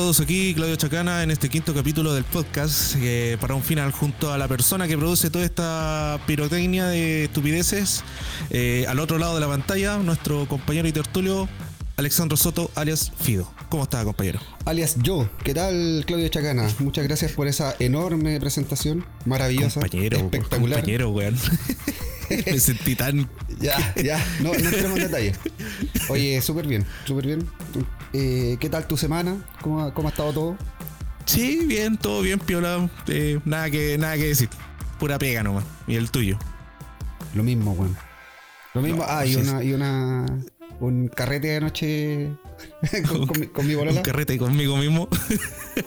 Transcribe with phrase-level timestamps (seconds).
[0.00, 4.32] Todos aquí, Claudio Chacana, en este quinto capítulo del podcast, eh, para un final junto
[4.32, 8.02] a la persona que produce toda esta pirotecnia de estupideces.
[8.48, 11.50] Eh, al otro lado de la pantalla, nuestro compañero y tertulio,
[11.98, 13.52] Alexandro Soto, alias Fido.
[13.68, 14.40] ¿Cómo está, compañero?
[14.64, 16.66] Alias yo, ¿qué tal Claudio Chacana?
[16.78, 20.78] Muchas gracias por esa enorme presentación, maravillosa, Compañero, espectacular.
[20.78, 21.36] compañero, weón.
[22.46, 23.28] Me sentí tan...
[23.60, 25.32] Ya, ya, no, no entremos en detalle.
[26.08, 27.46] Oye, súper bien, súper bien.
[28.14, 29.36] Eh, ¿Qué tal tu semana?
[29.60, 30.56] ¿Cómo, ha- ¿Cómo ha estado todo?
[31.26, 32.88] Sí, bien, todo bien, piola.
[33.06, 34.48] Eh, nada, que, nada que decir.
[34.98, 35.64] Pura pega nomás.
[35.86, 36.38] Y el tuyo.
[37.34, 37.96] Lo mismo, weón.
[38.74, 38.98] Lo mismo.
[38.98, 40.24] No, ah, y una, y una.
[40.80, 42.30] Un carrete de noche
[43.08, 43.98] con, con mi, con mi bolola.
[43.98, 45.08] Un carrete conmigo mismo.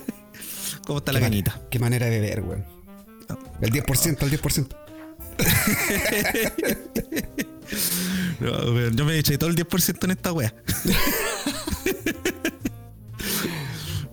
[0.86, 1.52] ¿Cómo está la Qué canita?
[1.56, 2.66] man- Qué manera de beber, weón.
[3.62, 4.68] El 10%, el 10%.
[8.40, 10.54] No, yo me eché todo el 10% en esta wea.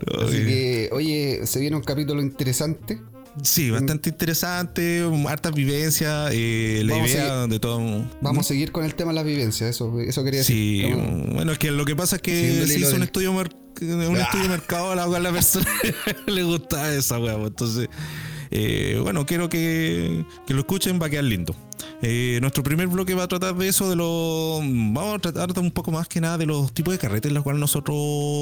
[0.07, 3.01] No, Así que, oye, se viene un capítulo interesante.
[3.43, 7.81] Sí, bastante interesante, hartas vivencias, eh, la Vamos idea de todo.
[8.21, 10.97] Vamos a seguir con el tema de las vivencias, eso, eso quería Sí, decir.
[10.99, 14.23] Estamos- bueno, es que lo que pasa es que se hizo un estudio, un Ah.
[14.23, 15.65] estudio de mercado a la, a la persona
[16.27, 17.37] le gusta esa wea.
[17.37, 17.89] pues, Entonces,
[18.51, 21.55] eh, bueno, quiero que, que lo escuchen, va a quedar lindo.
[22.03, 24.61] Eh, nuestro primer bloque va a tratar de eso, de los.
[24.61, 27.35] Vamos a tratar de un poco más que nada de los tipos de carretes en
[27.35, 27.97] los cuales nosotros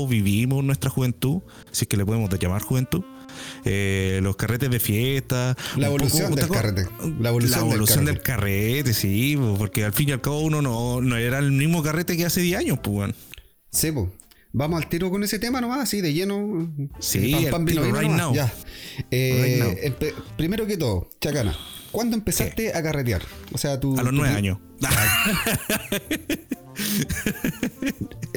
[0.09, 3.03] vivimos nuestra juventud, si es que le podemos llamar juventud.
[3.65, 5.57] Eh, los carretes de fiesta.
[5.77, 6.89] La evolución del ¿te acuer- carrete.
[7.21, 8.73] La evolución del evolución del carrete.
[8.83, 11.83] carrete, sí, pues, porque al fin y al cabo uno no, no era el mismo
[11.83, 13.15] carrete que hace 10 años, pues, weón.
[13.71, 14.11] Sí, po.
[14.53, 16.73] Vamos al tiro con ese tema nomás, así de lleno.
[17.01, 18.35] Sí, Pam, al pam, tiro, right now.
[18.35, 18.53] Ya.
[19.11, 19.71] Eh, Right now.
[19.93, 21.55] empe- primero que todo, Chacana,
[21.93, 23.23] ¿cuándo empezaste a carretear?
[23.53, 23.99] O sea, tú.
[23.99, 24.59] A los 9 años.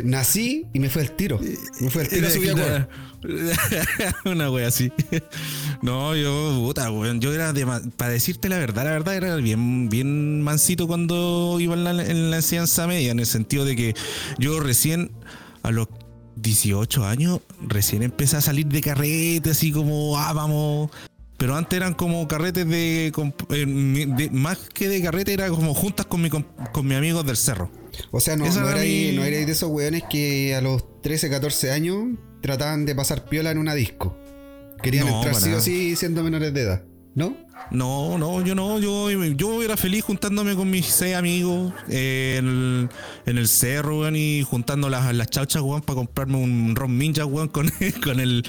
[0.04, 1.40] Nací y me fue el tiro.
[1.80, 2.88] Me fue el tiro, subí a.
[4.26, 4.92] Una wea así.
[5.84, 7.22] No, yo, puta, weón.
[7.22, 7.66] Yo era de.
[7.96, 12.32] Para decirte la verdad, la verdad era bien, bien mansito cuando iba en la, en
[12.32, 13.96] la enseñanza media, en el sentido de que
[14.40, 15.12] yo recién,
[15.62, 15.88] a los
[16.41, 20.90] 18 años, recién empecé a salir de carrete, así como, ah, vamos.
[21.38, 26.06] Pero antes eran como carretes de, eh, de- Más que de carrete, era como juntas
[26.06, 27.72] con, mi, comp- con mis amigos del cerro.
[28.12, 31.72] O sea, no, no, era mi- no de esos weones que a los 13, 14
[31.72, 32.09] años
[32.41, 34.16] trataban de pasar piola en una disco.
[34.84, 36.84] Querían No, entrar sí o sí siendo menores de edad.
[37.13, 37.35] ¿No?
[37.70, 42.48] No, no, yo no, yo, yo era feliz juntándome con mis seis amigos eh, en,
[42.48, 42.90] el,
[43.26, 47.26] en el cerro, weón, y juntando las, las chauchas, weón, para comprarme un ron ninja,
[47.26, 47.72] weón, con,
[48.04, 48.44] con el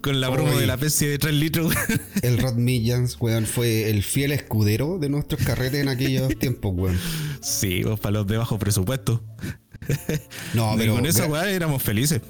[0.00, 0.60] con la Oye.
[0.60, 2.00] de la Pepsi de 3 litros, weón.
[2.22, 6.98] El Rod Millans, weón, fue el fiel escudero de nuestros carretes en aquellos tiempos, weón.
[7.40, 9.22] Sí, pues para los de bajo presupuesto.
[10.54, 12.20] No, y pero con esa weá éramos felices.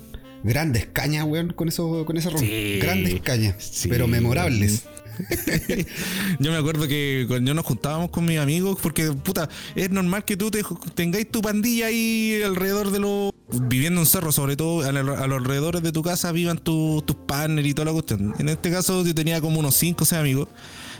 [0.44, 2.40] grandes cañas, weón, con eso, con ese ron.
[2.40, 2.78] Sí.
[2.80, 3.88] Grandes cañas, Sí.
[3.88, 4.84] pero memorables.
[6.38, 10.36] Yo me acuerdo que cuando nos juntábamos con mis amigos, porque puta, es normal que
[10.36, 10.62] tú te,
[10.94, 13.32] tengáis tu pandilla ahí alrededor de los.
[13.62, 17.02] Viviendo en cerro, sobre todo a, lo- a los alrededores de tu casa, vivan tu-
[17.06, 18.34] tus partners y toda la cuestión.
[18.38, 20.48] En este caso, yo tenía como unos 5 o 6 amigos.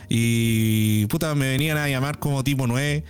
[0.09, 3.03] Y puta, me venían a llamar como tipo 9,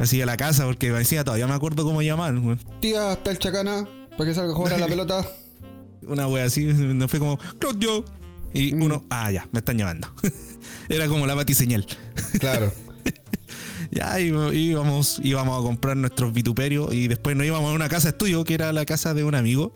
[0.00, 2.34] así a la casa, porque me decía, todavía me acuerdo cómo llamar.
[2.80, 3.86] Tía, está el chacana,
[4.18, 5.24] para que salga a jugar a la pelota.
[6.02, 8.04] Una wea así, no fue como, Claudio.
[8.54, 8.82] Y Mm.
[8.82, 10.12] uno, ah, ya, me están llamando.
[10.88, 11.86] Era como la batiseñal.
[12.38, 12.72] Claro.
[13.92, 18.10] Ya íbamos, íbamos, íbamos a comprar nuestros vituperios y después nos íbamos a una casa
[18.10, 19.72] estudio, que era la casa de un amigo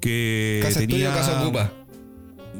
[0.00, 1.08] que Casa tenía...
[1.08, 1.72] estudio, casa ocupa.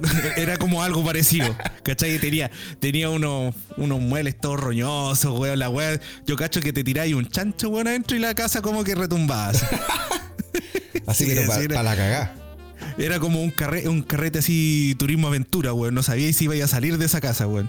[0.37, 2.19] Era como algo parecido, ¿cachai?
[2.19, 2.51] Tenía,
[2.81, 6.01] tenía unos, unos muebles todos roñosos, weón, la weá.
[6.27, 9.51] Yo cacho que te tiráis un chancho, weón, adentro y la casa como que retumbaba.
[9.51, 9.65] así.
[11.07, 12.35] Así Sí, que para la cagá.
[12.99, 15.95] Era como un, carre, un carrete así, turismo aventura, weón.
[15.95, 17.69] No sabíais si iba a salir de esa casa, weón.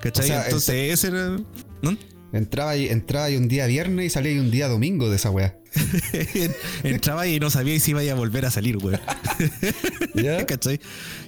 [0.00, 0.24] ¿Cachai?
[0.24, 1.36] O sea, Entonces ese era...
[1.82, 1.96] ¿no?
[2.32, 5.30] Entraba ahí, entraba ahí un día viernes y salía ahí un día domingo de esa
[5.30, 5.56] weá.
[6.82, 9.00] Entraba y no sabía si iba a volver a salir, weón.
[10.14, 10.44] ¿Ya?
[10.44, 10.80] ¿Cachai?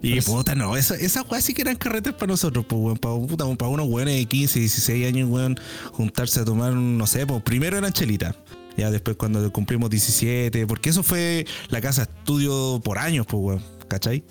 [0.03, 2.99] Y puta, no, esa- esas weas sí que eran carretes para nosotros, pues, weón.
[2.99, 5.57] Para, puta, para unos weones de 15, 16 años, weón,
[5.93, 8.35] juntarse a tomar, no sé, pues primero eran chelitas.
[8.77, 13.63] Ya después cuando cumplimos 17, porque eso fue la casa estudio por años, pues, weón.
[13.89, 14.25] ¿Cachai?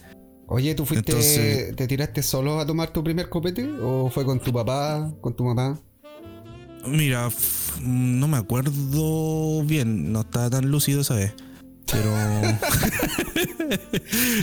[0.47, 3.67] Oye, ¿tú fuiste, Entonces- te tiraste solo a tomar tu primer copete?
[3.81, 5.79] ¿O fue con tu papá, con tu mamá?
[6.85, 7.29] Mira,
[7.81, 11.33] no me acuerdo bien, no estaba tan lúcido esa vez.
[11.91, 12.11] Pero.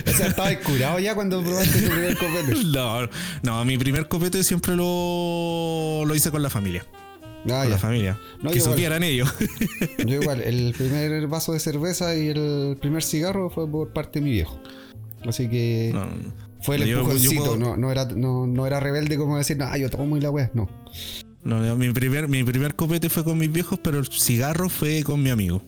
[0.07, 2.65] O sea, estabas curado ya cuando probaste tu primer copete.
[2.65, 3.09] no,
[3.43, 6.85] no, mi primer copete siempre lo, lo hice con la familia.
[7.45, 7.69] Ah, con ya.
[7.71, 8.19] la familia.
[8.43, 9.33] No, que supieran ellos.
[10.07, 14.25] Yo igual, el primer vaso de cerveza y el primer cigarro fue por parte de
[14.25, 14.61] mi viejo.
[15.27, 16.07] Así que No,
[16.63, 17.43] fue el yo- yo empujoncito.
[17.43, 20.31] puedo- no, no, era, no, no era rebelde como decir, no, yo tomo y la
[20.31, 20.51] wea.
[20.55, 20.69] No.
[21.45, 25.23] no, mi primer, mi primer copete fue con mis viejos, pero el cigarro fue con
[25.23, 25.63] mi amigo.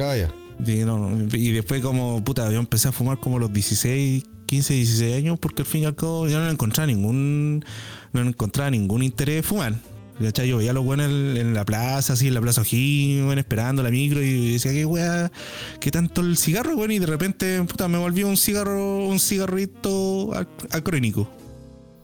[0.00, 0.32] Ah, ya.
[0.64, 5.38] Y, después como, puta, yo empecé a fumar como a los 16, 15, 16 años,
[5.40, 7.64] porque al fin y al cabo yo no encontraba ningún,
[8.12, 9.74] no encontraba ningún interés de fumar.
[10.20, 10.48] ¿Cachai?
[10.48, 13.82] Yo veía a los buenos en, la plaza, así, en la plaza O'Higgins, weón, esperando
[13.82, 15.30] la micro, y decía, qué weá,
[15.80, 20.28] qué tanto el cigarro, weón, y de repente, puta, me volvió un cigarro, un cigarrito
[20.32, 21.28] ac- acrónico.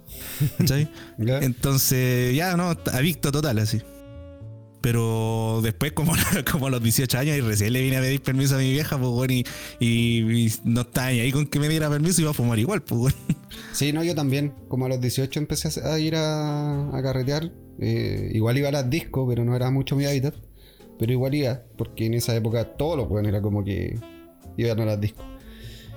[0.59, 0.89] ¿Cachai?
[1.19, 3.81] Entonces, ya, no, adicto total, así.
[4.81, 6.13] Pero después, como,
[6.51, 8.99] como a los 18 años, y recién le vine a pedir permiso a mi vieja,
[8.99, 9.45] pues, bueno, y,
[9.79, 12.99] y- y no estaba ahí con que me diera permiso, iba a fumar igual, pues,
[13.01, 13.17] bueno.
[13.73, 14.55] Sí, no, yo también.
[14.69, 17.51] Como a los 18 empecé a ir a, a carretear.
[17.81, 20.35] Eh, igual iba a las discos, pero no era mucho mi hábitat.
[20.99, 23.99] Pero igual iba, porque en esa época todos los buenos era como que
[24.57, 25.25] iban a las discos.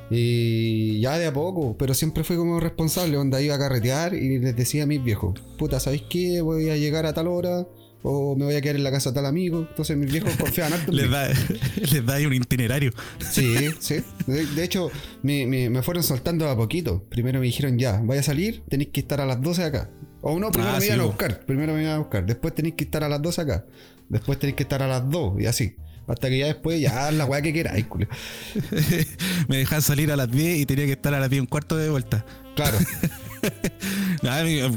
[0.10, 4.40] Y ya de a poco, pero siempre fui como responsable, onda iba a carretear y
[4.40, 6.42] les decía a mis viejos, puta, ¿sabéis qué?
[6.42, 7.66] Voy a llegar a tal hora
[8.04, 9.66] o me voy a quedar en la casa de tal amigo.
[9.70, 11.28] Entonces mis viejos confiaban harto Les da,
[11.92, 12.92] les da ahí un itinerario.
[13.32, 14.04] Sí, sí.
[14.28, 14.92] De, de hecho,
[15.24, 17.04] me, me- me fueron soltando a poquito.
[17.10, 19.90] Primero me dijeron, ya, vaya a salir, tenéis que estar a las 12 acá.
[20.22, 21.46] O no, primero Ah, me sí, iban a buscar.
[21.46, 22.26] Primero me iban a buscar.
[22.26, 23.66] Después tenéis que estar a las 12 acá.
[24.10, 25.76] Después tenéis que estar a las 2 y así.
[26.06, 28.08] Hasta que ya después, ya la weá que queráis, culo.
[29.48, 31.48] me dejaban salir a las 10 y tenía que estar a las 10 y un
[31.48, 32.26] cuarto de vuelta.
[32.56, 32.78] Claro.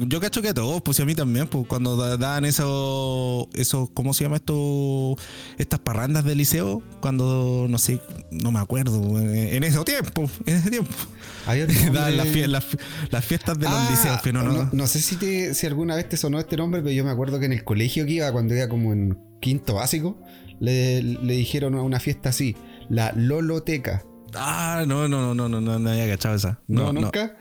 [0.08, 3.48] Yo cacho que a todos, pues y a mí también, pues cuando da- daban eso,
[3.54, 5.16] eso, ¿cómo se llama esto?
[5.58, 8.00] Estas parrandas del liceo, cuando, no sé,
[8.32, 10.90] no me acuerdo, en ese tiempo, en ese tiempo.
[11.46, 12.64] Daban las, nombre- fie- las,
[13.10, 15.94] las fiestas de los Ah, liceos, pero no, no, no sé si, te- si alguna
[15.94, 18.32] vez te sonó este nombre, pero yo me acuerdo que en el colegio que iba,
[18.32, 20.18] cuando iba como en quinto básico,
[20.58, 22.56] le, le dijeron a una fiesta así,
[22.88, 24.02] la Loloteca.
[24.34, 26.60] Ah, no, no, no, no, no, no, había cachado esa.
[26.66, 27.36] No, nunca.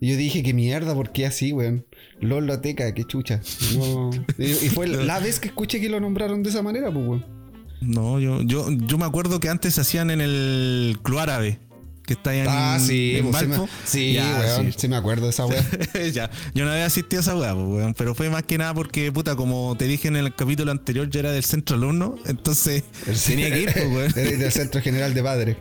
[0.00, 1.86] Yo dije, qué mierda, ¿por qué así, weón?
[2.20, 3.40] Loloteca, qué chucha.
[3.76, 4.10] No.
[4.38, 7.24] Y, y fue la vez que escuché que lo nombraron de esa manera, pues, weón.
[7.80, 11.60] No, yo, yo, yo me acuerdo que antes se hacían en el Club Árabe,
[12.04, 14.78] que está ahí en, Ah, sí, en pues, sí, me, sí, Ya, weón, sí.
[14.80, 15.64] sí me acuerdo de esa weón.
[16.12, 18.74] ya, yo no había asistido a esa weá, pues, weón, pero fue más que nada
[18.74, 22.84] porque, puta, como te dije en el capítulo anterior, yo era del centro alumno, entonces
[23.26, 24.12] tenía que ir, pues, weón.
[24.14, 25.56] Del del Centro General de Padres.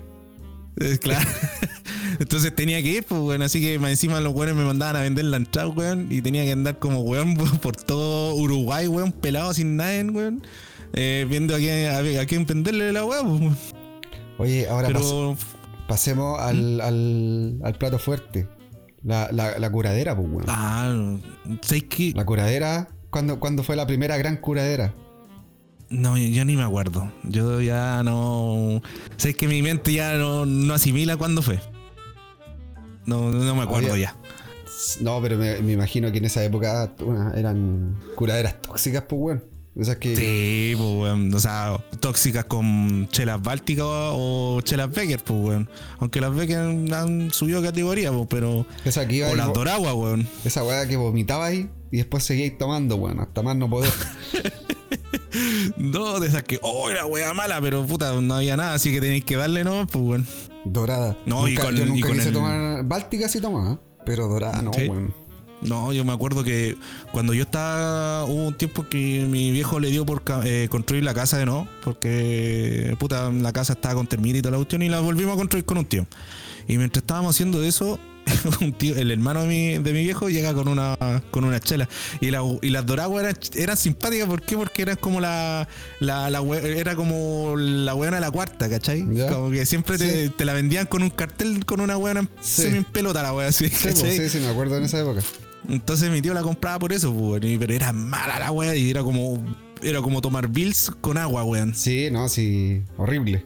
[0.80, 1.30] Eh, Claro.
[2.20, 3.42] Entonces tenía que ir, pues, weón.
[3.42, 6.08] Así que encima los weones me mandaban a vender la entrada, weón.
[6.10, 10.42] Y tenía que andar como weón por todo Uruguay, weón, pelado sin nadie, weón.
[10.94, 13.58] eh, viendo a quién, a, a quién venderle la pues, weón.
[14.38, 15.38] Oye, ahora pas- Pero,
[15.88, 16.44] pasemos ¿Mm?
[16.44, 18.48] al, al, al plato fuerte.
[19.04, 20.46] La, la, la curadera, pues, weón.
[20.48, 21.18] ah,
[21.62, 22.12] ¿sabes qué?
[22.16, 24.94] La curadera, ¿cuándo, cuándo fue la primera gran curadera?
[25.90, 27.12] No, yo, yo ni me acuerdo.
[27.24, 28.82] Yo ya no.
[29.18, 31.60] Sé que mi mente ya no, no asimila cuándo fue.
[33.06, 34.16] No, no me acuerdo ya.
[35.02, 39.44] No, pero me, me imagino que en esa época una, eran curaderas tóxicas, pues, weón.
[39.76, 40.16] Esas que.
[40.16, 41.34] Sí, pues, weón.
[41.34, 45.70] O sea, tóxicas con chelas bálticas o chelas Becker, pues, weón.
[46.00, 46.58] Aunque las Becker
[46.94, 48.66] han subido categoría, pues, pero.
[48.86, 50.28] Esa que iba O las Doragua, weón.
[50.44, 53.22] Esa weá que vomitaba ahí y después seguíais tomando, weón.
[53.22, 53.92] Hasta más no poder.
[55.78, 59.02] No, de esas que, oh, la wea mala, pero puta, no había nada, así que
[59.02, 59.86] tenéis que darle, ¿no?
[59.88, 60.28] Pues, weón.
[60.64, 61.18] Dorada.
[61.26, 62.84] No, y Nunca- con- yo y nunca con quise el- tomar.
[62.86, 64.88] Báltica sí tomaba, pero dorada no, Sí.
[64.88, 65.14] weón.
[65.62, 66.78] No, yo me acuerdo que
[67.12, 71.14] cuando yo estaba, hubo un tiempo que mi viejo le dio por eh, construir la
[71.14, 74.90] casa de no, porque puta, la casa estaba con termita y toda la cuestión y
[74.90, 76.06] la volvimos a construir con un tío.
[76.68, 78.00] Y mientras estábamos haciendo eso,
[78.62, 80.98] un tío, el hermano de mi, de mi viejo llega con una
[81.32, 81.88] con una chela.
[82.22, 84.56] Y, la, y las doraguas eran, eran simpáticas, ¿por qué?
[84.58, 85.68] Porque eran como la,
[86.00, 86.28] la,
[86.64, 89.06] era como la buena de la cuarta, ¿cachai?
[89.14, 89.30] Ya.
[89.32, 90.34] Como que siempre te, Sí.
[90.36, 91.96] te la vendían con un cartel con una
[92.42, 92.64] Sí.
[92.64, 95.22] semi en pelota la wea así, Sí, pues, sí, sí, me acuerdo en esa época.
[95.68, 99.02] Entonces mi tío la compraba por eso, pues, pero era mala la weá y era
[99.04, 99.44] como
[99.82, 101.74] era como tomar Bills con agua, weón.
[101.76, 102.82] Sí, no, sí.
[102.98, 103.44] Horrible.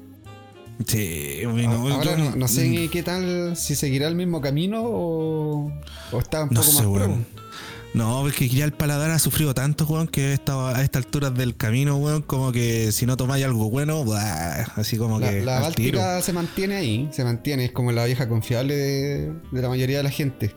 [0.87, 4.81] Sí, A- no, Ahora no, no sé ni qué tal, si seguirá el mismo camino
[4.83, 5.71] o,
[6.11, 7.25] o está un no poco sé, más weón.
[7.91, 11.33] No, es que ya el paladar ha sufrido tanto, weón, que estaba a estas alturas
[11.33, 15.41] del camino, weón, como que si no tomáis algo bueno, buah, así como La, que
[15.41, 15.97] la tiro.
[15.99, 19.97] Báltica se mantiene ahí, se mantiene, es como la vieja confiable de, de la mayoría
[19.97, 20.55] de la gente.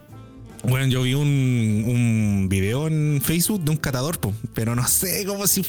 [0.64, 5.24] Bueno, yo vi un, un video en Facebook de un catador, po, pero no sé
[5.26, 5.66] cómo si.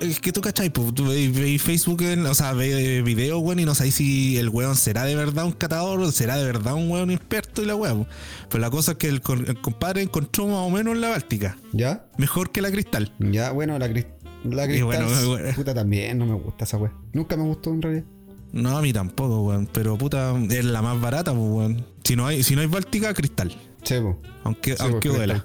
[0.00, 3.58] Es que tú cachai, po, tú veis veis Facebook, en- o sea, veis video, weón,
[3.60, 6.72] y no sabéis si el weón será de verdad un catador o será de verdad
[6.74, 8.06] un weón experto y la weón.
[8.48, 12.06] Pero la cosa es que el, el compadre encontró más o menos la Báltica, ¿Ya?
[12.16, 13.12] mejor que la Cristal.
[13.18, 14.06] Ya, bueno, la, cris-
[14.44, 15.52] la cristal, bueno, bueno.
[15.54, 16.92] puta también, no me gusta esa weá.
[17.12, 18.04] Nunca me gustó en realidad.
[18.52, 19.68] No, a mí tampoco, weón.
[19.72, 21.84] Pero puta, es la más barata, pues, weón.
[22.04, 23.54] Si no hay, si no hay Báltica, cristal.
[23.84, 24.18] Po.
[24.44, 25.44] Aunque, aunque pues, duela.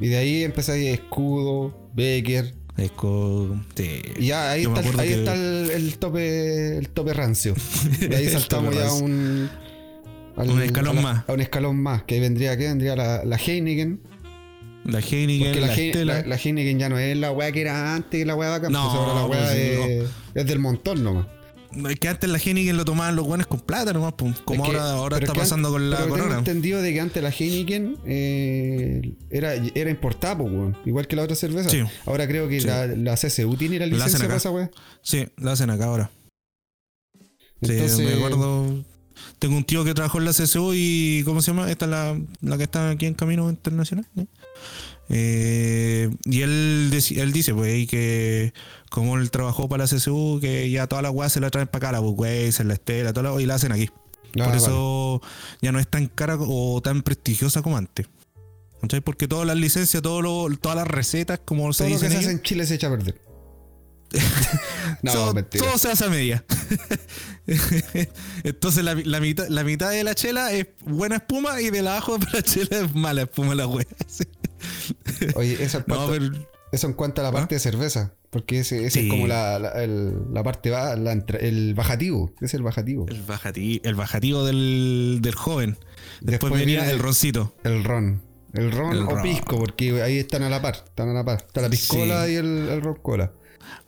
[0.00, 2.54] Y de ahí empezáis escudo, Becker.
[2.76, 3.64] Es con.
[3.76, 4.00] sí.
[4.18, 7.54] Y ya ahí, Yo está, ahí que- está el, el tope el tope rancio.
[8.00, 9.48] De ahí saltamos ya un.
[10.36, 11.28] al- Un escalón a la- más.
[11.28, 12.02] A un escalón más.
[12.02, 12.64] Que vendría, ¿qué?
[12.64, 14.00] Vendría la, la Heineken.
[14.86, 16.14] La Heineken, la, la, Hei- Estela.
[16.22, 18.72] la- la Heineken ya no es la weá que era antes la weá bacán.
[18.72, 21.26] No, pues ahora la weá pues, es, es del montón nomás.
[21.90, 24.54] Es que antes la Heineken lo tomaban los guanes con plata nomás, como Es que-
[24.76, 26.38] ahora, ahora está pasando con la pero Tengo corona.
[26.38, 30.76] entendido de que antes la Heineken eh, era, era importada, pues, weón.
[30.84, 31.68] Igual que la otra cerveza.
[31.70, 31.82] Sí.
[32.06, 32.66] Ahora creo que Sí.
[32.66, 34.26] la, la CSU tiene la La licencia acá.
[34.26, 34.70] para esa weá.
[35.02, 36.10] Sí, la hacen acá ahora.
[37.60, 38.84] Entonces, sí, me acuerdo.
[39.38, 41.22] Tengo un tío que trabajó en la CSU y.
[41.24, 41.70] ¿Cómo se llama?
[41.70, 44.06] Esta es la, la que está aquí en Camino Internacional.
[45.08, 48.52] Eh, y él, él dice, pues, que
[48.94, 51.88] como él trabajó para la CSU, que ya todas las weas se la traen para
[51.88, 53.90] acá, la Budweiser, la Estela, todas las y la hacen aquí.
[53.92, 54.56] Ah, Por vale.
[54.58, 55.20] eso
[55.60, 58.06] ya no es tan cara o tan prestigiosa como antes.
[58.80, 59.00] ¿Cachai?
[59.00, 62.16] Porque todas las licencias, todo lo- todas las recetas, como se todo lo que se
[62.18, 63.20] hace en Chile se echa a perder.
[65.02, 65.64] no, todo, mentira.
[65.64, 66.44] todo se hace a media.
[68.44, 71.92] Entonces la, la mitad, la mitad de la chela es buena espuma y de la
[71.92, 73.86] abajo de la chela es mala espuma la wea.
[75.34, 76.30] Oye, en No, pero
[76.74, 78.14] eso en cuanto a la parte de cerveza.
[78.30, 79.06] Porque ese, ese Sí.
[79.06, 82.32] es como la, la, el- la parte la entra- el bajativo.
[82.40, 83.06] Es el bajativo.
[83.08, 85.70] el bajativo, el bajativo del, del joven.
[86.20, 87.54] Después, Después venía viene el el- roncito.
[87.64, 88.22] El ron.
[88.52, 89.22] El ron El o ron.
[89.22, 90.74] pisco, porque ahí están a la par.
[90.84, 91.44] Están a la par.
[91.46, 92.32] Está la piscola Sí.
[92.32, 93.32] y el, el ron cola.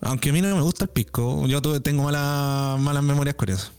[0.00, 1.46] Aunque a mí no me gusta el pisco.
[1.46, 3.72] Yo tengo malas malas memorias con eso.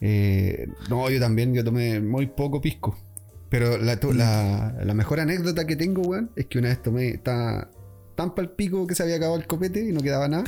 [0.00, 2.98] Eh, no, yo también, yo tomé muy poco pisco.
[3.48, 7.16] Pero la, tu- la, la mejor anécdota que tengo, weón, es que una vez tomé
[7.18, 7.70] ta-
[8.16, 10.44] tan pal pico que se había acabado el copete y no quedaba nada.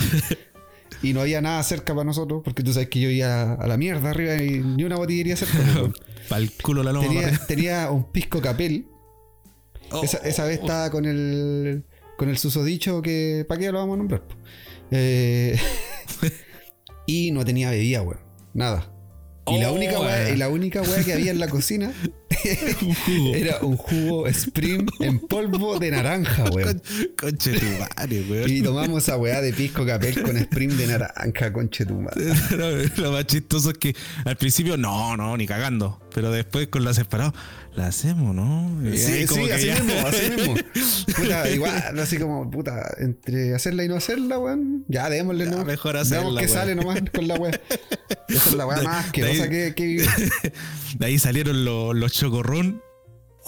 [1.02, 3.76] y no había nada cerca para nosotros, porque tú sabes que yo iba a la
[3.76, 5.58] mierda arriba y ni una botillería cerca.
[5.76, 5.94] weón.
[6.28, 7.06] Para el culo la loma.
[7.08, 8.86] tenía, tenía un pisco capel.
[9.90, 11.84] Oh, Esa, esa vez estaba con el
[12.18, 13.46] con el susodicho que.
[13.48, 14.22] ¿Para qué lo vamos a nombrar?
[14.90, 15.56] Eh,
[17.06, 18.20] y no tenía bebida, weón.
[18.54, 18.92] Nada.
[19.46, 21.92] Y la Oh, única weá, y la única weá que había en la cocina
[22.82, 23.34] un jugo.
[23.34, 26.80] era un jugo Spring en polvo de naranja, weón.
[27.16, 28.50] Con- Conche tu madre, weón.
[28.50, 32.32] Y tomamos esa weá de pisco capel con Spring de naranja, conche tu madre.
[32.96, 36.00] Lo más chistoso es que al principio no, no, ni cagando.
[36.14, 37.32] Pero después con la separado,
[37.74, 38.70] la hacemos, ¿no?
[38.90, 40.54] Y Sí, como sí, que así ya- mismo, así mismo.
[41.16, 44.84] Puta, igual, así como, puta, entre hacerla y no hacerla, weón.
[44.88, 45.64] Ya, démosle, Ya, ¿no?
[45.64, 46.58] mejor Veamos hacerla, que weón.
[46.58, 47.60] sale nomás con la weá.
[48.28, 50.06] Esa es la weá más de asquerosa ahí- que, que viví.
[50.98, 52.82] De ahí salieron los, los chocorrón.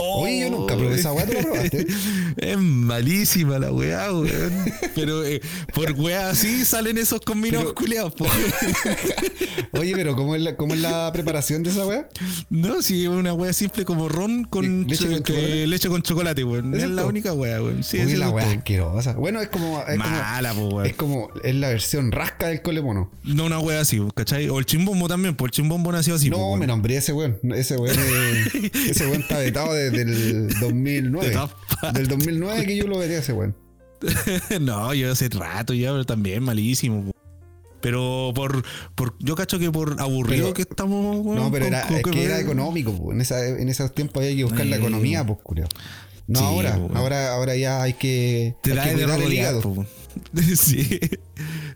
[0.03, 1.87] Oye, yo nunca probé esa weá, ¿tú la probaste?
[2.37, 4.53] Es malísima la weá, weón.
[4.95, 5.41] Pero eh,
[5.75, 8.15] por weá así salen esos combinados culiados.
[9.73, 12.09] Oye, pero ¿cómo es la, cómo es la preparación de esa weá?
[12.49, 15.67] No, es una weá simple como ron con ¿Leche con cho- chocolate?
[15.67, 16.75] leche con chocolate, weón.
[16.75, 17.83] ¿Eso Es es la única weá, weón.
[17.85, 19.13] Sí, eso la weá asquerosa.
[19.15, 19.81] Bueno, es como.
[19.81, 20.87] Es como, Mala, po, weón.
[20.87, 21.29] es como.
[21.45, 23.11] Es la versión rasca del colemono.
[23.25, 24.49] No una wea así, ¿cachai?
[24.49, 26.31] O el chimbombo también, pues el chimbombo nació así.
[26.31, 27.39] No, me nombré ese weón.
[27.55, 31.29] Ese weón, es- ese weón está vetado desde el 2009.
[31.29, 33.57] De todas Del 2009 que yo lo vería ese weón.
[34.61, 37.05] no, yo hace rato ya, pero también malísimo.
[37.05, 37.13] po.
[37.83, 38.63] Pero por,
[38.95, 41.97] por yo cacho que por aburrido Pero- que estamos, weón, No, pero con- era, con-
[41.97, 42.97] es que era con- económico.
[42.97, 43.13] po.
[43.13, 45.69] En, esa, en esos tiempos había que buscar la economía, pues, culiao.
[46.27, 46.77] No Sí, ahora.
[46.77, 46.91] po.
[46.95, 47.33] ahora.
[47.35, 49.87] Ahora ya hay que, Te da de po.
[50.57, 51.01] Sí.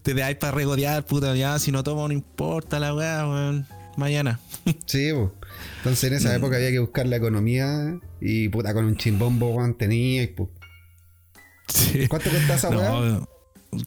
[0.02, 3.66] Te da para regodear, puta, ya, si no tomo no importa la weá, weón.
[3.97, 4.40] Mañana.
[4.87, 5.33] Sí, po.
[5.85, 9.75] Entonces en esa época había que buscar la economía y puta con un chimbombo, weón,
[9.76, 10.26] tenía.
[10.35, 10.49] po.
[11.69, 12.09] Sí.
[12.09, 12.91] ¿Cuánto cuesta esa weá?
[12.91, 13.29] No,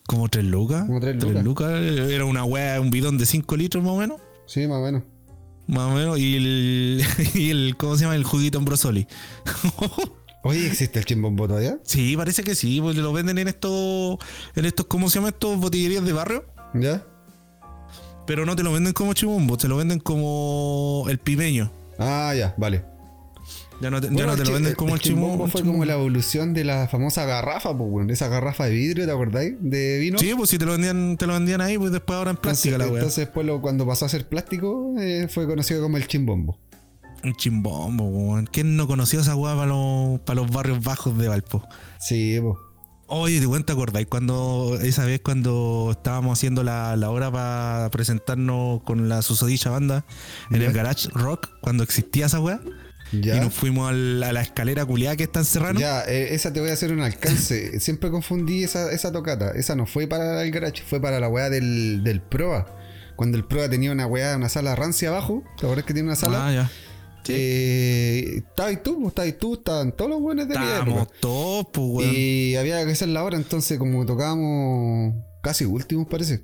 [0.05, 0.85] como tres lucas.
[0.85, 1.43] Como tres Tres lucas.
[1.43, 1.81] lucas.
[2.11, 4.21] Era una weá, un bidón de 5 litros más o menos.
[4.45, 5.03] Sí, más o menos.
[5.65, 6.19] Más o menos.
[6.19, 8.15] Y el, y el ¿cómo se llama?
[8.15, 9.07] El juguito en brosoli.
[10.43, 11.79] Oye, ¿existe el chimbombo todavía?
[11.83, 14.17] sí, parece que sí, porque lo venden en estos,
[14.55, 15.29] en estos, ¿cómo se llama?
[15.29, 16.45] Estos botillerías de barrio.
[16.75, 17.03] ¿Ya?
[18.27, 21.71] Pero no te lo venden como chibumbo, te lo venden como el pimeño.
[21.99, 22.83] Ah, ya, vale.
[23.79, 25.63] Ya no te, ya Bueno, no te el lo venden como el, el chimbombo fue
[25.63, 28.09] como la evolución de la famosa garrafa, pues, weón.
[28.09, 29.53] Esa garrafa de vidrio, ¿te acordáis?
[29.59, 30.17] De vino.
[30.17, 32.61] Sí, pues si te lo vendían, te lo vendían ahí, pues después ahora en Entonces,
[32.63, 32.95] plástica la weá.
[33.01, 36.57] entonces después lo- cuando pasó a ser plástico eh, fue conocido como el chimbombo.
[37.23, 38.47] Un chimbombo, weón.
[38.51, 41.63] ¿Quién no conoció esa weá para los, para los barrios bajos de Valpo?
[41.99, 42.55] Sí, pues.
[43.09, 49.07] Oye, ¿te acordáis cuando esa vez cuando estábamos haciendo la, la hora para presentarnos con
[49.07, 50.05] la susodicha banda
[50.51, 52.59] en el Garage Rock, cuando existía esa weá?
[53.13, 55.79] Y nos fuimos al- a la escalera culiada que está en Serrano.
[55.79, 57.79] Ya, eh, esa te voy a hacer un alcance.
[57.79, 59.51] Siempre confundí esa, esa tocata.
[59.51, 62.65] Esa no fue para el garage, fue para la weá del, del proa.
[63.15, 66.17] cuando el prueba tenía una weá, una sala rancia abajo, ¿te acuerdas que tiene una
[66.17, 66.47] sala?
[66.47, 66.71] Ah, ya.
[67.35, 71.01] Eh, estaba y tú, pues, estaba y tú, estaban todos los buenos de mi Estábamos
[71.03, 71.13] época.
[71.19, 72.13] todos, pues, weón.
[72.15, 76.41] Y había que hacer la hora, entonces como tocábamos casi últimos parece.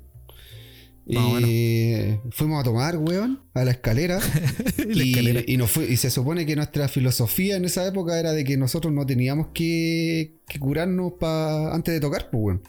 [1.06, 4.18] Y Más o fuimos a tomar, weón, a la escalera.
[4.88, 5.42] La y, escalera.
[5.46, 8.56] y nos fue- y se supone que nuestra filosofía en esa época era de que
[8.56, 12.62] nosotros no teníamos que, que curarnos pa, antes de tocar, pues, weón.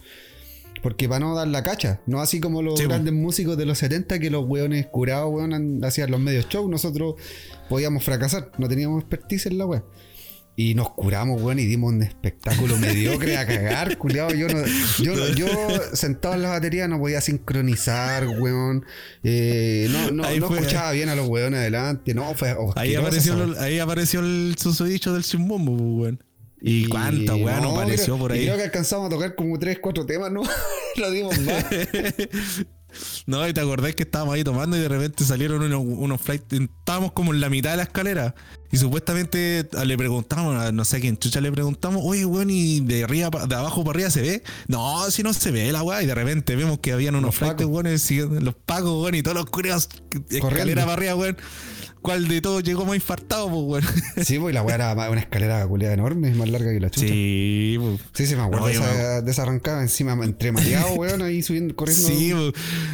[0.85, 3.79] Porque para no dar la cacha, no así como los Sí, grandes músicos de los
[3.79, 7.15] 70 que los weones curados, weón, an- hacían los medios shows, nosotros
[7.69, 9.83] podíamos fracasar, no teníamos expertise en la weá.
[10.55, 14.29] Y nos curamos, weón, y dimos un espectáculo mediocre a cagar, culiado.
[14.35, 14.63] Yo, no,
[15.03, 15.47] yo, no- yo
[15.93, 18.85] sentado en la batería no podía sincronizar, weón.
[19.23, 22.13] Eh, no no, no fue- escuchaba bien a los weones adelante.
[22.13, 26.23] No, fue Ahí apareció, el- ahí apareció el susodicho del Chimbombo, pues, weón.
[26.67, 28.45] Y, cuánta weá no apareció creo- por y ahí.
[28.45, 30.41] creo que alcanzamos a tocar como 3, 4 temas, ¿no?
[30.97, 31.63] Lo dimos más.
[33.25, 36.45] No, y te acordás que estábamos ahí tomando y de repente salieron unos, unos flights.
[36.53, 38.35] Estábamos como en la mitad de la escalera.
[38.71, 43.03] Y supuestamente le preguntamos, no sé a quién chucha le preguntamos, oye, weón, y de
[43.03, 44.43] arriba de abajo para arriba se ve.
[44.67, 46.03] No, si no se ve la weá.
[46.03, 49.35] Y de repente vemos que habían unos Los flights, weón, los pacos, weón, y todos
[49.35, 49.89] los curios
[50.29, 51.37] escalera para arriba, weón.
[52.05, 53.83] ¿Cuál de todos llegó más infartado, pues, weón?
[54.23, 57.07] Sí, pues y la weá era una escalera culiada enorme, más larga que la chucha.
[57.07, 57.79] Sí, Sí,
[58.13, 58.29] pues.
[58.29, 61.75] sí, me acuerdo No, de, esa, de esa arrancada encima, entre mareado, weón, ahí subiendo,
[61.75, 62.07] corriendo.
[62.07, 62.51] Sí, po.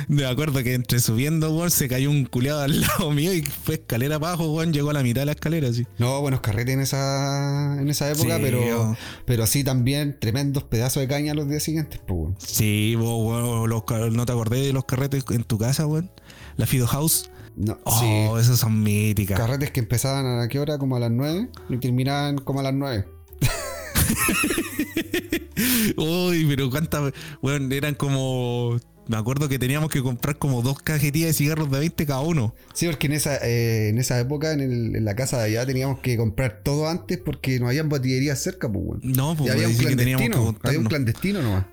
[0.08, 3.75] me acuerdo que entre subiendo, weón, se cayó un culeado al lado mío y fue
[3.75, 5.86] escalera abajo, weón, llegó a la mitad de la escalera, así.
[5.98, 8.98] No, buenos carretes en esa, en esa época, Sí, pero, oh.
[9.25, 12.36] pero sí también tremendos pedazos de caña los días siguientes, pues, weón.
[12.39, 16.10] Sí, vos, weón, los ¿no te acordé de los carretes en tu casa, weón?
[16.56, 17.30] La Fido House.
[17.55, 18.41] No, Oh, sí.
[18.41, 19.38] esas son míticas.
[19.39, 22.73] Carretes que empezaban a qué hora, como a las 9 y terminaban como a las
[22.73, 23.06] 9.
[25.97, 28.78] Uy, pero cuántas, weón, eran como...
[29.08, 32.56] Me acuerdo que teníamos que comprar como dos cajetillas de cigarros de 20 cada uno.
[32.73, 35.65] Sí, porque en esa, eh, en esa época, en, el- en la casa de allá,
[35.65, 39.02] teníamos que comprar todo antes porque no habían botillerías cerca, pues, weón.
[39.04, 41.65] No, pues había un que teníamos que clandestino, había un clandestino nomás.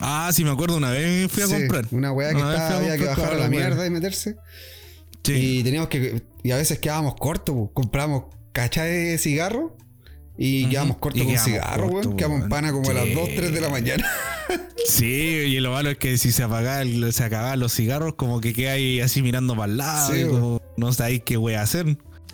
[0.00, 1.86] Ah, sí, me acuerdo, una vez fui a Sí, comprar.
[1.92, 4.36] Una weá que estaba, había que bajar a la la mierda y meterse.
[5.24, 5.58] Sí.
[5.60, 6.22] Y teníamos que.
[6.42, 7.70] Y a veces quedábamos cortos, pues.
[7.74, 9.76] compramos cacha de cigarro
[10.38, 10.70] y Ujú.
[10.70, 12.16] quedamos cortos Y con quedamos cigarro, weón.
[12.16, 13.14] Quedamos en pana como a las Sí.
[13.14, 14.04] 2, 3 de la mañana.
[14.86, 18.52] Sí, y lo malo es que si se apagaban, se acababan los cigarros, como que
[18.52, 20.40] queda ahí así mirando para el lado, Sí, y weón.
[20.40, 21.86] como no sabéis qué voy a hacer.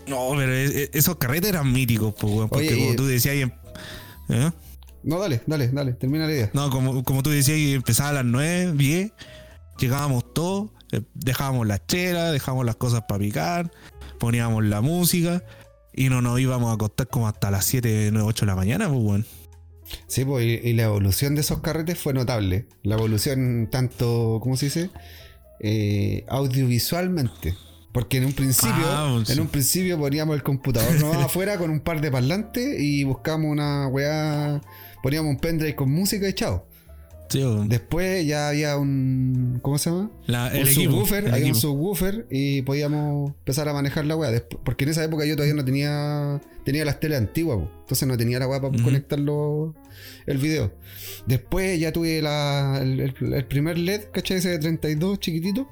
[0.09, 3.07] No, pero es- es- esos carretes eran míticos, pues, weón, porque Oye, como y- tú
[3.07, 4.51] decías, ¿eh?
[5.05, 6.51] No, dale, dale, dale, termina la idea.
[6.53, 9.13] no, como, como tú decías, empezaba a las 9, 10,
[9.81, 13.73] llegábamos todos, eh, dejábamos las chelas, dejábamos las cosas para picar,
[14.19, 15.43] poníamos la música
[15.93, 18.89] y no nos íbamos a acostar como hasta las 7, 9, 8 de la mañana,
[18.89, 19.27] pues, weón.
[20.07, 22.67] Sí, pues, y, y la evolución de esos carretes fue notable.
[22.85, 24.91] La evolución tanto, ¿cómo se dice?
[25.59, 27.57] Eh, audiovisualmente.
[27.93, 31.81] Porque en un principio, Ah, en un principio poníamos el computador nomás afuera con un
[31.81, 34.61] par de parlantes y buscamos una weá,
[35.03, 36.67] poníamos un pendrive con música y chao.
[37.31, 37.43] Sí.
[37.67, 40.11] Después ya había un, ¿cómo se llama?
[40.27, 40.91] La- un el equipo.
[40.93, 44.43] subwoofer, el había un subwoofer y podíamos empezar a manejar la weá.
[44.65, 47.71] Porque en esa época yo todavía no tenía tenía las teles antiguas, po.
[47.81, 48.83] entonces no tenía la weá para Ujú.
[48.85, 49.75] conectar los-
[50.27, 50.73] el video.
[51.27, 54.39] Después ya tuve la- el, el- el primer LED, ¿cachai?
[54.39, 55.69] Ese de 32 chiquitito.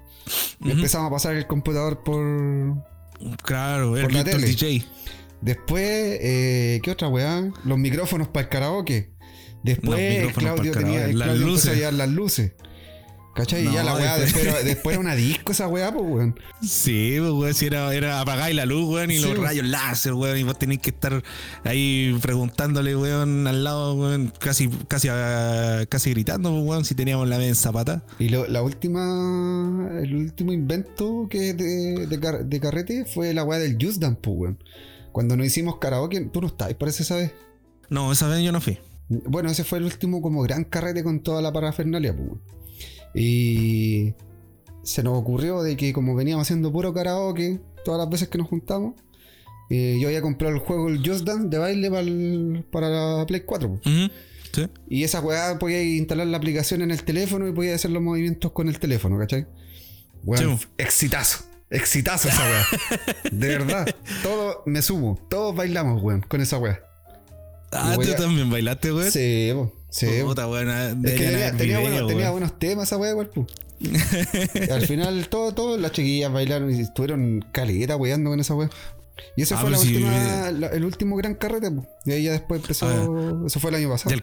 [0.60, 0.70] Ujú.
[0.70, 2.76] Empezamos a pasar el computador por...
[3.44, 4.46] Claro, el la tele.
[4.46, 4.84] DJ.
[5.40, 5.82] Después,
[6.20, 7.50] eh, ¿qué otra weá?
[7.64, 9.10] Los micrófonos para el karaoke.
[9.62, 12.52] Después Claudio tenía el Las Claudio a las luces.
[13.34, 13.68] ¿Cachai?
[13.68, 16.40] y ya la weá, después- después, era- después era una disco esa weá, pues weón.
[16.60, 19.44] Sí, pues, weón, si era, era apagáis la luz, weón, y Sí, los weón.
[19.44, 21.22] rayos láser, weón, y vos tenés que estar
[21.62, 25.06] ahí preguntándole, weón, al lado, weón, casi, casi,
[25.88, 28.02] casi gritando, pues, weón, si teníamos la vez en zapata.
[28.18, 33.44] Y lo- la última, el último invento que de, de, car- de carrete fue la
[33.44, 34.58] weá del Just Dance, pues weón.
[35.12, 37.30] Cuando nos hicimos karaoke, tú no estabas, parece esa vez.
[37.88, 38.78] No, esa vez yo no fui.
[39.08, 42.30] Bueno, ese fue el último como gran carrete con toda la parafernalia, pues.
[43.14, 44.14] Y
[44.82, 48.48] se nos ocurrió de que como veníamos haciendo puro karaoke todas las veces que nos
[48.48, 48.94] juntamos,
[49.70, 53.42] eh, yo había comprado el juego el Just Dance de baile pa'l- para la Play
[53.42, 53.80] 4.
[53.82, 54.10] pues.
[54.52, 54.66] Sí.
[54.88, 58.50] Y esa weá podía instalar la aplicación en el teléfono y podía hacer los movimientos
[58.52, 59.46] con el teléfono, ¿cachai?
[60.24, 60.66] Weón, Sí.
[60.78, 61.44] exitazo.
[61.70, 62.66] Exitazo esa weá.
[63.30, 63.86] De verdad.
[64.22, 65.18] Todo, me sumo.
[65.28, 66.80] Todos bailamos, weón, con esa weá.
[67.72, 69.10] Ah, tú también bailaste, weón.
[69.10, 70.06] Sí, po, sí.
[70.24, 72.32] Puta, ah, Es que tenía, tenía video, buenos, tenía weón.
[72.32, 73.30] buenos temas esa weá, igual,
[74.72, 78.70] al final, todo, todo, las chiquillas bailaron y estuvieron caleta weando con esa weá.
[79.36, 81.86] Y ese Ah, fue la sí, última, la- el último gran carrete, po.
[82.06, 83.46] Y ahí ya después empezó.
[83.46, 84.14] Eso fue el año pasado.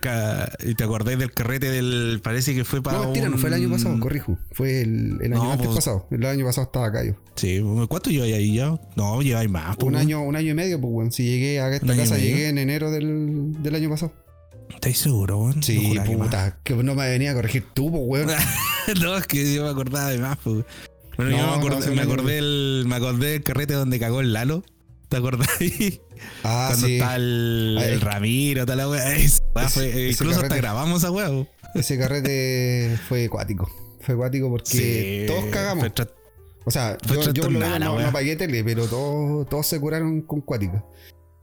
[0.64, 2.20] ¿Y te acordás del carrete del.
[2.24, 2.98] Parece que fue para.
[3.00, 4.38] No, mentira, no fue el año pasado, corrijo.
[4.52, 6.08] Fue el, el año No, antes pues- pasado.
[6.12, 7.14] El año pasado estaba acá yo.
[7.36, 8.80] Sí, ¿cuánto lleváis ahí ya?
[8.96, 9.76] No, lleváis más.
[9.78, 10.06] po, Un weón.
[10.08, 11.12] año, un año y medio, pues, weón.
[11.12, 14.14] Si llegué a esta ¿Un casa, llegué en enero del, del año pasado.
[14.74, 15.62] ¿Estáis seguro, weón?
[15.62, 16.58] Sí, puta.
[16.64, 18.28] Que no me venía a corregir tú, pues, weón.
[19.02, 20.64] no, es que yo me acordaba de más, pues.
[21.18, 24.34] Bueno, No, yo me acordé, me, acordé del, me acordé del carrete donde cagó el
[24.34, 24.64] Lalo.
[25.16, 26.02] ¿Te acordás ahí?
[26.44, 26.94] Ah, Cuando sí.
[26.96, 29.16] está el, el Ramiro, tal la wea.
[29.16, 30.58] Esa fue- incluso hasta carrete.
[30.58, 31.30] grabamos esa wea.
[31.30, 31.48] po.
[31.74, 33.72] Ese carrete fue acuático.
[34.02, 35.88] Fue acuático porque Sí, todos cagamos.
[36.66, 40.42] O sea, yo, yo lo no, no pagué tele, pero todos, todos se curaron con
[40.42, 40.84] cuática.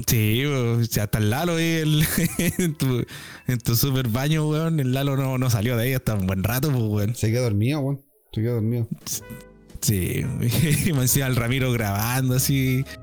[0.07, 2.05] Sí, o sea, hasta el Lalo el-
[2.59, 3.03] en, tu,
[3.47, 4.81] en tu super baño, weón.
[4.81, 7.15] El Lalo no, no salió de ahí hasta un buen rato, pues, weón.
[7.15, 8.03] Se quedó dormido, weón.
[8.35, 8.87] Se quedó dormido.
[9.81, 10.25] Sí,
[10.95, 12.99] me encima el Ramiro grabando así, eh,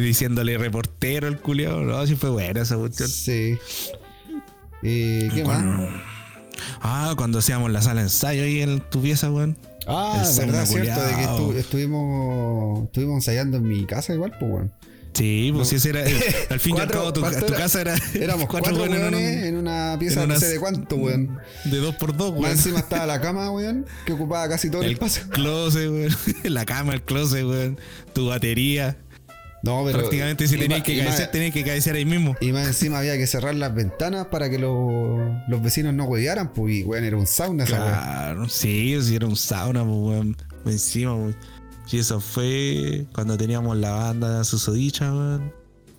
[0.00, 1.80] diciéndole reportero al culiao.
[1.82, 3.08] No, sí fue buena esa cuestión.
[3.08, 3.58] Sí.
[4.82, 5.64] Eh, ¿Qué más?
[6.80, 9.56] Ah, cuando hacíamos la sala de ensayo ahí en tu pieza, weón.
[9.86, 14.52] Ah, el verdad, cierto, de que estu- estuvimos, estuvimos ensayando en mi casa igual, pues,
[14.52, 14.72] weón.
[15.14, 15.76] Sí, pues No.
[15.76, 16.00] ese era.
[16.50, 17.94] Al fin y al Cuatro- cabo, tu, ¿cuánto tu casa era.
[18.14, 21.38] Éramos cuatro, weones en un- weones en una pieza en no sé de cuánto, weón.
[21.66, 22.52] de dos por dos, Más weón.
[22.52, 25.28] encima estaba la cama, weón, que ocupaba casi todo el, El espacio.
[25.28, 26.16] closet, weón.
[26.44, 27.78] La cama, el closet, weón.
[28.14, 28.96] Tu batería.
[29.62, 29.98] No, pero.
[30.00, 32.34] Prácticamente si tenías que cabecear, tenías que cabecear ahí mismo.
[32.40, 36.52] Y más encima había que cerrar las ventanas para que los, los vecinos no huevearan,
[36.52, 37.88] pues, y weón, era un sauna esa weón.
[37.92, 40.36] Claro, sí, sí, era un sauna, pues, weón.
[40.66, 41.36] Encima, weón.
[41.90, 45.52] Y eso fue cuando teníamos la banda Susodicha, weón.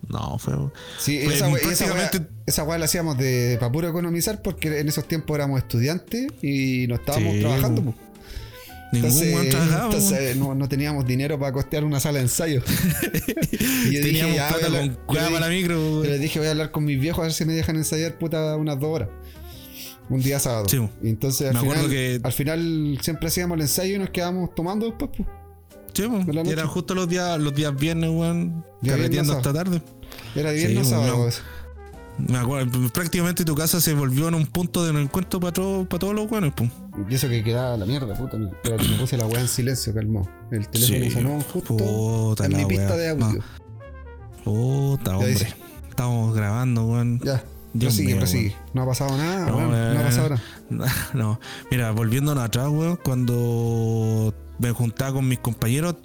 [0.09, 0.53] No, fue.
[0.99, 4.79] Sí, Fue esa, esa prácticamente- weá, esa weá la hacíamos de para puro economizar porque
[4.81, 7.81] en esos tiempos éramos estudiantes y no estábamos Sí, trabajando.
[7.83, 7.95] pues.
[8.93, 9.85] Ningún Entonces, trabajaba.
[9.85, 12.61] entonces no, no teníamos dinero para costear una sala de ensayo.
[13.89, 16.47] y yo Teníamos a plata con cueva le para la dije- micro, les dije, voy
[16.47, 19.09] a hablar con mis viejos a ver si me dejan ensayar puta unas dos horas.
[20.09, 20.65] Un día sábado.
[20.69, 20.77] Sí.
[21.01, 24.85] Y entonces al final, que- al final siempre hacíamos el ensayo y nos quedábamos tomando
[24.85, 25.11] después.
[25.15, 25.27] Pues.
[25.93, 28.65] Sí, la Y eran justo los días, los días viernes, weón.
[28.85, 29.81] Carreteando hasta tarde.
[30.35, 31.03] Era Sí, viernes bueno.
[31.05, 31.29] sábado.
[32.27, 35.99] Me acuerdo, prácticamente tu casa se volvió en un punto de encuentro para, todo- para
[35.99, 36.69] todos los buenos, pues.
[37.09, 38.37] Y eso que quedaba la mierda, puta.
[38.37, 40.27] Espérate, me puse la weá en silencio, calmó.
[40.51, 43.25] El teléfono Sí, sonó justo puta en la mi pista de audio.
[43.25, 43.43] No.
[44.43, 45.31] Puta, hombre.
[45.31, 45.53] dice.
[45.89, 47.19] Estamos grabando, weón.
[47.23, 48.55] Ya, Dios prosigue, mío, prosigue.
[48.73, 50.29] No ha pasado nada, No, weón, no, ha pasado
[50.69, 50.93] nada.
[51.13, 51.39] No,
[51.71, 55.95] mira, volviéndonos atrás, weón, cuando me juntaba con mis compañeros,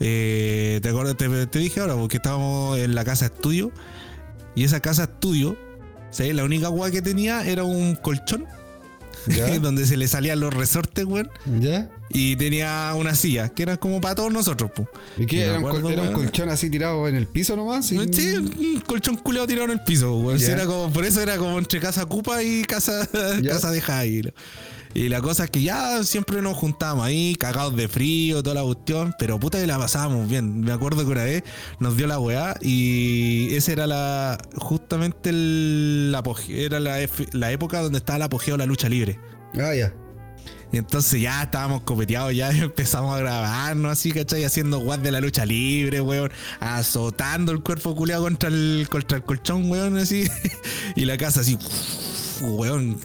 [0.00, 1.16] eh, ¿te acuerdas?
[1.16, 3.70] Te, te dije ahora, porque estábamos en la casa estudio,
[4.54, 5.56] y esa casa estudio.
[6.18, 8.44] La única weá que tenía era un colchón.
[9.62, 11.30] donde se le salían los resortes, weón,
[11.60, 11.90] ¿Ya?
[12.10, 14.88] y tenía una silla, que era como para todos nosotros, pues.
[15.18, 15.42] ¿Y qué?
[15.42, 16.20] ¿Era, un, acuerdo, col- era un weón.
[16.24, 17.86] colchón así tirado en el piso nomás?
[17.86, 20.40] Sí, un colchón culeado tirado en el piso, weón.
[20.42, 23.08] Era como, por eso era como entre casa Cupa y casa,
[23.48, 24.34] casa de Jair.
[24.94, 28.62] Y la cosa es que ya siempre nos juntábamos ahí, cagados de frío, toda la
[28.62, 30.60] cuestión, pero puta que la pasábamos bien.
[30.60, 31.44] Me acuerdo que una vez
[31.78, 36.98] nos dio la weá y esa era la justamente el apogeo, era la,
[37.32, 39.18] la época donde estaba el apogeo de la lucha libre.
[39.54, 39.92] Ah, ya.
[40.72, 44.44] Y entonces ya estábamos copeteados, ya empezamos a grabarnos así, ¿cachai?
[44.44, 46.32] Haciendo guas de la lucha libre, weón.
[46.60, 50.28] Azotando el cuerpo culeado contra el, contra el colchón, weón, así.
[50.96, 51.58] Y la casa así,
[52.40, 52.98] weón.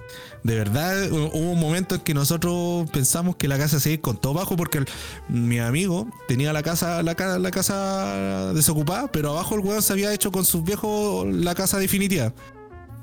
[0.47, 3.91] De verdad, hu- hubo un momento en que nosotros pensamos que la casa se iba
[3.91, 4.87] a ir con todo bajo porque el-
[5.27, 10.13] mi amigo tenía la casa, la, la casa desocupada, pero abajo el weón se había
[10.13, 12.31] hecho con sus viejos la casa definitiva.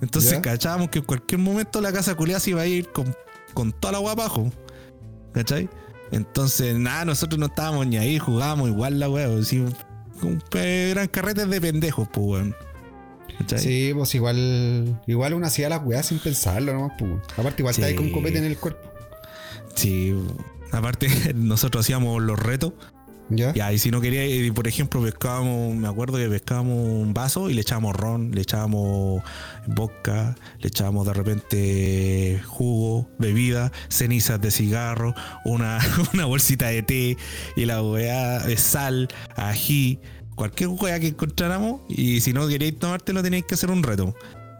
[0.00, 0.40] Entonces ¿Ya?
[0.40, 3.14] cachábamos que en cualquier momento la casa culeada se iba a ir con,
[3.52, 4.50] con toda la agua abajo.
[5.34, 5.68] ¿Cachai?
[6.12, 9.08] Entonces, nada, nosotros no estábamos ni ahí, jugábamos igual la
[10.50, 12.56] pe- eran carretes de pendejos, pues weón.
[13.38, 13.58] ¿Cachai?
[13.58, 17.12] Sí, pues igual igual uno hacía las weas sin pensarlo nomás, pues.
[17.36, 18.12] Aparte igual está ahí con Sí.
[18.12, 18.90] copete en el cuerpo.
[19.74, 20.14] Sí.
[20.72, 22.72] Aparte, nosotros hacíamos los retos.
[23.30, 23.54] ¿Ya?
[23.54, 27.54] Ya, y si no quería, por ejemplo, pescábamos, me acuerdo que pescábamos un vaso y
[27.54, 29.22] le echábamos ron, le echábamos
[29.66, 35.14] vodka, le echábamos de repente jugo, bebida, cenizas de cigarro,
[35.46, 35.78] una,
[36.12, 37.16] una bolsita de té
[37.56, 40.00] y la weá de sal, ají,
[40.34, 41.80] cualquier weá que encontráramos.
[41.88, 44.14] Y si no queréis tomártelo, tenéis que hacer un reto.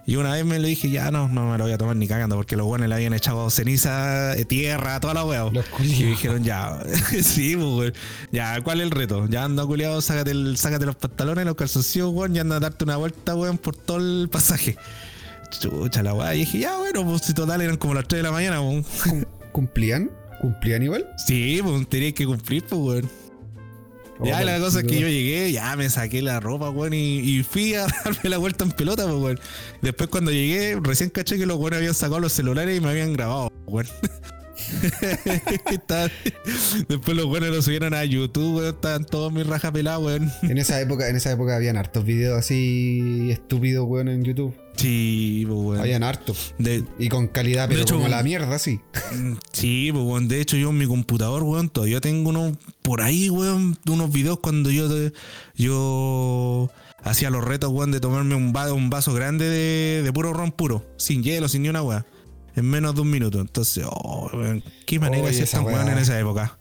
[0.07, 2.07] Y una vez me lo dije, ya no, no me lo voy a tomar ni
[2.07, 5.25] cagando, porque los buenos le habían echado ceniza, eh, tierra, toda la.
[5.51, 6.79] Los Y dijeron, ya,
[7.23, 7.95] sí, pues.
[8.31, 9.27] Ya, ¿cuál es el reto?
[9.31, 12.85] Ya anda, culiado, sácate, el- sácate los pantalones, los calzoncillos, weón, y anda a darte
[12.85, 14.77] una vuelta, weón, por todo el pasaje.
[15.59, 16.35] Chucha la weá.
[16.35, 18.83] Y dije, ya, bueno, pues si total eran como las 3 de la mañana, weón.
[19.09, 20.11] Cum- ¿Cumplían?
[20.41, 21.07] ¿Cumplían igual?
[21.27, 23.11] Sí, pues tenías que cumplir, pues, weón.
[24.23, 27.19] Ya, Oh, la cosa es que yo llegué, ya me saqué la ropa, weón, y,
[27.19, 29.41] y fui a darme la vuelta en pelota, pues, weón.
[29.83, 33.13] Después cuando llegué, recién caché que los weones habían sacado los celulares y me habían
[33.13, 33.89] grabado, weón.
[36.89, 40.31] Después los weones lo subieron a YouTube, weón, estaban todos mis rajas peladas, weón.
[40.43, 44.55] En esa época, en esa época habían hartos videos así estúpidos, weón, en YouTube.
[44.77, 45.81] Sí, pues, weón.
[45.81, 46.55] Habían hartos.
[46.59, 48.81] De, Y con calidad, pero hecho, como la mierda, sí.
[49.53, 50.29] Sí, pues, weón.
[50.29, 54.41] De hecho, yo en mi computador, weón, todavía tengo unos, por ahí, weón, unos videos
[54.41, 54.89] cuando yo,
[55.55, 56.71] yo
[57.03, 60.53] hacía los retos, weón, de tomarme un, va- un vaso grande de, de puro ron
[60.53, 62.05] puro, sin hielo, sin ni una weá,
[62.57, 63.41] en menos de un minuto.
[63.41, 66.59] Entonces, oh, weón, qué manera de ser esa weón en esa época.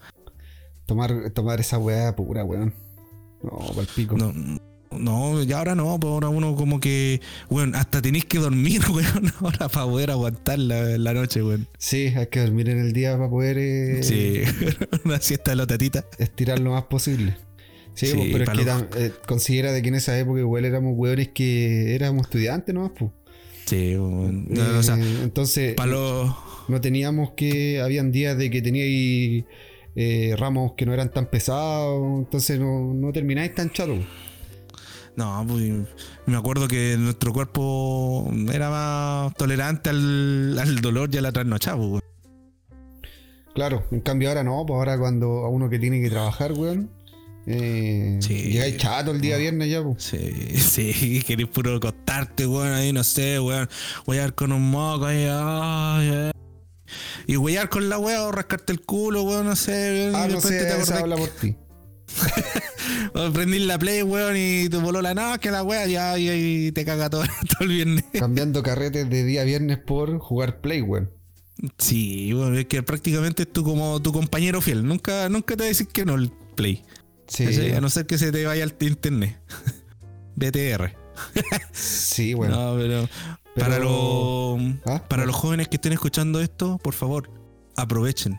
[0.85, 2.73] Tomar, tomar esa weá pura, weón.
[3.41, 4.15] No, pa'l pico.
[4.17, 4.33] No,
[4.99, 9.31] no, ya ahora no, pues ahora uno como que, weón, hasta tenéis que dormir, weón,
[9.39, 11.67] ahora para poder aguantar la, la noche, weón.
[11.77, 14.41] Sí, hay que dormir en el día para poder eh, Sí,
[15.05, 16.05] una siesta de la tatita.
[16.17, 17.35] estirar lo más posible.
[17.95, 20.65] Sí, Sí, pues, pero es que tam- eh, considera de que en esa época igual
[20.65, 23.11] éramos weones que éramos estudiantes nomás, pues.
[23.65, 24.45] Sí, weón.
[24.49, 26.35] No, o sea, Eh, entonces, los...
[26.67, 27.79] no teníamos que.
[27.81, 29.45] Habían días de que teníais
[29.95, 33.95] eh, ramos que no eran tan pesados, entonces no, no termináis tan chato.
[35.15, 35.61] No, pues
[36.25, 41.77] me acuerdo que nuestro cuerpo era más tolerante al, al dolor y a la trasnochada,
[41.77, 42.01] pues, weón.
[43.53, 46.89] Claro, en cambio ahora no, pues ahora cuando a uno que tiene que trabajar, weón,
[47.45, 48.35] eh, Sí.
[48.53, 50.01] llegáis chato el día viernes ya, pues.
[50.03, 53.69] Sí, sí, querés puro acostarte, weón, ahí no sé, weón.
[54.07, 55.27] Huear con un moco ahí.
[57.27, 60.15] Y huear con la weá o rascarte el culo, weón, no sé, weón.
[60.15, 61.55] Ah, no sé, te esa habla por ti.
[63.15, 66.29] O prendís la play, weón, y voló la no, que la weá ya y,
[66.67, 68.05] y te caga todo, todo el viernes.
[68.13, 71.11] Cambiando carretes de día viernes por jugar play, weón.
[71.77, 74.85] Sí, weón, es que prácticamente es tu como tu compañero fiel.
[74.85, 76.83] Nunca, nunca te va a decir que no el play.
[77.27, 77.45] Sí.
[77.71, 79.39] A no ser que se te vaya al internet.
[80.35, 80.95] BTR.
[81.71, 82.55] sí, bueno.
[82.73, 83.07] No, pero,
[83.55, 85.03] Pero- para los ¿Ah?
[85.07, 87.29] para los jóvenes que estén escuchando esto, por favor,
[87.77, 88.37] aprovechen.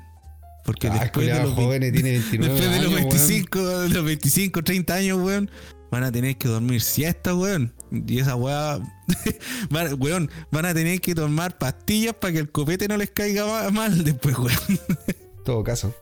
[0.65, 3.09] Porque Ah, después, de los, jóvenes tiene 29 después de los años, weón.
[3.11, 5.51] 25, de los 25, 30 años, weón,
[5.91, 7.73] van a tener que dormir siesta, weón.
[7.93, 8.81] Y esa weá,
[9.71, 13.47] van, weón, van a tener que tomar pastillas para que el copete no les caiga
[13.47, 14.81] ma- mal después, weón.
[15.45, 15.95] Todo caso.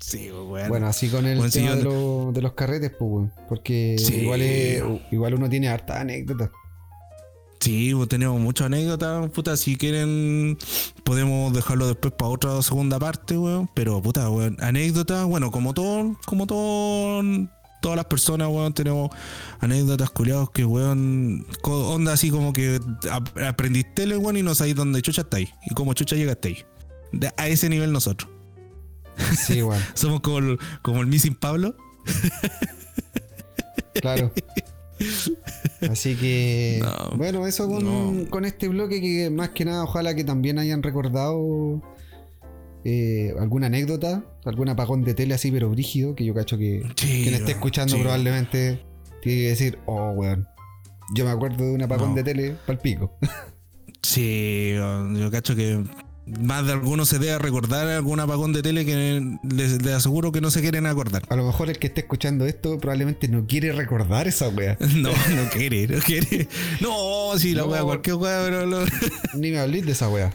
[0.00, 0.68] Sí, weón.
[0.68, 3.32] Bueno, así con el Bueno, yo- de, los- de los carretes, pues, weón.
[3.48, 4.16] Porque Sí.
[4.20, 6.50] igual, es- igual uno tiene harta anécdotas.
[7.64, 9.56] Sí, tenemos muchas anécdotas, puta.
[9.56, 10.58] Si quieren,
[11.02, 13.70] podemos dejarlo después para otra segunda parte, weón.
[13.74, 17.22] Pero, puta, weón, anécdotas, bueno, como todo, como todo,
[17.80, 19.08] todas las personas, weón, tenemos
[19.60, 25.00] anécdotas culiados que, weón, onda así como que ap- aprendiste, weón, y no sabéis dónde
[25.00, 25.48] chucha estáis.
[25.64, 26.58] Y cómo chucha llegaste ahí.
[27.12, 28.28] De- a ese nivel nosotros.
[29.38, 29.80] Sí, weón.
[29.94, 31.74] Somos como el, como el Missing Pablo.
[33.94, 34.30] Claro.
[35.90, 37.84] Así que, No, bueno, eso con,
[38.24, 38.30] no.
[38.30, 41.82] con este bloque que más que nada ojalá que también hayan recordado
[42.84, 47.22] eh, alguna anécdota, algún apagón de tele así pero brígido, que yo cacho que Sí,
[47.24, 48.00] quien esté escuchando sí.
[48.02, 48.82] probablemente
[49.22, 50.46] tiene que decir, oh, weón,
[51.14, 52.14] yo me acuerdo de un apagón No.
[52.16, 53.16] de tele pal pico.
[54.02, 55.82] Sí, yo cacho que
[56.26, 60.40] más de algunos se debe recordar algún apagón de tele que les, les aseguro que
[60.40, 61.22] no se quieren acordar.
[61.28, 64.78] A lo mejor el que esté escuchando esto probablemente no quiere recordar esa wea.
[64.94, 66.48] No, no quiere, no quiere.
[66.80, 67.68] No, sí, la No.
[67.68, 68.84] wea, cualquier wea, pero lo-
[69.34, 70.34] Ni me hablís de esa wea.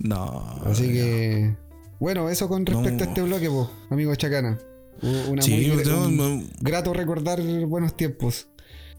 [0.00, 0.60] No.
[0.64, 1.54] Así que,
[1.98, 3.04] bueno, eso con respecto No.
[3.04, 4.58] a este bloque, pues, amigo Chacana.
[5.02, 8.48] Una Sí, muy un grato recordar buenos tiempos.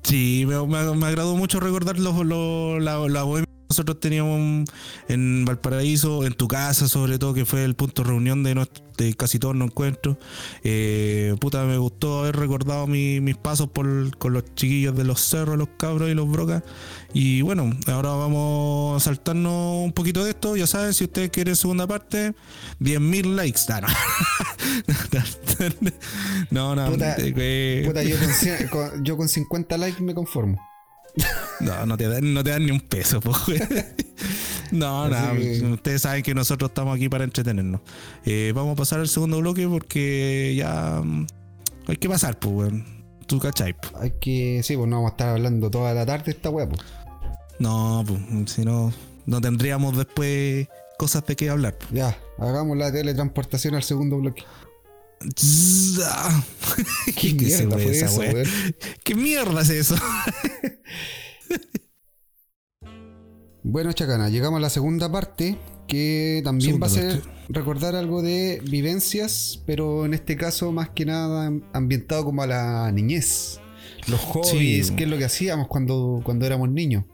[0.04, 2.98] sí, me, me- me agradó mucho recordar los, los- la,
[3.36, 4.66] que nosotros teníamos
[5.08, 8.84] en Valparaíso, en tu casa sobre todo, que fue el punto de reunión de, nuestro-
[8.98, 10.18] de casi todos los encuentros.
[10.64, 15.22] Eh, puta, me gustó haber recordado mi- mis pasos por, con los chiquillos de los
[15.22, 16.64] cerros, los cabros y los brocas.
[17.14, 20.56] Y bueno, ahora vamos a saltarnos un poquito de esto.
[20.56, 22.34] Ya saben, si ustedes quieren segunda parte,
[22.80, 23.62] 10.000 likes.
[23.70, 23.82] Ah,
[26.52, 28.16] no, no, no, Puta- eh, Puta, yo
[28.70, 30.58] con- yo con 50 likes me conformo.
[31.60, 33.34] no, no te dan, no te dan ni un peso, po.
[34.72, 37.82] No, nada, que- ustedes saben que nosotros estamos aquí para entretenernos.
[38.26, 41.28] Eh, vamos a pasar al segundo bloque porque ya mm,
[41.88, 42.86] hay que pasar, pues, weón.
[43.26, 43.90] Tú cachai, po.
[44.00, 46.70] Hay que, sí, pues no vamos a estar hablando toda la tarde de esta wea,
[46.70, 46.80] pues.
[47.60, 48.94] No, pues, si no,
[49.26, 51.78] no tendríamos después cosas de qué hablar.
[51.78, 51.88] po.
[51.92, 54.44] Ya, hagamos la teletransportación al segundo bloque.
[56.04, 56.44] Ah.
[57.06, 58.22] ¿Qué ¿Qué mierda fue esa?
[59.04, 59.96] ¿Qué mierda es eso?
[63.64, 65.56] Bueno, Chacana, llegamos a la segunda parte,
[65.88, 67.30] que también Segunda va a ser parte.
[67.50, 72.92] recordar algo de vivencias, pero en este caso más que nada ambientado como a la
[72.92, 73.60] niñez.
[74.08, 74.96] Los hobbies, Sí.
[74.96, 77.06] qué es lo que hacíamos cuando, cuando éramos niños.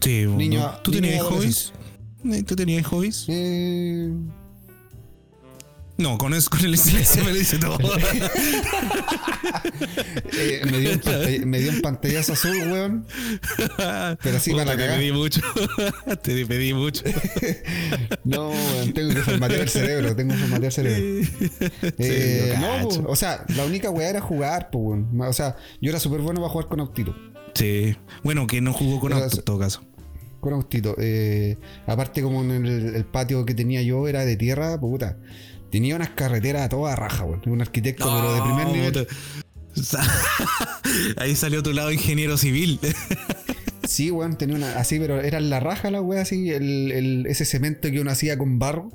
[0.00, 1.72] Sí, Niño- ¿tú niño tenías hobbies?
[2.46, 3.24] ¿Tú tenías hobbies?
[3.28, 4.10] Eh,
[5.98, 7.76] No, con eso, con el silencio me lo dice todo.
[10.32, 13.06] eh, me, dio un pantalla- me dio un pantallazo azul, weón.
[14.22, 14.98] Pero así Puta, para te cagar.
[14.98, 15.40] pedí mucho.
[16.22, 17.02] te pedí mucho.
[18.24, 21.28] No, weón, tengo que formatear el cerebro, tengo que formatear el cerebro.
[21.98, 25.20] Eh, no, po, o sea, la única weá era jugar, pues, weón.
[25.22, 27.14] O sea, yo era súper bueno para jugar con autito.
[27.54, 27.96] Sí.
[28.22, 29.82] Bueno, que no jugó con eso- en todo caso.
[30.40, 30.94] Con autito.
[30.98, 31.56] Eh,
[31.86, 35.16] aparte, como en el, el patio que tenía yo era de tierra, puta.
[35.70, 37.42] Tenía unas carreteras a toda raja, weón.
[37.46, 39.06] Un arquitecto, pero de primer nivel.
[41.16, 42.80] Ahí salió tu lado ingeniero civil.
[43.86, 44.78] Sí, weón, tenía una.
[44.78, 46.50] Así, pero era la raja la weá, así.
[46.50, 48.90] El, el- ese cemento que uno hacía con barro.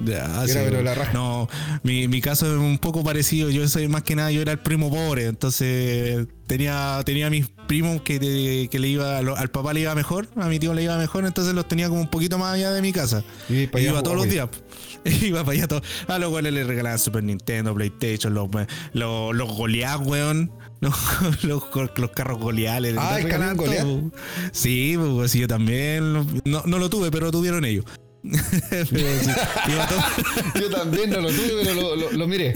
[0.00, 0.84] Ya, Era, pero weón.
[0.84, 1.12] la raja.
[1.12, 1.48] No,
[1.82, 3.50] mi, mi caso es un poco parecido.
[3.50, 5.26] Yo soy más que nada, yo era el primo pobre.
[5.26, 10.28] Entonces tenía, tenía mis primos que, te- que le iba, al papá le iba mejor,
[10.36, 12.82] a mi tío le iba mejor, entonces los tenía como un poquito más allá de
[12.82, 13.24] mi casa.
[13.48, 14.48] Y para allá iba todos los días.
[15.04, 15.82] Iba para allá todos.
[16.06, 18.48] A los cuales le regalaban Super Nintendo, PlayStation, los,
[18.92, 20.52] los, los Goliath, weón.
[20.82, 20.96] Los,
[21.44, 21.62] los,
[21.96, 22.80] los carros Goliath.
[22.80, 24.10] les Ah, el camión todo.
[24.50, 26.12] Sí, pues sí, yo también.
[26.44, 27.84] No, no lo tuve, pero lo tuvieron ellos.
[30.60, 32.54] Yo también no lo tuve, pero lo, lo- lo miré.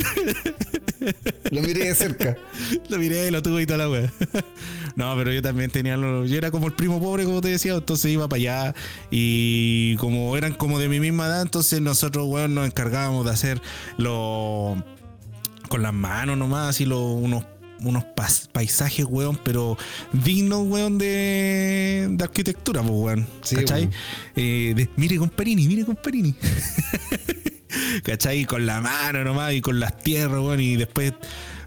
[1.51, 2.37] Lo miré de cerca.
[2.89, 4.13] Lo miré, lo tuve y toda la wea.
[4.95, 5.97] No, pero yo también tenía.
[5.97, 8.75] lo- yo era como el primo pobre, como te decía, entonces iba para allá.
[9.11, 13.61] Y como eran como de mi misma edad, entonces nosotros, weón, nos encargábamos de hacer
[13.99, 14.83] lo.
[15.69, 17.45] con las manos nomás, así lo- unos.
[17.87, 18.05] Unos
[18.53, 19.77] paisajes, weón, pero
[20.13, 23.27] dignos, weón, de, de arquitectura, pues, weón.
[23.43, 23.83] Sí, ¿Cachai?
[23.83, 23.93] weón.
[24.37, 26.35] Eh, de- mire con Perini, mire con Perini.
[28.05, 28.45] ¿Cachai?
[28.45, 30.61] Con la mano nomás y con las tierras, weón.
[30.61, 31.13] Y después,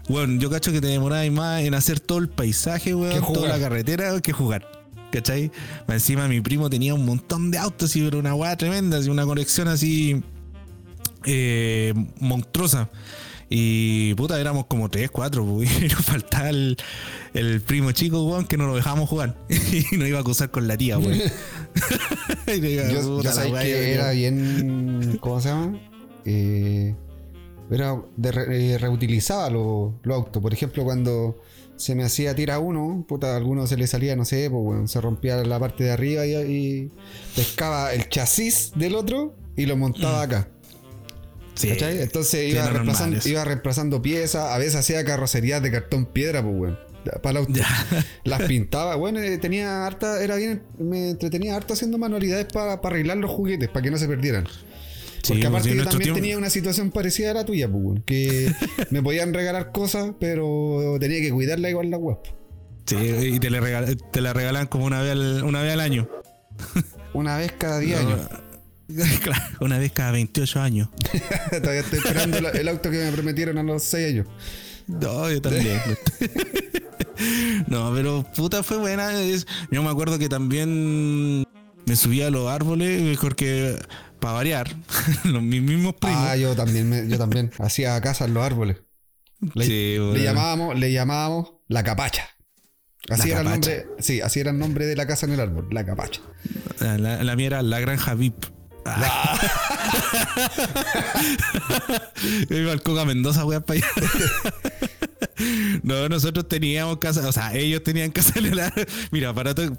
[0.08, 3.58] weón, yo cacho que te demorabas más en hacer todo el paisaje, weón, toda la
[3.58, 4.70] carretera que jugar.
[5.12, 5.50] ¿Cachai?
[5.88, 9.24] Encima mi primo tenía un montón de autos y era una weá tremenda, así, una
[9.24, 10.22] conexión así
[11.24, 12.88] eh, monstruosa.
[13.52, 16.76] Y puta, éramos como tres, cuatro, pues, y nos faltaba el,
[17.34, 19.36] el primo chico, weón, que no lo dejábamos jugar.
[19.92, 21.18] y nos iba a acusar con la tía, weón.
[22.46, 25.18] Yo, yo sabía que era bien.
[25.20, 25.78] ¿Cómo se llama?
[26.24, 26.94] Eh,
[27.70, 30.42] era de re- eh, reutilizaba los los autos.
[30.42, 31.40] Por ejemplo, cuando
[31.76, 34.86] se me hacía tira uno, puta, a alguno se le salía, no sé, pues bueno,
[34.86, 36.90] se rompía la parte de arriba y, y
[37.36, 40.48] pescaba el chasis del otro y lo montaba acá.
[41.54, 41.68] Sí.
[41.68, 42.00] ¿Cachai?
[42.00, 43.28] Entonces iba, reemplazando, eso.
[43.28, 46.78] iba reemplazando piezas, a veces hacía carrocerías de cartón piedra, pues weón.
[47.22, 47.40] Para.
[48.24, 53.16] Las pintaba, bueno, eh, tenía harta, era bien, me entretenía harto haciendo manualidades para arreglar
[53.16, 54.44] los juguetes, para que no se perdieran.
[55.26, 58.52] Porque pues, aparte yo también tiempo- tenía una situación parecida a la tuya, pues, que
[58.90, 62.18] me podían regalar cosas, pero tenía que cuidarla igual la web.
[62.86, 65.80] Sí, y te, le regal- te la regalan como una vez al, una vez al
[65.80, 66.08] año.
[67.14, 68.20] Una vez cada 10 años.
[69.22, 70.88] Claro, una vez cada 28 años.
[71.50, 74.26] Todavía estoy esperando el auto que me prometieron a los 6 años.
[74.86, 75.80] No, yo también.
[77.68, 79.10] no, pero puta fue buena.
[79.70, 81.44] Yo me acuerdo que también
[81.86, 83.76] me subía a los árboles porque
[84.18, 84.74] para variar,
[85.24, 86.18] los mis mismos primos.
[86.18, 87.50] Ah, yo también, me- yo también.
[87.58, 88.78] Hacía casa en los árboles.
[89.54, 90.16] Le, Sí, le weón.
[90.22, 92.28] llamábamos, le llamábamos la capacha.
[93.08, 95.40] Así La era el nombre, sí, así era el nombre de la casa en el
[95.40, 96.20] árbol, la capacha.
[96.80, 98.44] La, la- la mía era la granja VIP.
[98.84, 99.38] Ah.
[102.50, 103.88] Iba al Coca Mendoza, weón, para allá.
[105.82, 108.60] No, nosotros teníamos casa, o sea, ellos tenían casa árbol.
[109.10, 109.74] Mira, para, to-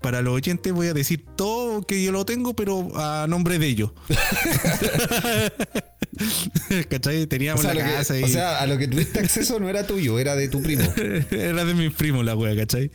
[0.00, 3.66] para los oyentes voy a decir todo que yo lo tengo, pero a nombre de
[3.66, 3.90] ellos.
[6.88, 7.22] ¿Cachai?
[7.22, 9.58] O Teníamos sea, la lo que- casa y o sea, a lo que tuviste acceso
[9.60, 10.84] no era tuyo, era de tu primo.
[11.30, 12.90] era de mis primos la wea, ¿cachai?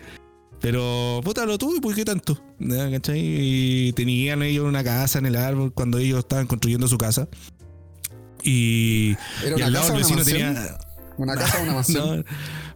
[0.61, 2.39] Pero, puta, lo tuve, pues qué tanto.
[2.91, 3.19] ¿cachai?
[3.19, 7.27] Y tenían ellos una casa en el árbol cuando ellos estaban construyendo su casa.
[8.43, 10.77] Y, ¿Era y al lado el vecino tenía.
[11.17, 12.25] Una casa o una mansión.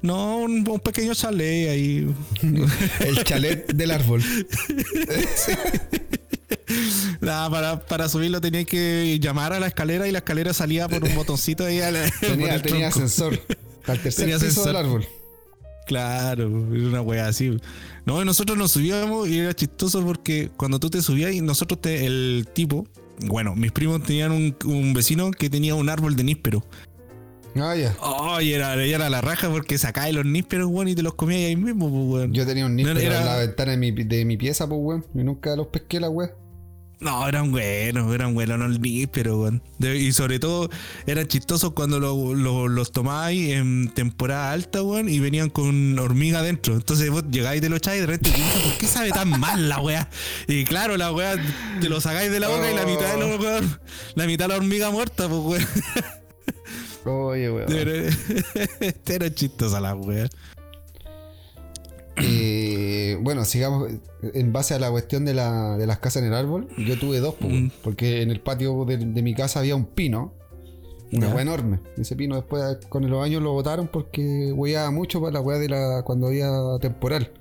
[0.01, 2.13] No, no un, un pequeño chalet ahí.
[2.99, 4.21] El chalet del árbol.
[7.21, 11.03] Nada, para, para subirlo tenía que llamar a la escalera y la escalera salía por
[11.03, 13.39] un botoncito ahí a la- por Tenía, tenía ascensor.
[13.87, 14.67] Al tercer Tenía piso ascensor.
[14.67, 15.07] del árbol.
[15.85, 17.57] Claro, era una wea así.
[18.05, 21.81] No, y nosotros nos subíamos y era chistoso porque cuando tú te subías y nosotros,
[21.81, 22.87] te, el tipo,
[23.25, 26.63] bueno, mis primos tenían un, un vecino que tenía un árbol de níspero.
[27.55, 27.95] Ah, ya.
[28.01, 31.55] Ay, era, era la raja porque sacáis los nísperos, weón, y te los comías ahí
[31.55, 32.33] mismo, pues, weón.
[32.33, 34.79] Yo tenía un níspero No, era- en la ventana de mi, de mi pieza, pues,
[34.81, 35.05] weón.
[35.13, 36.33] Y nunca los pesqué la weá.
[37.03, 38.79] No, eran buenos, eran buenos los
[39.11, 39.61] pero weón.
[39.79, 40.69] Y sobre todo
[41.05, 46.39] eran chistosos cuando lo- lo- los tomáis en temporada alta, weón, y venían con hormiga
[46.39, 46.75] adentro.
[46.75, 49.67] Entonces vos llegáis de los echáis y de repente, "Puta, ¿por qué sabe tan mal
[49.67, 50.09] la weá?
[50.47, 51.35] Y claro, la weá
[51.81, 53.79] te lo sacáis de la boca y la mitad de la, weón,
[54.15, 55.67] la mitad de la hormiga muerta, pues weón.
[57.05, 57.67] Oye, weón.
[59.05, 60.29] Era chistosa la weá.
[62.17, 63.89] Eh, bueno, sigamos.
[64.21, 67.19] En base a la cuestión de, la, de las casas en el árbol, yo tuve
[67.19, 67.71] dos, po, Mm.
[67.83, 70.33] porque en el patio de, de mi casa había un pino,
[71.11, 71.79] una weá enorme.
[71.97, 75.69] Ese pino después con los años lo botaron porque hueaba mucho para la weá de
[75.69, 76.49] la cuando había
[76.81, 77.31] temporal.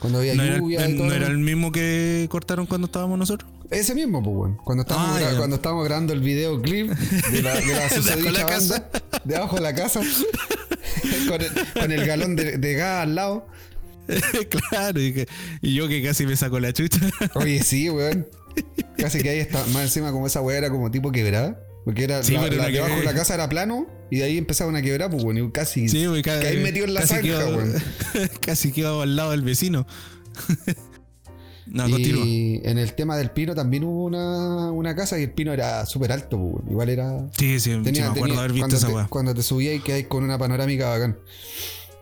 [0.00, 1.06] Cuando había ¿No era, lluvia y el- todo.
[1.06, 3.50] no era el mismo que cortaron cuando estábamos nosotros?
[3.70, 4.52] Ese mismo, pues.
[4.62, 5.36] Cuando estábamos, Ah, ya.
[5.38, 8.90] cuando estábamos grabando el videoclip de la, de la de la banda,
[9.24, 10.00] debajo de la casa,
[11.28, 13.46] con, el, con el galón de, de gas al lado.
[14.70, 15.28] claro, y, que-
[15.62, 17.00] y yo que casi me saco la chucha.
[17.34, 18.26] Oye, sí, weón.
[18.96, 19.64] Casi que ahí está.
[19.66, 21.60] Más encima, como esa weá era como tipo quebrada.
[21.84, 24.24] Porque era Sí, la, pero la una debajo de la casa era plano y de
[24.24, 25.88] ahí empezaba una quebrada, pues bueno, y casi.
[25.88, 27.74] Sí, güey, ca- que ahí metió en la casi zanja, quedó- weón.
[28.40, 29.86] Casi quedó al lado del vecino.
[31.66, 32.24] no, continúa.
[32.24, 35.84] Y en el tema del pino también hubo una, una casa y el pino era
[35.86, 36.64] súper alto, pues.
[36.70, 37.18] Igual era.
[37.38, 39.80] Sí, sí, sí, me acuerdo tenía- haber visto cuando, esa te, cuando te subías y
[39.80, 41.18] quedáis con una panorámica bacán.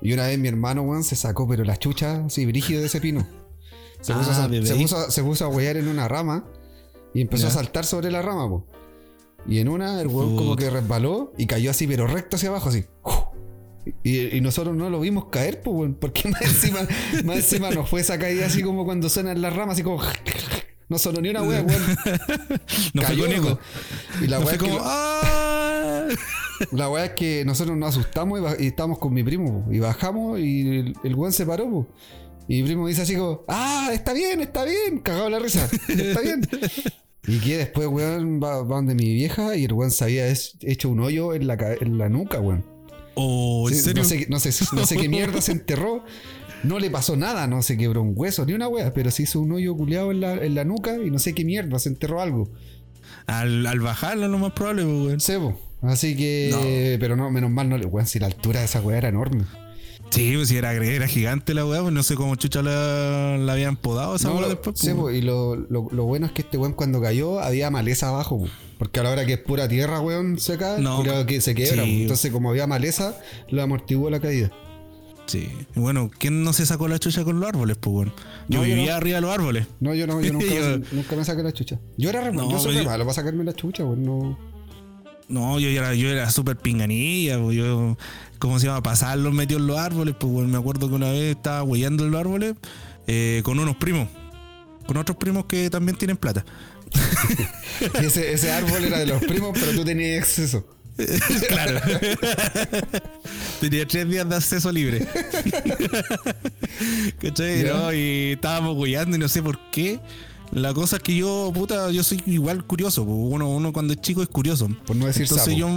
[0.04, 3.00] Y una vez mi hermano, weón, se sacó, pero la chucha, así, brígido de ese
[3.00, 3.26] pino.
[4.02, 6.44] Se puso, Ah, a, se puso a- se puso a huear en una rama
[7.14, 8.66] y empezó a saltar sobre la rama, po.
[9.48, 12.68] Y en una, el weón como que resbaló y cayó así, pero recto hacia abajo,
[12.68, 12.84] así.
[14.02, 16.80] Y, y nosotros no lo vimos caer, pues, weón, porque más encima,
[17.24, 20.00] más encima nos fue esa caída así como cuando suenan las ramas, así como.
[20.86, 21.82] No sonó ni una wea, weón.
[22.92, 23.58] No fue Cayó, con eco.
[24.20, 24.78] Y la No wea fue como.
[24.82, 26.06] ¡Ah!
[26.72, 29.78] La weá es que nosotros nos asustamos y, y estábamos con mi primo po, y
[29.80, 31.68] bajamos y el, el weón se paró.
[31.70, 31.86] po.
[32.46, 36.20] Y mi primo dice así como, ah, está bien, está bien, cagado la risa, está
[36.20, 36.40] bien.
[37.26, 40.90] Y que después, weón, va, va donde mi vieja y el weón se había hecho
[40.90, 42.66] un hoyo en la, en la nuca, weón.
[43.14, 44.02] Oh, ¿en Sí, serio?
[44.02, 46.04] No sé, no, sé, no sé qué mierda se enterró.
[46.64, 49.40] No le pasó nada, no se quebró un hueso ni una wea, pero se hizo
[49.40, 52.20] un hoyo culeado en la, en la nuca y no sé qué mierda, se enterró
[52.20, 52.50] algo.
[53.26, 55.20] Al, al bajarlo, lo más probable, pues, weón.
[55.20, 55.58] Sebo.
[55.86, 58.98] Así que, pero no, menos mal, no le, weón, si la altura de esa weá
[58.98, 59.44] era enorme.
[60.10, 63.52] Sí, pues si era, era gigante la weá, pues no sé cómo chucha la, la
[63.52, 64.78] habían podado esa No, weá después.
[64.78, 67.70] sí, pues, po, y lo, lo- lo bueno es que este weón cuando cayó había
[67.70, 68.48] maleza abajo, po.
[68.78, 71.54] porque a la hora que es pura tierra, weón, se cae, No, culiao que se
[71.54, 71.84] quiebra.
[71.84, 71.90] sí.
[71.96, 72.02] po.
[72.02, 73.16] Entonces, como había maleza,
[73.50, 74.52] lo amortiguó la caída.
[75.26, 75.48] Sí.
[75.74, 78.12] Bueno, ¿quién no se sacó la chucha con los árboles, pues, weón?
[78.48, 78.96] Yo No, yo vivía no.
[78.98, 79.66] arriba de los árboles.
[79.80, 81.80] No, yo no, yo nunca, Yo- nunca me saqué la chucha.
[81.96, 84.04] Yo era re, No, yo soy pero re yo- malo para sacarme la chucha, weón.
[84.04, 84.53] No.
[85.28, 87.96] No, yo era, yo era súper pinganilla, pues yo,
[88.38, 88.82] ¿cómo se llama?
[88.82, 92.04] Pasar los metidos en los árboles, pues bueno, me acuerdo que una vez estaba huellando
[92.04, 92.54] en los árboles
[93.06, 94.08] eh, con unos primos,
[94.86, 96.44] con otros primos que también tienen plata.
[98.00, 100.64] Y ese, ese árbol era de los primos, pero tú tenías exceso.
[101.48, 101.80] claro.
[103.60, 105.06] Tenía tres días de acceso libre.
[107.20, 107.64] ¿Cachai?
[107.64, 109.98] No, y estábamos huellando y no sé por qué.
[110.54, 113.02] La cosa es que yo, puta, yo soy igual curioso.
[113.02, 114.68] Uno, uno cuando es chico es curioso.
[114.86, 115.58] Por no decir Entonces sapo.
[115.58, 115.68] yo,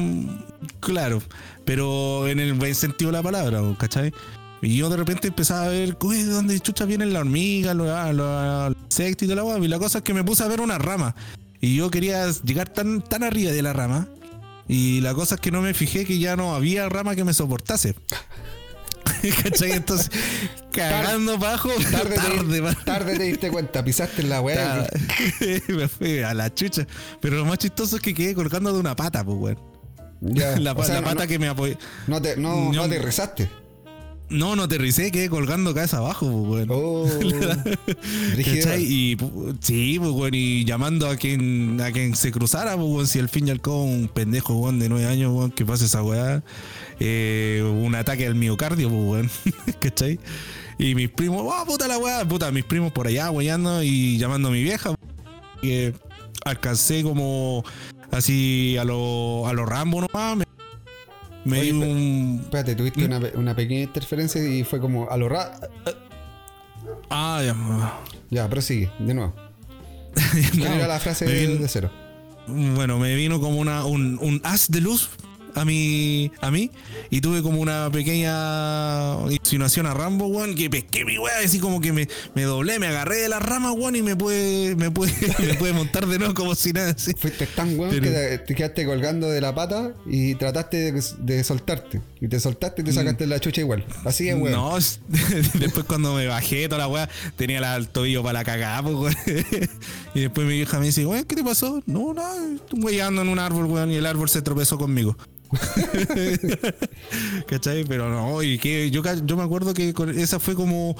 [0.80, 1.21] claro,
[1.65, 4.13] pero en el buen sentido de la palabra, ¿cachai?
[4.61, 7.89] Y yo de repente empezaba a ver, uy, ¿de dónde chucha vienen las hormigas, los,
[7.89, 9.57] ah, los insectos y toda la hueá?
[9.63, 11.15] Y la cosa es que me puse a ver una rama.
[11.59, 14.07] Y yo quería llegar tan, tan arriba de la rama.
[14.67, 17.34] Y la cosa es que no me fijé que ya no había rama que me
[17.34, 17.95] soportase.
[19.43, 19.72] ¿Cachai?
[19.72, 20.09] Entonces,
[20.72, 24.88] cagando abajo, Tarde, tarde, te, pa- tarde te diste cuenta, pisaste en la weá.
[25.68, 26.86] me fui a la chucha.
[27.22, 29.59] Pero lo más chistoso es que quedé colgando de una pata, pues, weón.
[30.22, 31.78] Ya, La, o sea, la no- pata no, que me apoyó.
[32.07, 32.74] no te, no, No.
[32.74, 33.49] no te rezaste.
[34.30, 36.69] No, no aterricé, quedé colgando cabeza abajo, pues, weón.
[36.71, 37.05] Oh.
[38.45, 38.84] ¿Cachai?
[38.84, 43.07] Y pu- sí, pues, weón, y llamando a quien, a quien se cruzara, pues, weón,
[43.07, 45.86] si al fin y al cabo un pendejo, weón, de nueve años, weón, que pasa
[45.86, 46.43] esa weá,
[46.99, 49.30] eh, un ataque al miocardio, pues, weón,
[49.80, 50.19] ¿cachai?
[50.78, 54.49] Y mis primos, oh, puta la weá, puta, mis primos por allá, weyando y llamando
[54.49, 54.93] a mi vieja,
[55.61, 55.93] que
[56.43, 57.63] alcancé como
[58.11, 60.45] así a lo, a lo Rambo nomás, me,
[61.47, 62.39] me Oye, di pe- un...
[62.43, 65.53] Espérate, tuviste una, pe- una pequeña interferencia y fue como a lo ra.
[67.09, 67.55] Ah, ya,
[68.29, 69.33] Ya, prosigue, de nuevo.
[70.13, 71.91] ¿Cuál No, era la frase me de, vino- de cero?
[72.47, 75.09] Bueno, me vino como una, un, un haz de luz
[75.57, 76.69] a mí, a mí
[77.09, 81.81] y tuve como una pequeña insinuación a Rambo, weón, que pesqué mi weá, así como
[81.81, 85.13] que me, me doblé, me agarré de la rama, weón, y me puede, me puede,
[85.39, 87.11] me puede montar de nuevo como si nada así.
[87.17, 91.03] Fuiste tan weón Pero- que te, te quedaste colgando de la pata y trataste de,
[91.19, 92.01] de soltarte.
[92.20, 93.86] Y te soltaste y te sacaste la chucha igual.
[94.03, 94.53] Así es, weón.
[94.53, 94.76] No,
[95.53, 99.15] después cuando me bajé toda la weá, tenía el tobillo para la cagada, pues.
[100.15, 101.82] Y después mi hija me dice, weón, ¿qué te pasó?
[101.86, 102.24] No, no,
[102.55, 105.15] estoy ando en un árbol, weón, y el árbol se tropezó conmigo.
[107.47, 107.86] ¿Cachai?
[107.86, 110.95] Pero no, y que yo, yo me acuerdo que esa fue como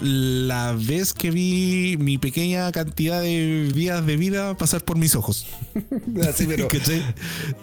[0.00, 5.46] la vez que vi mi pequeña cantidad de días de vida pasar por mis ojos.
[6.28, 6.68] Así, pero.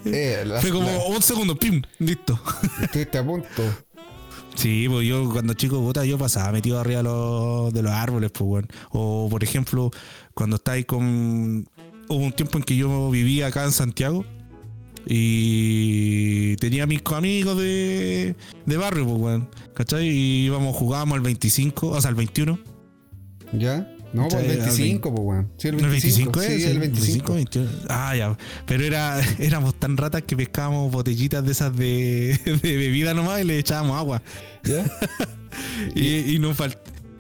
[0.06, 1.82] Eh, Fue como un segundo, ¡pim!
[2.00, 2.40] Listo.
[2.82, 3.64] Estuviste a punto.
[4.56, 7.00] Sí, pues yo cuando chico bota yo pasaba metido arriba
[7.72, 8.68] de los, árboles, pues bueno.
[8.92, 9.92] O por ejemplo,
[10.34, 11.68] cuando estáis con.
[12.10, 14.26] Hubo un tiempo en que yo vivía acá en Santiago
[15.06, 18.36] y tenía mis amigos de,
[18.66, 19.50] de barrio, pues, weón.
[19.74, 20.08] ¿Cachai?
[20.08, 22.60] Y íbamos, jugábamos el 25, o sea, el 21.
[23.54, 23.90] ¿Ya?
[24.14, 25.52] No, pues el 25, pues, weón.
[25.58, 25.86] Sí, el 25.
[25.86, 26.64] ¿El 25 es?
[26.64, 27.34] Sí, el 25.
[27.34, 27.70] 21.
[27.90, 28.38] Ah, ya.
[28.66, 33.44] Pero era, éramos tan ratas que pescábamos botellitas de esas de, de bebida nomás y
[33.44, 34.22] le echábamos agua.
[34.64, 34.86] ¿Ya?
[35.96, 36.58] y, y, nos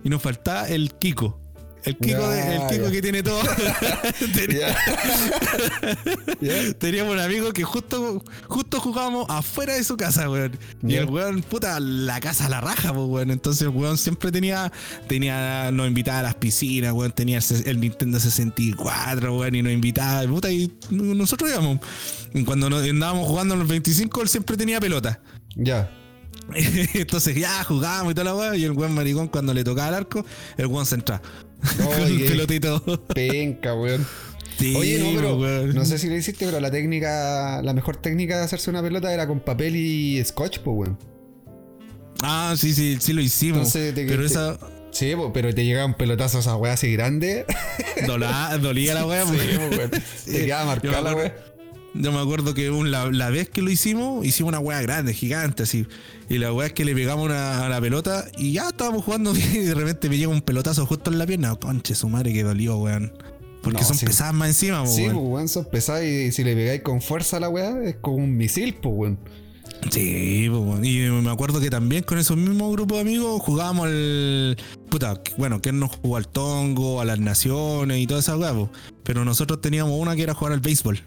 [0.03, 1.42] y nos faltaba el Kiko.
[1.83, 3.41] El Kiko, el Kiko que tiene todo.
[6.79, 10.57] Teníamos un amigo que justo, justo jugábamos afuera de su casa, weón.
[10.81, 13.31] Y el weón, puta, la casa a la raja, pues, weón.
[13.31, 14.71] Entonces el weón siempre tenía,
[15.07, 17.11] tenía, nos invitaba a las piscinas, weón.
[17.11, 21.79] Tenía el, Nintendo 64, weón, y nos invitaba, puta, y nosotros íbamos.
[22.45, 25.19] cuando nos andábamos jugando en los 25, él siempre tenía pelota.
[25.55, 25.91] Ya.
[26.93, 28.55] Entonces ya jugábamos y toda la weá.
[28.55, 30.25] Y el weón maricón, cuando le tocaba el arco,
[30.57, 31.21] el weón se entraba.
[31.77, 32.81] Con un pelotito.
[33.13, 34.05] Penca, weón.
[34.75, 38.43] Oye, no, pero no sé si lo hiciste, pero la técnica, la mejor técnica de
[38.43, 40.97] hacerse una pelota era con papel y scotch, pues, weón.
[42.21, 43.71] Ah, sí, sí, sí lo hicimos.
[43.73, 44.57] pero esa.
[44.91, 47.45] Sí, pero te llegaban pelotazos a esa weá así grande.
[48.61, 49.89] dolía la weá, sí, weón.
[49.89, 51.35] Te quedaba marcada la weá.
[51.93, 55.85] Yo me acuerdo que la, vez que lo hicimos, hicimos una weá grande, gigante, así.
[56.27, 59.31] Y la weá es que le pegamos una, a la pelota y ya estábamos jugando
[59.33, 61.55] bien y de repente me llega un pelotazo justo en la pierna.
[61.55, 63.13] Conche, su madre que dolió, weón.
[63.61, 64.95] Porque son pesadas más encima, weón.
[64.95, 68.17] Sí, weón, son pesadas y si le pegáis con fuerza a la weá, es como
[68.17, 69.19] un misil, pues, weón.
[69.91, 74.57] Sí, pues, y me acuerdo que también con esos mismos grupos de amigos jugábamos el.
[74.89, 78.53] Puta, bueno, que nos jugó al tongo, a las naciones y toda esa weá,
[79.03, 80.99] Pero nosotros teníamos una que era jugar al béisbol.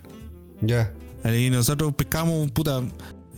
[0.60, 0.92] Ya.
[1.24, 2.82] Y nosotros pescamos, puta.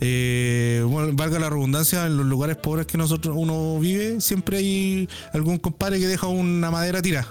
[0.01, 5.09] Eh, bueno, valga la redundancia, en los lugares pobres que nosotros uno vive, siempre hay
[5.33, 7.27] algún compadre que deja una madera tira.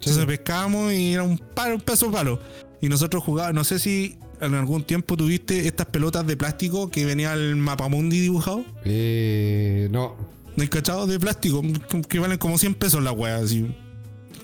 [0.00, 2.40] Entonces pescamos y era un palo, un peso palo.
[2.80, 7.04] Y nosotros jugábamos, no sé si en algún tiempo tuviste estas pelotas de plástico que
[7.04, 8.64] venía el mapamundi dibujado.
[8.84, 10.16] Eh, no.
[10.56, 11.06] ¿No cachado?
[11.06, 11.62] De plástico,
[12.08, 13.70] que valen como 100 pesos la wea, así.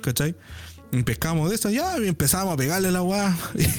[0.02, 0.34] ¿Cachai?
[0.96, 3.36] Y pescamos de eso, ya, y empezamos a pegarle la weá.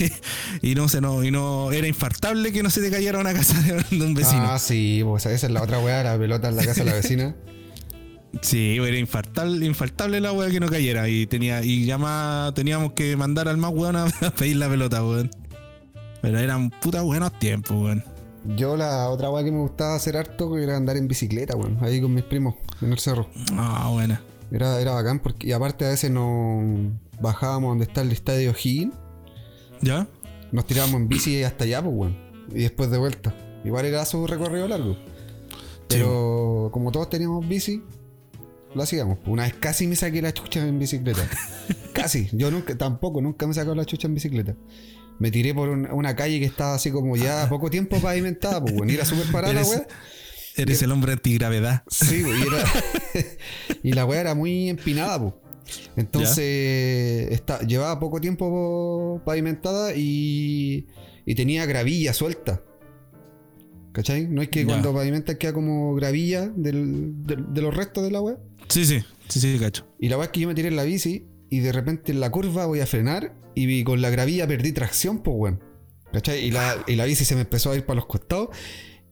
[0.62, 3.60] y no se no, y no, era infartable que no se te cayera una casa
[3.60, 4.44] de, un vecino.
[4.44, 6.96] Ah, sí, pues esa es la otra weá, la pelota en la casa de la
[6.96, 7.36] vecina.
[8.44, 11.10] Sí, era infartable, infaltable la weá que no cayera.
[11.10, 14.06] Y tenía, y ya más teníamos que mandar al más weón a,
[14.38, 15.32] pedir la pelota, weón.
[16.22, 18.04] Pero eran puta buenos tiempos, weón.
[18.56, 22.00] Yo la otra weá que me gustaba hacer harto era andar en bicicleta, weón, ahí
[22.00, 23.28] con mis primos, en el cerro.
[23.54, 24.22] Ah, buena.
[24.52, 28.94] Era, era bacán porque, y aparte a veces nos bajábamos donde está el estadio Higgin.
[29.82, 30.08] ¿Ya?
[30.52, 32.18] Nos tirábamos en bici hasta allá, pues, weón.
[32.50, 33.36] Y después de vuelta.
[33.64, 34.98] Igual era su recorrido largo.
[35.88, 37.84] Pero como todos teníamos bici,
[38.74, 39.20] lo hacíamos.
[39.26, 41.28] Una vez casi me saqué la chucha en bicicleta.
[41.94, 42.30] casi.
[42.32, 44.56] Yo nunca, tampoco, nunca me sacado la chucha en bicicleta.
[45.20, 48.94] Me tiré por una calle que estaba así como ya poco tiempo pavimentada, pues, bueno,
[48.94, 49.88] era súper parada, weón.
[50.56, 51.84] Eres el hombre antigravedad.
[51.88, 52.42] Sí, güey.
[53.84, 55.34] y la weá era muy empinada, pues.
[55.96, 60.88] Entonces, está, llevaba poco tiempo pavimentada y,
[61.26, 62.64] y tenía gravilla suelta.
[63.92, 64.28] ¿Cachai?
[64.28, 68.38] No es que cuando pavimenta queda como gravilla del, de los restos de la weá.
[68.70, 69.88] Sí, sí, sí, sí, cacho.
[70.00, 72.20] Y la weá es que yo me tiré en la bici y de repente en
[72.20, 75.64] la curva voy a frenar y con la gravilla perdí tracción, pues weón.
[76.14, 76.46] ¿Cachai?
[76.46, 78.50] Y la, y la bici se me empezó a ir para los costados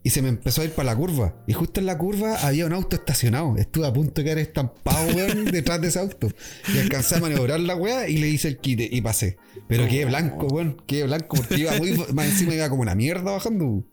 [0.06, 1.34] y se me empezó a ir para la curva.
[1.48, 3.56] Y justo en la curva había un auto estacionado.
[3.58, 6.30] Estuve a punto de quedar estampado, weón, detrás de ese auto.
[6.72, 9.38] Y alcancé a maniobrar la weá y le hice el quite y pasé.
[9.68, 10.78] Pero quedé blanco, weón.
[10.86, 11.94] Quedé blanco porque iba muy.
[12.14, 13.84] Más encima iba como una mierda bajando.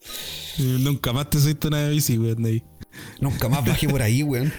[0.58, 2.62] Nunca más te subiste una bici, weón, ahí.
[3.18, 4.52] Nunca más bajé por ahí, weón.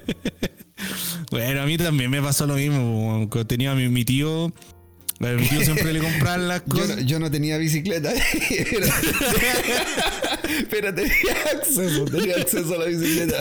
[1.30, 3.28] bueno, a mí también me pasó lo mismo.
[3.30, 4.52] Cuando tenía mi, mi tío
[5.30, 7.04] mi tío siempre le compraban las cosas.
[7.04, 8.12] Yo, no tenía bicicleta.
[10.70, 11.12] pero, tenía
[11.52, 13.36] acceso, tenía acceso a la bicicleta.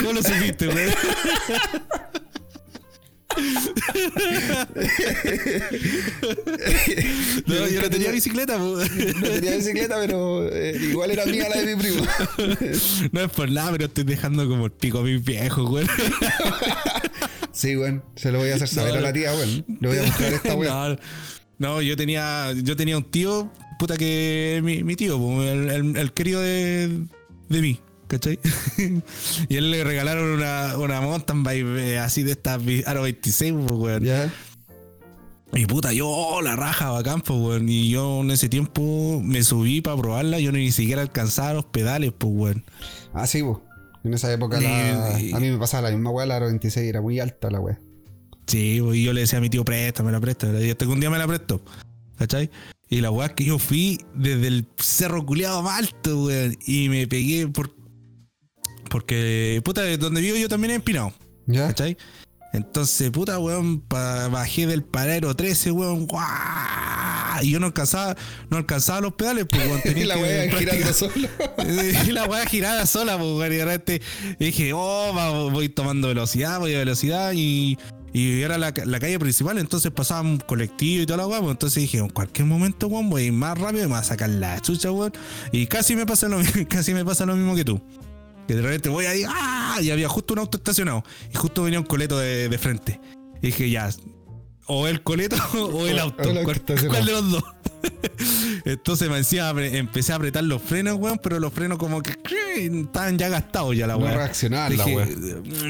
[0.00, 0.88] ¿Cómo lo supiste, güey?
[7.46, 8.76] no, yo no tenía bicicleta, po.
[8.76, 12.02] No tenía bicicleta, pero eh, igual era mía la de mi primo.
[13.12, 15.86] No es por nada, pero estoy dejando como el pico a mis viejos, güey.
[17.52, 18.02] Sí, weón.
[18.16, 19.64] Se lo voy a hacer saber No, a la tía, weón.
[19.80, 20.98] Le voy a mostrar esta weón.
[21.58, 25.96] No, no, yo tenía, yo tenía un tío, puta que mi, mi tío, el, el-
[25.96, 27.06] el querido de,
[27.48, 27.78] de mí,
[28.08, 28.38] ¿cachai?
[29.48, 33.72] y él le regalaron una, una mountain bike eh, así de estas Aro 26, pues,
[33.78, 34.02] weón.
[34.04, 34.32] Ya.
[35.54, 37.68] Y puta, yo oh, la raja bacán, pues, weón.
[37.68, 42.12] Y yo en ese tiempo me subí para probarla, yo ni siquiera alcanzaba los pedales,
[42.16, 42.64] pues, weón.
[43.12, 43.60] Ah, sí, weón.
[44.04, 46.46] En esa época la- Y- y- a mí me pasaba la misma weá, la Aro
[46.46, 47.78] 26 era muy alta la weá.
[48.46, 50.48] Sí, pues, y yo le decía a mi tío, préstame la presta.
[50.60, 51.62] Y hasta que un día me la presto.
[52.18, 52.50] ¿Cachai?
[52.88, 56.56] Y la weá es que yo fui desde el cerro culeado más alto, weón.
[56.66, 57.74] Y me pegué por.
[58.90, 61.12] Porque, puta, donde vivo yo también he empinado.
[61.46, 61.68] ¿Ya?
[61.68, 61.96] ¿Cachai?
[62.52, 66.06] Entonces, puta, weón, pa- bajé del paradero 13, weón.
[66.06, 66.26] ¡guau!
[67.42, 68.14] Y yo no alcanzaba,
[68.50, 69.80] no alcanzaba los pedales, pues, weón.
[69.82, 71.12] tenía Y la weá girando solo.
[72.06, 73.52] y la weá girada sola, pues, weón.
[73.52, 74.02] Y de repente
[74.38, 77.78] dije, oh, va- voy tomando velocidad, voy a velocidad y,
[78.12, 81.52] y era la, la calle principal, entonces pasaba un colectivo y toda la weá, pues,
[81.52, 84.04] entonces dije, en cualquier momento, weón, voy a ir más rápido y me va a
[84.04, 85.12] sacar la chucha, weón.
[85.52, 86.38] Y casi me pasa lo,
[86.68, 87.80] casi me pasa lo mismo que tú.
[88.48, 89.78] Que de repente voy ahí, ¡ah!
[89.80, 91.04] Y había justo un auto estacionado.
[91.32, 93.00] Y justo venía un coleto de, de frente.
[93.40, 93.88] Y dije, ya,
[94.66, 96.22] o el coleto o el auto.
[96.28, 97.44] o el auto ¿Cuál, de los dos?
[98.64, 102.14] Entonces me apre- empecé a apretar los frenos, weón, pero los frenos como que
[102.56, 104.14] estaban ya gastados ya la No weá.
[104.16, 105.08] reaccionaban la weá.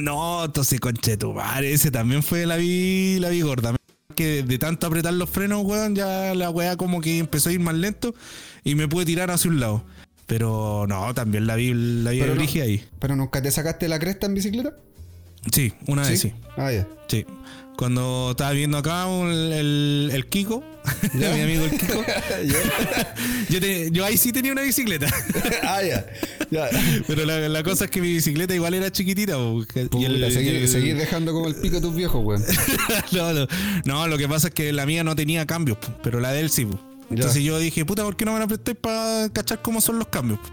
[0.01, 3.75] No, entonces conche tu madre, ese también fue la vi, la vi gorda.
[4.15, 7.61] Que de tanto apretar los frenos, weón, ya la weá como que empezó a ir
[7.61, 8.15] más lento
[8.63, 9.85] y me pude tirar hacia un lado.
[10.33, 12.83] Pero no, también la vi, la vi Pero no- ahí.
[12.99, 14.75] ¿Pero nunca te sacaste la cresta en bicicleta?
[15.53, 16.33] Sí, una vez sí.
[16.57, 16.89] Ah, ya.
[17.07, 17.27] Sí.
[17.77, 20.65] Cuando estaba viendo acá un- el, el Kiko,
[21.13, 22.03] mi amigo el Kiko,
[23.51, 25.07] yo, te- yo ahí sí tenía una bicicleta.
[25.65, 26.07] ah, ya.
[27.07, 29.37] Pero la, la cosa es que mi bicicleta igual era chiquitita.
[29.37, 32.43] Puta, seguir, el- seguir dejando como el pico de tus viejos, weón.
[33.13, 33.47] no, no,
[33.85, 36.49] no, lo que pasa es que la mía no tenía cambios, pero la de él
[36.49, 36.65] sí.
[36.65, 36.81] po.
[37.21, 40.09] Entonces yo dije, puta, ¿por qué no me la presté para cachar cómo son los
[40.09, 40.39] cambios?
[40.41, 40.47] po?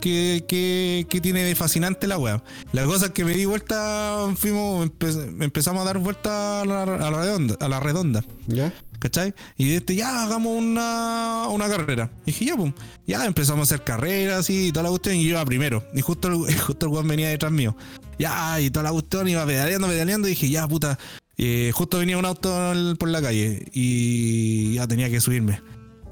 [0.00, 2.42] ¿Qué, qué, qué tiene de fascinante la weá?
[2.72, 6.82] La cosa es que me di vuelta, fuimos, empe- empezamos a dar vuelta a la,
[6.82, 8.22] a la redonda, a la redonda.
[8.46, 8.72] ¿Ya?
[8.98, 9.34] ¿Cachai?
[9.56, 12.10] Y este, ya hagamos una, una carrera.
[12.26, 12.72] Y dije, ya, pum.
[13.06, 15.16] Ya empezamos a hacer carreras y toda la cuestión.
[15.16, 15.84] Y yo iba primero.
[15.94, 17.74] Y justo el, justo el weón venía detrás mío.
[18.18, 20.28] Ya, y toda la cuestión iba pedaleando, pedaleando.
[20.28, 20.98] Y dije, ya, puta.
[21.38, 23.68] eh, justo venía un auto por la calle.
[23.72, 25.60] Y ya tenía que subirme.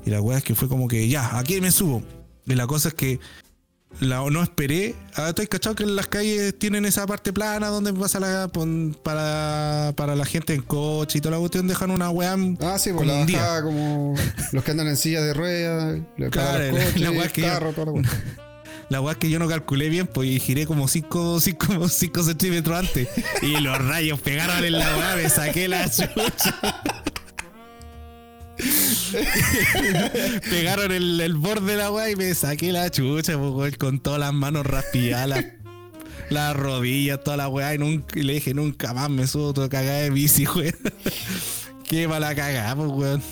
[0.04, 2.02] Y la weá es que fue como que, ya, aquí me subo.
[2.46, 3.20] Y la cosa es que
[4.00, 4.94] la, no esperé.
[5.14, 8.96] Ah, ¿Estoy cachado que en las calles tienen esa parte plana donde pasa la pon-
[9.04, 11.68] para, para la gente en coche y toda la cuestión?
[11.68, 12.34] Dejan una weá.
[12.62, 13.60] Ah, sí, pues la día.
[13.62, 14.14] como
[14.52, 16.00] los que andan en silla de ruedas,
[16.30, 18.02] Claro, la- coches, la weá que yo- toda la weá.
[18.88, 22.78] La weá que yo no calculé bien, pues y giré como 5 cinco, cinco centímetros
[22.78, 23.08] antes.
[23.40, 26.82] Y los rayos pegaron en la weá, me saqué la chucha.
[30.50, 34.00] pegaron el, el borde de la weá y me saqué la chucha, pues, weón, con
[34.00, 35.44] todas las manos raspilladas, las,
[36.30, 37.74] las rodillas, toda la weá.
[37.74, 40.74] Y, nunca, y le dije, nunca más me subo toda cagada de bici, weón.
[41.88, 43.22] Qué mala cagada, pues, weón.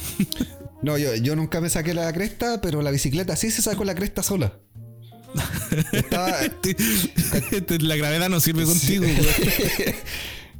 [0.82, 3.94] No, yo, yo nunca me saqué la cresta, pero la bicicleta sí se sacó la
[3.94, 4.58] cresta sola.
[5.92, 6.38] Estaba,
[7.78, 9.94] la gravedad no sirve contigo, weón.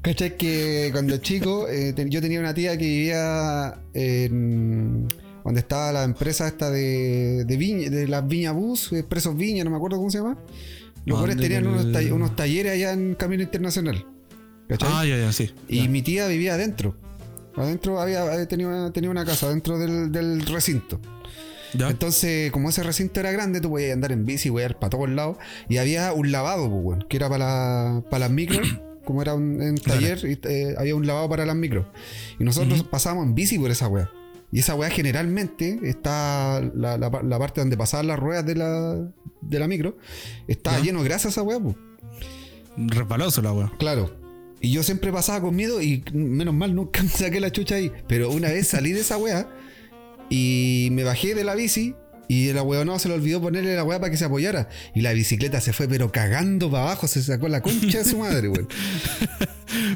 [0.02, 0.36] ¿Cachai?
[0.36, 5.08] Que cuando chico eh, yo tenía una tía que vivía en
[5.44, 9.70] donde estaba la empresa esta de, de, viña, de las Viña Bus, Expresos Viña, no
[9.70, 10.38] me acuerdo cómo se llama.
[11.04, 11.48] Los cuales ¿Dónde?
[11.48, 14.06] tenían En unos, el- tall- unos talleres allá en Camino Internacional.
[14.68, 14.88] ¿Cachai?
[14.92, 15.50] Ah, ya, ya, sí.
[15.68, 15.88] y Ya.
[15.90, 16.96] mi tía vivía adentro.
[17.56, 21.00] Adentro había, había- tenía, una, tenía una casa, dentro del, del recinto.
[21.74, 21.88] ¿Ya?
[21.90, 25.36] Entonces, como ese recinto era grande, tú podías andar en bici, ir para todos lados.
[25.68, 27.44] Y había un lavado, pues, que era para,
[27.94, 28.66] la- para las micros.
[29.10, 31.86] Como era un, en taller, y, eh, había un lavado para las micros.
[32.38, 34.10] Y nosotros pasábamos en bici por esa weá.
[34.52, 38.54] Y esa weá generalmente está la, la pa- la parte donde pasaban las ruedas de
[38.56, 39.08] la,
[39.40, 39.96] de la micro.
[40.48, 40.84] Está Ya.
[40.84, 41.58] lleno de grasa esa weá.
[42.76, 43.72] Resbaloso la weá.
[43.78, 44.10] Claro.
[44.60, 47.92] Y yo siempre pasaba con miedo y menos mal nunca me saqué la chucha ahí.
[48.08, 49.48] Pero una vez salí de esa weá
[50.28, 51.94] y me bajé de la bici
[52.30, 52.56] y el
[52.86, 54.68] no se le olvidó ponerle la weá para que se apoyara.
[54.94, 58.18] Y la bicicleta se fue pero cagando para abajo, se sacó la concha de su
[58.18, 58.68] madre, weón.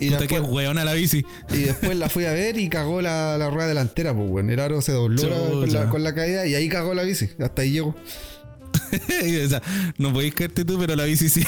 [0.01, 1.25] Y Puta que después, weona la bici.
[1.53, 4.51] y después la fui a ver y cagó la, la rueda delantera, pues, weón.
[4.51, 5.91] El aro se dobló con, la, Chucha.
[5.91, 7.29] con la caída y ahí cagó la bici.
[7.39, 7.95] Hasta ahí llegó.
[9.45, 9.63] o sea,
[9.99, 11.45] no podéis caerte tú, pero la bici sí.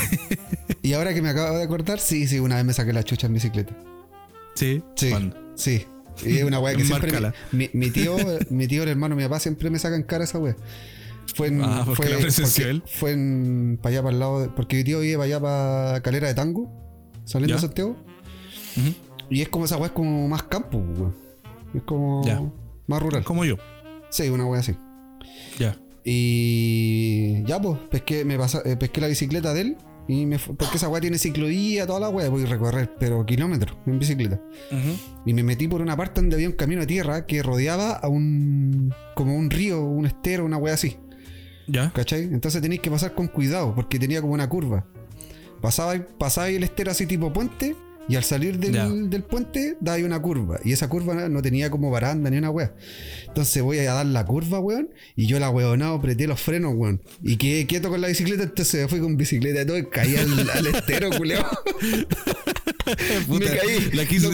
[0.82, 3.26] Y ahora que me acabo de acordar, sí, sí, una vez me saqué la chucha
[3.26, 3.74] en bicicleta.
[4.55, 4.84] sí.
[4.95, 5.11] Sí.
[5.11, 5.37] ¿Cuándo?
[5.57, 5.84] Sí.
[6.25, 7.12] Y es una weá que siempre.
[7.53, 8.17] Mi, mi tío,
[8.51, 10.57] mi tío, el hermano mi papá, siempre me sacan cara esa weá.
[11.35, 11.61] Fue en.
[11.62, 12.83] Ah, porque fue, porque él.
[12.87, 13.79] fue en.
[13.83, 14.41] para allá, para el lado.
[14.43, 16.71] de- porque mi tío vive para allá, para Calera de Tango,
[17.25, 17.97] saliendo de Santiago.
[19.29, 21.14] Y es como esa weá, es como más campo, weón.
[21.75, 22.25] Es como.
[22.25, 22.41] Ya.
[22.87, 23.25] más rural.
[23.25, 23.57] Como yo.
[24.11, 24.77] Sí, una weá así.
[25.59, 25.77] Ya.
[26.05, 29.77] Y ya, pues, pesqué, me pasa- eh, pesqué la bicicleta de él.
[30.09, 33.77] Y me porque esa weá tiene ciclovía, toda la weá, voy a recorrer, pero kilómetros
[33.87, 34.41] en bicicleta.
[35.25, 38.09] Y me metí por una parte donde había un camino de tierra que rodeaba a
[38.09, 38.95] un.
[39.15, 40.97] como un río, un estero, una weá así.
[41.67, 41.93] Ya.
[41.93, 42.23] ¿Cachai?
[42.23, 44.87] Entonces tenéis que pasar con cuidado, porque tenía como una curva.
[45.61, 47.75] Pasaba, pasaba el estero así tipo puente,
[48.09, 48.89] y al salir del, Ya.
[48.89, 50.61] del puente, daba ahí una curva.
[50.65, 52.75] Y esa curva no, tenía como baranda ni una weá.
[53.27, 57.03] Entonces voy a dar la curva, weón, y yo la weonado apreté los frenos, weón.
[57.23, 60.51] Y quedé quieto con la bicicleta, entonces fui con bicicleta y todo, y caí al,
[60.51, 61.47] al estero, culeado.
[63.29, 63.91] me caí.
[63.93, 64.31] la quise-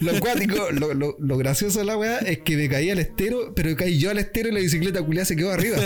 [0.00, 2.98] Lo, lo cuático, lo, lo- lo gracioso de la weá es que me caí al
[3.00, 5.78] estero, pero caí yo al estero y la bicicleta culiada se quedó arriba.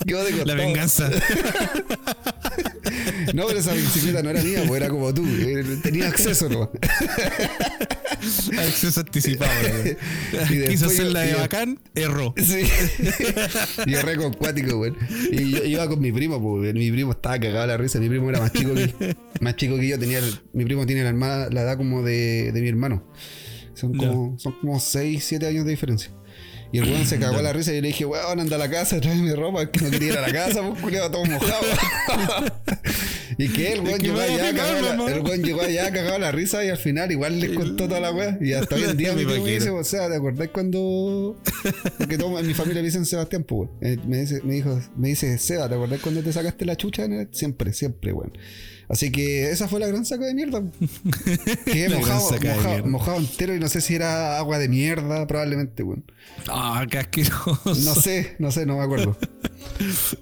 [0.06, 1.10] quedó de La venganza.
[3.34, 5.24] No, pero esa bicicleta no era mía, pues era como tú.
[5.26, 6.70] eh, Tenía acceso, ¿no?
[8.58, 9.50] Acceso anticipado.
[10.32, 12.34] después Quiso hacer la de bacán, erró.
[12.36, 12.62] Sí.
[13.86, 14.92] y re con cuático, güey.
[15.30, 16.74] Y yo iba con mi primo, pues.
[16.74, 17.98] Mi primo estaba cagado a la risa.
[17.98, 19.98] Mi primo era más chico que, más chico que yo.
[19.98, 20.20] Tenía,
[20.52, 23.04] mi primo tiene la, la edad como de, de mi hermano.
[23.74, 26.12] Son como, son como 6, 7 años de diferencia.
[26.74, 28.58] Y el weón se cagó a la risa y yo le dije, weón, anda a
[28.58, 31.60] la casa, tráeme ropa, que no quería ir a la casa, pues culiado todo mojado.
[33.38, 36.64] y que el weón llegó allá, cagado la- el weón llegó allá, cagado la risa
[36.64, 38.38] y al final igual les contó toda la weá.
[38.40, 41.36] Y hasta hoy en día Me dice, o sea, ¿te acordás cuando.?
[41.98, 43.78] Porque todo, en mi familia me dicen Sebastián, pues, weón.
[43.80, 47.06] Eh, me, dice, me, dijo, me dice, Seba, ¿te acordás cuando te sacaste la chucha?
[47.30, 48.32] Siempre, siempre, weón.
[48.92, 50.60] Así que esa fue la gran saca de mierda.
[51.66, 52.88] La gran mojado, mojado, mierda.
[52.88, 56.04] mojado entero y no sé si era agua de mierda, probablemente, weón.
[56.46, 57.58] Ah, qué asqueroso.
[57.64, 59.16] No sé, no sé, no me acuerdo.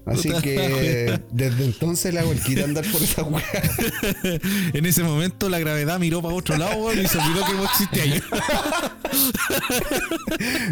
[0.06, 3.42] Así que desde entonces le hago el kit a andar por esa weá.
[4.72, 7.68] En ese momento la gravedad miró para otro lado weón, y se olvidó que vos
[7.72, 8.20] existías ahí.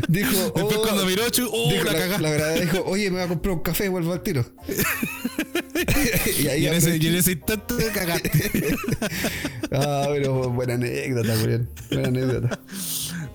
[0.09, 3.17] Dijo, Después oh, cuando miró, chu, oh, dijo, la la, la verdad dijo, oye, me
[3.17, 4.45] voy a comprar un café y vuelvo al tiro.
[6.43, 8.31] y ahí Y en, ese, y en ese instante cagaste.
[9.71, 11.69] Ah, pero buena anécdota, weón.
[11.91, 12.59] Buena anécdota.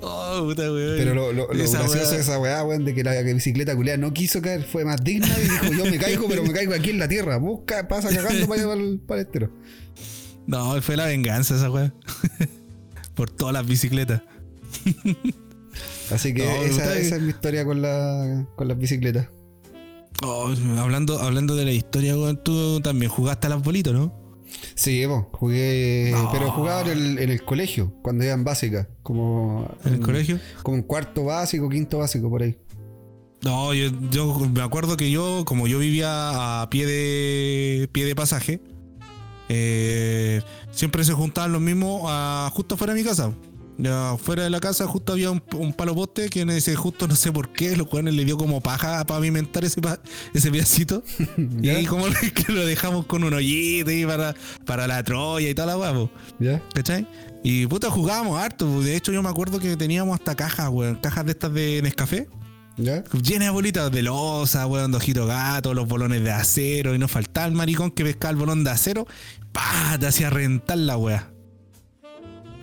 [0.02, 0.98] Oh, puta weón.
[0.98, 3.76] Pero lo, lo, lo Esa gracioso weá- de esa weá, weón, de que la bicicleta
[3.76, 6.74] culiada no quiso caer, fue más digna y dijo, yo me caigo, pero me caigo
[6.74, 7.38] aquí en la tierra.
[7.38, 9.52] Busca, pasa cagando para allá para el, para el estero.
[10.48, 11.94] No, fue la venganza esa weá.
[13.16, 14.24] Por todas las bicicletas.
[16.12, 19.28] Así que No, esa, esa es mi historia con, la, con las bicicletas.
[20.22, 24.14] Oh, hablando, hablando de la historia, tú también jugaste a las bolitas, ¿no?
[24.76, 29.68] Sí, po, jugué, pero jugaba en el, en el colegio, cuando iba en básica, como
[29.84, 30.40] En el colegio.
[30.62, 32.58] como en cuarto básico, quinto básico, por ahí.
[33.42, 38.16] No, yo, yo me acuerdo que yo, como yo vivía a pie de pie de
[38.16, 38.62] pasaje,
[39.50, 40.42] eh,
[40.72, 43.34] siempre se juntaban los mismos a- justo afuera de mi casa.
[44.24, 47.32] Fuera de la casa justo había un, un palo poste que ese justo no sé
[47.32, 50.00] por qué, los cuales le dio como paja a pavimentar ese, pa-
[50.34, 51.04] ese pedacito.
[51.62, 52.06] y ahí como
[52.36, 56.10] que lo dejamos con un hoyito ahí para, para la Troya y toda la guapo.
[56.40, 56.62] ¿Ya?
[56.74, 57.08] ¿Cachai?
[57.44, 58.82] Y puta jugábamos harto.
[58.82, 62.28] De hecho yo me acuerdo que teníamos hasta cajas, weón, cajas de estas de Nescafé
[62.78, 63.04] ¿Ya?
[63.22, 67.12] llenas de bolitas de losa, weón, de ojito gato, los bolones de acero, y nos
[67.12, 69.06] faltaba el maricón que pescaba el bolón de acero,
[69.52, 71.30] pa, te hacía rentar la weá.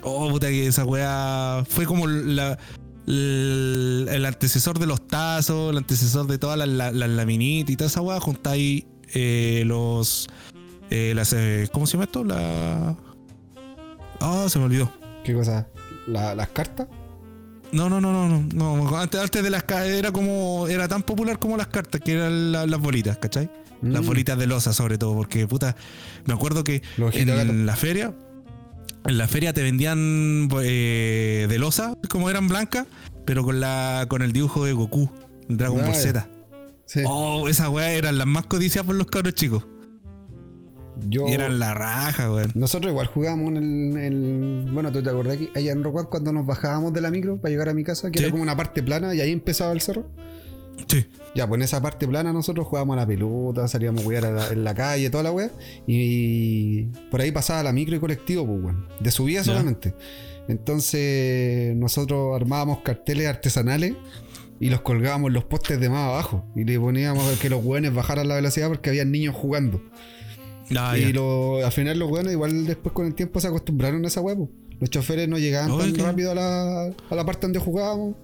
[0.02, 2.58] Oh, puta que esa weá fue como la,
[3.06, 8.00] el, el antecesor de los tazos, el antecesor de todas las, laminitas y toda esa
[8.00, 8.84] weá, juntáis
[9.14, 10.28] eh, los
[10.90, 12.24] eh, las eh, ¿cómo se llama esto?
[12.24, 12.96] La
[14.20, 14.92] Ah, se me olvidó.
[15.24, 15.66] ¿Qué cosa?
[16.06, 16.88] ¿La- ¿Las cartas?
[17.72, 18.96] No, no, no, no, no, no.
[18.98, 22.52] Antes, antes de las ca- era como era tan popular como las cartas, que eran
[22.52, 23.50] la- las bolitas, ¿cachai?
[23.80, 24.06] Las Mm.
[24.06, 25.74] bolitas de losa sobre todo, porque puta,
[26.26, 26.82] me acuerdo que
[27.14, 28.14] en la feria,
[29.06, 32.86] en la feria te vendían eh, de losa, como eran blancas,
[33.24, 35.10] pero con la con el dibujo de Goku,
[35.48, 35.94] Dragon Ball.
[35.94, 36.28] Z.
[36.86, 37.02] Sí.
[37.06, 39.64] Oh, esas weas eran las más codiciadas por los cabros chicos.
[41.08, 42.52] Yo, Y eran la raja, weón.
[42.54, 46.44] Nosotros igual jugábamos en el, Bueno, ¿tú te acordás que allá en Rocuán cuando nos
[46.44, 48.10] bajábamos de la micro para llegar a mi casa?
[48.10, 48.24] Que Sí.
[48.24, 50.06] era como una parte plana y ahí empezaba el cerro.
[50.90, 51.06] Sí.
[51.34, 54.30] Ya, pues en esa parte plana nosotros jugábamos a la pelota, salíamos a jugar a
[54.32, 55.50] la- en la calle, toda la wea.
[55.86, 58.86] Y por ahí pasaba la micro y colectivo, pues, weón.
[59.00, 59.94] De subida solamente.
[60.48, 63.94] Entonces nosotros armábamos carteles artesanales
[64.58, 66.44] y los colgábamos en los postes de más abajo.
[66.54, 69.82] Y le poníamos que los weones bajaran la velocidad porque había niños jugando.
[70.76, 74.08] Ah, y lo, al final los weones igual después con el tiempo se acostumbraron a
[74.08, 74.48] esa wea, pues.
[74.78, 78.14] Los choferes no llegaban tan rápido a la, a la parte donde jugábamos.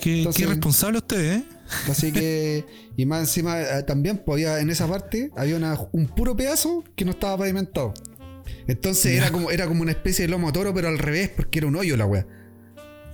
[0.00, 1.44] Qué, Entonces- qué responsable usted, ¿eh?
[1.90, 2.64] Así que,
[2.96, 7.04] y más encima eh, también podía, en esa parte había una- un puro pedazo que
[7.04, 7.92] no estaba pavimentado.
[8.68, 9.22] Entonces Ya.
[9.22, 11.76] era como, era como una especie de lomo toro, pero al revés, porque era un
[11.76, 12.26] hoyo la wea.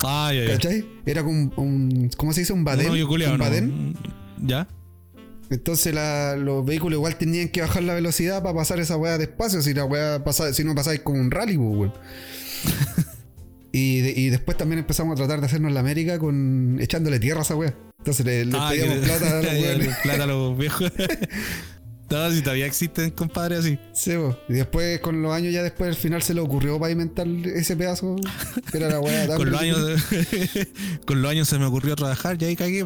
[0.04, 0.52] Ay, ay, ay.
[0.54, 0.84] ¿Cachai?
[1.06, 2.52] Era como un, un- ¿cómo se dice?
[2.52, 2.86] Un badén.
[2.86, 3.44] Un hoyo culiao, un ¿no?
[3.44, 3.96] badén.
[4.42, 4.68] ¿Ya?
[5.50, 9.60] Entonces la- los vehículos igual tenían que bajar la velocidad para pasar esa weá despacio.
[9.62, 11.92] Si la weá pasa, si no pasáis como un rally, pues, weón.
[13.72, 17.40] y, de- y después también empezamos a tratar de hacernos la América con echándole tierra
[17.40, 17.74] a esa weá.
[18.02, 20.92] Entonces le, le Ah, pedíamos que- plata a los plata a los viejos.
[22.10, 23.78] no, si todavía existen compadres así.
[23.94, 24.36] Sí, po.
[24.48, 28.16] y después con los años ya después al final se le ocurrió pavimentar ese pedazo.
[28.70, 29.78] Que era la weá tan Con los años,
[31.06, 32.84] con los años se me ocurrió trabajar y ahí cagué.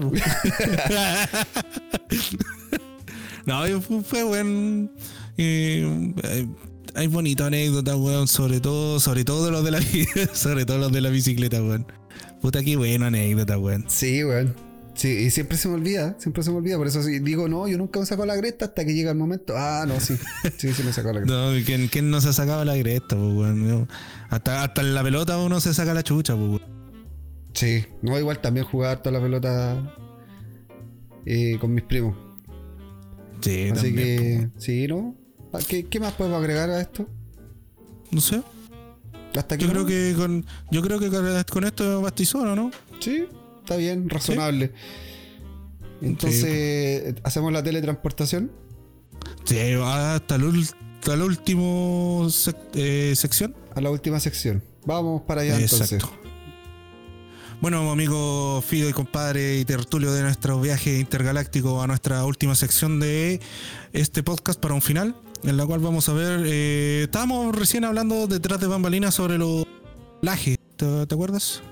[3.47, 4.91] no, fue buen.
[5.39, 6.47] eh, eh,
[6.95, 8.29] hay bonitas anécdotas, weón.
[8.29, 9.81] Sobre todo, sobre todo los de la
[10.35, 11.87] sobre todo los de la bicicleta, weón.
[12.41, 13.85] Puta que buena anécdota, weón.
[13.89, 14.55] Sí, weón.
[14.97, 16.79] Sí, y siempre se me olvida, siempre se me olvida.
[16.79, 19.19] Por eso sí, digo, no, yo nunca me saco la cresta hasta que llega el
[19.19, 19.55] momento.
[19.55, 20.17] Ah, no, sí.
[20.57, 21.35] Sí, sí me saco la cresta.
[21.35, 23.55] No, ¿quién, quién no se ha sacado la pues?
[23.55, 23.87] No.
[24.31, 26.77] Hasta, hasta en la pelota uno se saca la chucha, pues, weón.
[27.53, 29.95] Sí, no, igual también jugaba toda la pelota
[31.27, 32.17] eh, con mis primos.
[33.43, 35.15] Sí, Así también, que, sí, ¿no?
[35.53, 37.07] Ah, ¿Qué, qué más podemos agregar a esto?
[38.11, 38.43] No sé.
[39.37, 39.57] Hasta.
[39.57, 39.87] Yo creo no?
[39.87, 41.11] que con, yo creo que
[41.51, 42.71] con esto bastizó, ¿no?
[43.01, 43.27] Sí,
[43.67, 44.73] está bien, razonable.
[46.01, 48.53] Entonces, ¿hacemos la teletransportación?
[49.45, 50.63] Sí, hasta el,
[50.99, 52.61] hasta la última
[53.15, 53.57] sección.
[53.75, 54.63] A la última sección.
[54.85, 56.01] Vamos para allá entonces.
[57.61, 63.01] Bueno, amigo Fido y compadre y tertulio de nuestro viaje intergaláctico a nuestra última sección
[63.01, 63.41] de
[63.93, 68.29] este podcast para un final, en la cual vamos a ver, eh, estábamos recién hablando
[68.29, 69.67] detrás de bambalinas sobre los
[70.21, 71.63] doblajes, ¿te, te acuerdas?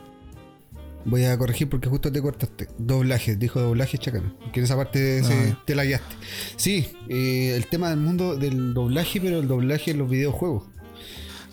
[1.07, 2.69] Voy a corregir porque justo te cortaste.
[2.79, 4.35] Doblaje, dijo doblaje chacana.
[4.53, 5.63] Que en esa parte se- Ah.
[5.67, 6.15] te la guiaste.
[6.57, 10.65] Sí, eh, el tema del mundo del doblaje, pero el doblaje en los videojuegos.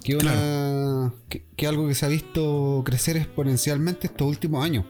[0.04, 4.86] Que, una, que, que algo que se ha visto crecer exponencialmente estos últimos años.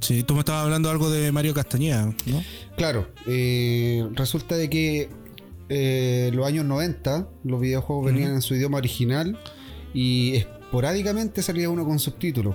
[0.00, 2.42] Sí, tú me estabas hablando algo de Mario Castañeda, ¿no?
[2.76, 5.08] Claro, eh, resulta de que
[5.68, 9.38] eh, en los años 90 los videojuegos venían en su idioma original
[9.94, 12.54] y esporádicamente salía uno con subtítulos.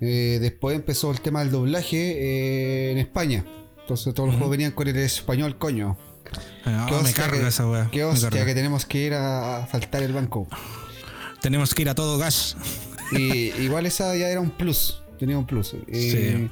[0.00, 3.44] Eh, después empezó el tema del doblaje eh, en España.
[3.80, 5.98] Entonces todos los juegos venían con el español, coño.
[6.64, 7.88] Ah, Qué me hostia carga que- esa weá.
[7.90, 8.46] Qué hostia carga.
[8.46, 10.46] que tenemos que ir a saltar el banco.
[11.42, 12.56] Tenemos que ir a todo gas.
[13.12, 15.02] Y igual esa ya era un plus.
[15.18, 15.74] Tenía un plus.
[15.88, 16.48] Eh,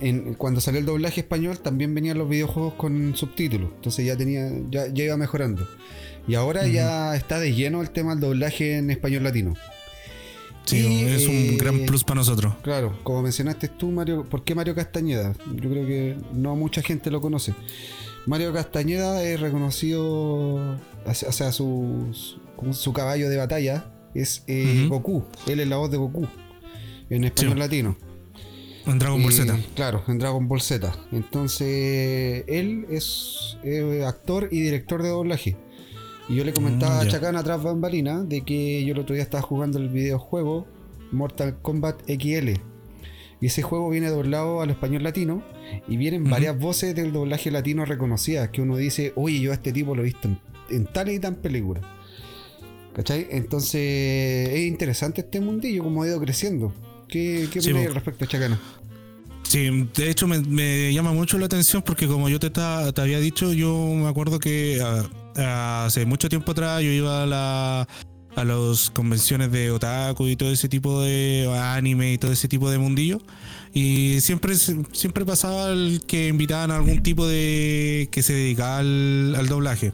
[0.00, 3.70] en- cuando salió el doblaje español también venían los videojuegos con subtítulos.
[3.76, 5.66] Entonces ya tenía, ya, ya iba mejorando.
[6.28, 9.54] Y ahora ya está de lleno el tema del doblaje en español latino.
[10.68, 12.54] Sí, Y, es un eh, gran plus para nosotros.
[12.62, 15.34] Claro, como mencionaste tú, Mario, ¿por qué Mario Castañeda?
[15.54, 17.54] Yo creo que no mucha gente lo conoce.
[18.26, 22.14] Mario Castañeda es reconocido, o sea, su,
[22.72, 24.86] su, caballo de batalla es eh.
[24.88, 25.24] Goku.
[25.46, 26.26] Él es la voz de Goku
[27.08, 27.58] en español Sí.
[27.58, 27.96] latino.
[28.86, 29.58] En Dragon Ball Eh, Z.
[29.74, 30.92] Claro, en Dragon Ball Z.
[31.12, 35.56] Entonces, él es eh, actor y director de doblaje.
[36.28, 37.10] Y yo le comentaba Mm, a ya.
[37.10, 40.66] Chacán atrás bambalina de que yo el otro día estaba jugando el videojuego
[41.12, 42.50] Mortal Kombat XL.
[43.40, 45.42] Y ese juego viene doblado al español latino
[45.86, 49.72] y vienen varias voces del doblaje latino reconocidas que uno dice, oye, yo a este
[49.72, 50.38] tipo lo he visto en,
[50.70, 51.80] en tal y tan película.
[52.94, 53.28] ¿Cachai?
[53.30, 56.74] Entonces es interesante este mundillo, como ha ido creciendo.
[57.06, 58.58] ¿Qué, qué Sí, opinas respecto, Chacana?
[59.44, 63.00] Sí, de hecho me, me llama mucho la atención porque como yo te, ta- te
[63.00, 65.08] había dicho, yo me acuerdo que ah,
[65.38, 67.88] hace mucho tiempo atrás yo iba a la
[68.36, 72.70] a las convenciones de otaku y todo ese tipo de anime y todo ese tipo
[72.70, 73.20] de mundillo.
[73.72, 79.34] Y siempre siempre pasaba el que invitaban a algún tipo de que se dedicaba al,
[79.36, 79.92] al doblaje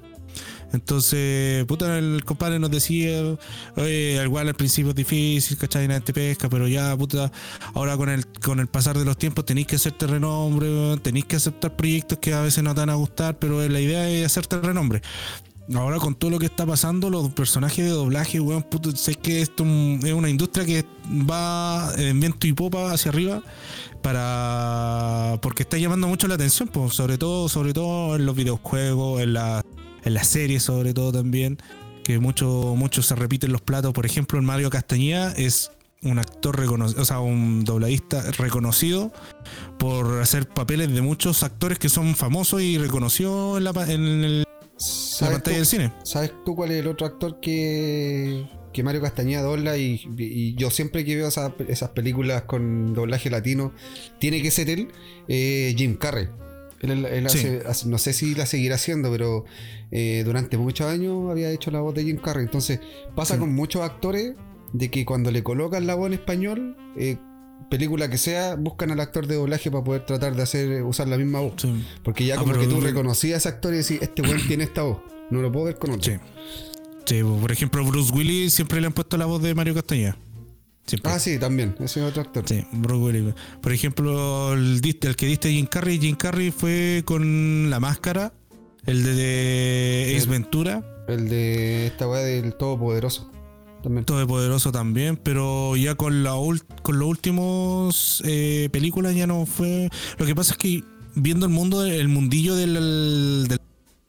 [0.75, 3.37] entonces, puta, el compadre nos decía,
[3.77, 5.87] oye, igual al principio es difícil, ¿cachai?
[5.89, 7.31] Nadie te pesca, pero ya, puta,
[7.75, 11.37] ahora con el, con el pasar de los tiempos tenéis que hacerte renombre, tenéis que
[11.37, 14.61] aceptar proyectos que a veces no te van a gustar, pero la idea es hacerte
[14.61, 15.01] renombre.
[15.75, 19.41] Ahora con todo lo que está pasando, los personajes de doblaje, weón, puto, sé que
[19.41, 23.43] esto es una industria que va en viento y popa hacia arriba
[24.03, 29.22] para porque está llamando mucho la atención, pues, sobre todo, sobre todo en los videojuegos,
[29.22, 29.62] en la
[30.05, 31.59] en las series sobre todo también,
[32.03, 33.93] que mucho, mucho se repiten los platos.
[33.93, 35.71] Por ejemplo, el Mario Castañeda es
[36.03, 39.11] un actor reconocido, o sea, un dobladista reconocido
[39.79, 44.39] por hacer papeles de muchos actores que son famosos y reconocidos en la, en el-
[44.41, 44.47] la
[44.77, 45.93] ¿Sabes pantalla tú, del cine.
[46.03, 50.69] ¿Sabes tú cuál es el otro actor que, que Mario Castañeda dobla y, y yo
[50.71, 53.73] siempre que veo esas, esas películas con doblaje latino,
[54.19, 54.89] tiene que ser él,
[55.29, 56.29] eh, Jim Carrey.
[56.85, 57.39] Él, él- él Sí.
[57.39, 59.45] hace- hace- no sé si la seguirá haciendo, pero
[59.91, 62.45] eh, durante muchos años había hecho la voz de Jim Carrey.
[62.45, 62.80] Entonces
[63.14, 63.41] pasa Sí.
[63.41, 64.35] con muchos actores
[64.72, 67.16] de que cuando le colocan la voz en español, eh,
[67.70, 71.16] película que sea, buscan al actor de doblaje para poder tratar de hacer usar la
[71.16, 71.55] misma voz.
[71.57, 71.85] Sí.
[72.03, 74.64] Porque ya Ah, como que tú reconocías a ese actor y decís, este weón tiene
[74.64, 74.99] esta voz.
[75.30, 76.12] No lo puedo ver con otro.
[77.07, 80.16] Sí, por ejemplo, Bruce Willis siempre le han puesto la voz de Mario Castañeda.
[80.87, 81.12] Siempre.
[81.12, 81.74] Ah, sí, también.
[81.80, 82.45] Ese es otro actor.
[82.47, 83.35] Sí, Bruce Willis.
[83.62, 84.80] Por ejemplo, el,
[85.16, 88.32] que diste Jim Carrey, Jim Carrey fue con la máscara,
[88.87, 93.30] el de, de Ace El- Ventura, El de esta weá del Todopoderoso.
[93.82, 94.05] También.
[94.07, 96.32] Todopoderoso también, pero ya con la
[96.82, 99.91] con los últimos eh, películas ya no fue.
[100.18, 100.82] Lo que pasa es que
[101.14, 103.61] viendo el mundo, el mundillo del, del-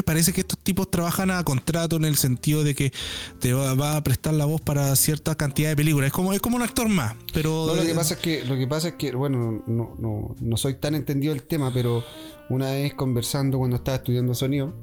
[0.06, 2.94] parece que estos tipos trabajan a contrato en el sentido de que
[3.40, 6.08] te va, va a prestar la voz para cierta cantidad de películas.
[6.08, 8.56] Es como, es como un actor más, pero No, lo que pasa es que, lo
[8.58, 12.04] que pasa es que, bueno, no, no, no soy tan entendido del tema, pero
[12.50, 14.74] una vez conversando cuando estaba estudiando sonido,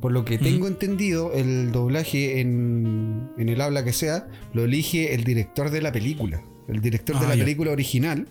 [0.00, 5.14] por lo que tengo entendido, el doblaje en, en el habla que sea, lo elige
[5.14, 6.42] el director de la película.
[6.68, 7.44] El director de Ah, la ya.
[7.44, 8.28] película original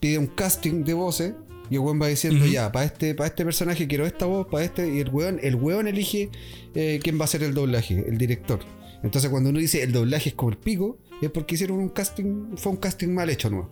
[0.00, 1.34] pide un casting de voces
[1.70, 4.64] y el weón va diciendo, ya, para este, para este personaje quiero esta voz, para
[4.64, 6.30] este, y el weón, el weón elige
[6.74, 8.60] eh, quién va a ser el doblaje, el director.
[9.02, 12.56] Entonces cuando uno dice el doblaje es como el pico, es porque hicieron un casting,
[12.56, 13.70] fue un casting mal hecho, ¿no?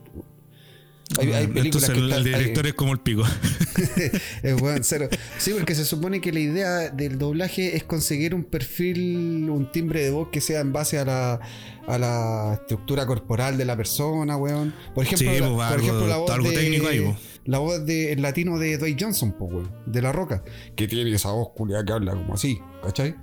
[1.18, 3.22] Hay, hay películas Entonces que el, están- el director es como el pico.
[4.42, 5.08] es weón, cero.
[5.38, 10.02] Sí, porque se supone que la idea del doblaje es conseguir un perfil, un timbre
[10.04, 11.40] de voz que sea en base a la,
[11.86, 14.74] a la estructura corporal de la persona, weón.
[14.94, 17.16] Por ejemplo, Sí, la, pues, por algo- ejemplo, la voz algo de, técnico ahí, pues.
[17.48, 20.44] La voz de el latino de Dwayne Johnson, pues, weón, de La Roca.
[20.76, 23.14] Que tiene esa voz culia que habla como así, ¿cachai?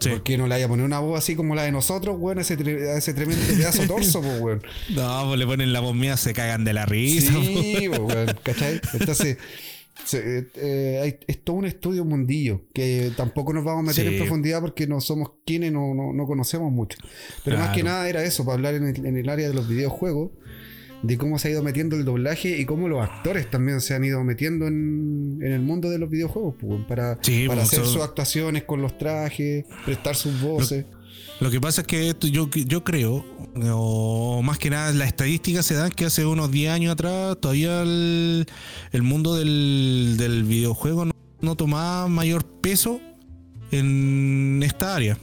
[0.00, 0.10] Sí.
[0.10, 2.38] ¿Por qué no le vaya a poner una voz así como la de nosotros, weón?
[2.40, 4.62] Ese, tre- ese tremendo pedazo de torso, pues, weón.
[4.94, 7.32] No, pues le ponen la voz mía, se cagan de la risa.
[7.32, 8.80] Sí, po, weón, ¿cachai?
[8.92, 9.38] Entonces,
[10.04, 14.06] se- eh, hay- es todo un estudio un mundillo que tampoco nos vamos a meter
[14.06, 14.12] Sí.
[14.12, 16.98] en profundidad porque no somos quienes, no, no, no conocemos mucho.
[17.44, 19.66] Pero más que nada era eso, para hablar en el, en el área de los
[19.68, 20.32] videojuegos,
[21.06, 24.04] de cómo se ha ido metiendo el doblaje y cómo los actores también se han
[24.04, 27.86] ido metiendo en, en el mundo de los videojuegos, pues, para, Sí, para pues, hacer
[27.86, 30.84] sus actuaciones con los trajes, prestar sus voces.
[31.38, 33.24] Lo que pasa es que esto yo, yo creo,
[33.72, 37.82] o más que nada las estadísticas se dan que hace unos 10 años atrás todavía
[37.82, 38.46] el,
[38.92, 43.00] el mundo del, del videojuego no, no tomaba mayor peso
[43.70, 45.18] en esta área.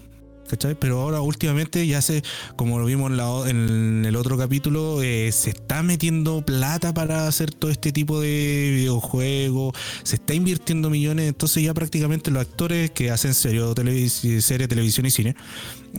[0.54, 0.76] ¿Cachai?
[0.76, 2.22] Pero ahora últimamente ya se,
[2.56, 7.28] como lo vimos en, la en el otro capítulo, eh, se está metiendo plata para
[7.28, 9.74] hacer todo este tipo de videojuegos,
[10.04, 15.08] se está invirtiendo millones, entonces ya prácticamente los actores que hacen serio, televis- serie, televisión
[15.08, 15.36] y cine,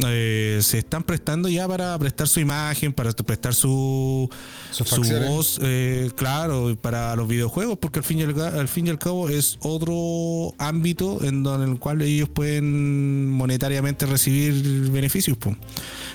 [0.06, 4.28] eh, se están prestando ya para prestar su imagen, para prestar su,
[4.72, 4.84] su
[5.28, 8.90] voz, eh, claro, para los videojuegos, porque al fin, y al, ga- al fin y
[8.90, 15.36] al cabo es otro ámbito en, donde, en el cual ellos pueden monetariamente recibir beneficios.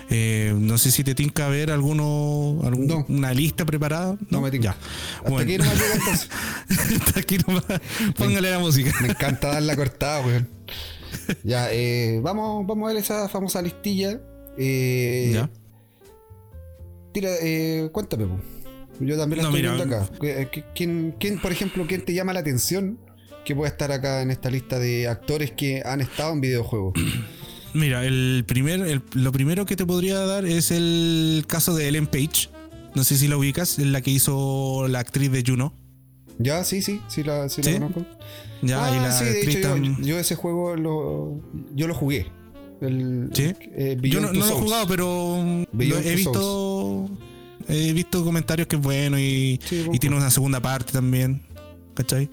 [0.09, 3.05] Eh, no sé si te tinca ver alguno, algún- No.
[3.07, 4.17] una lista preparada.
[4.29, 4.71] No me tinca.
[5.17, 5.43] Hasta Bueno.
[5.51, 6.29] aquí no me llega entonces.
[7.01, 7.63] Hasta aquí nomás.
[8.17, 8.93] Póngale la música.
[9.01, 10.49] Me encanta dar la cortada, weón.
[11.43, 14.19] Ya, eh, vamos, vamos a ver esa famosa listilla.
[14.57, 15.49] Eh, Ya.
[17.11, 18.39] Tira, eh, cuéntame, po.
[18.99, 20.09] Yo también la No, estoy mira, viendo acá.
[20.19, 22.99] ¿Qué- qué- ¿Quién, quién, por ejemplo, quién te llama la atención
[23.45, 26.93] que pueda estar acá en esta lista de actores que han estado en videojuegos?
[27.73, 32.07] Mira, el primer, el- lo primero que te podría dar es el caso de Ellen
[32.07, 32.49] Page.
[32.95, 35.73] No sé si la ubicas, es la que hizo la actriz de Juno.
[36.39, 37.73] ya, sí, sí, sí la, sí la ¿Sí?
[37.79, 38.05] conozco.
[38.61, 41.39] Ya, ah, y la sí, de hecho, yo, ese juego lo,
[41.73, 42.27] yo lo jugué.
[42.81, 43.53] El, ¿Sí?
[43.75, 47.09] eh, Yo no, lo he jugado, pero mm, Beyond he visto.
[47.67, 51.41] He visto comentarios que es bueno y, Sí, y tiene una segunda parte también.
[51.93, 52.29] ¿Cachai?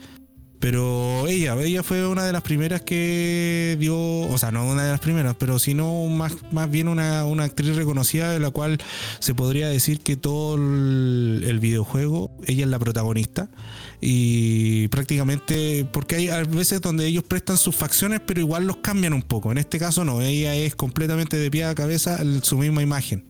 [0.58, 4.90] Pero ella, ella fue una de las primeras que dio, o sea, no una de
[4.90, 8.78] las primeras, pero sino más, más bien una, una actriz reconocida de la cual
[9.18, 13.48] se podría decir que todo el, el videojuego, ella es la protagonista.
[14.00, 19.12] Y prácticamente, porque hay a veces donde ellos prestan sus facciones, pero igual los cambian
[19.12, 19.50] un poco.
[19.52, 23.24] En este caso no, ella es completamente de pie a cabeza su misma imagen.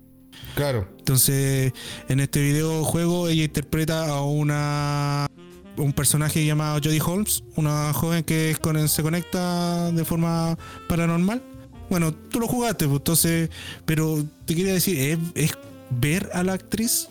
[0.55, 0.89] Claro.
[0.99, 1.73] Entonces,
[2.09, 5.27] en este videojuego ella interpreta a una
[5.77, 10.57] un personaje llamado Jodie Holmes, una joven que con- se conecta de forma
[10.89, 11.43] paranormal.
[11.91, 13.51] Bueno, tú lo jugaste, pues, entonces,
[13.85, 15.53] pero te quería decir, ¿es, es
[15.91, 17.09] ver a la actriz?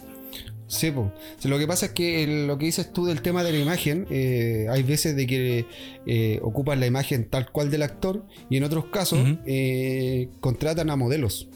[0.68, 0.92] Sí.
[1.38, 3.60] Sí, lo que pasa es que el- lo que dices tú del tema de la
[3.60, 5.66] imagen, eh, hay veces de que
[6.08, 10.96] eh, ocupan la imagen tal cual del actor y en otros casos eh, contratan a
[10.96, 11.50] modelos.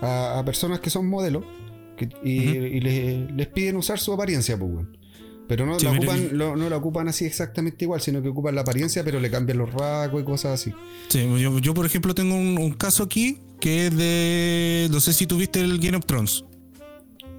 [0.00, 1.44] a, a personas que son modelos
[1.96, 4.86] que- y, y les, les piden usar su apariencia, pues.
[5.46, 8.54] Pero no, Sí, la ocupan, lo- no la ocupan así exactamente igual, sino que ocupan
[8.56, 10.72] la apariencia, pero le cambian los rasgos y cosas así.
[11.08, 14.88] Sí, yo, yo, por ejemplo tengo un, un caso aquí que es de.
[14.90, 16.44] No sé si tuviste el Game of Thrones.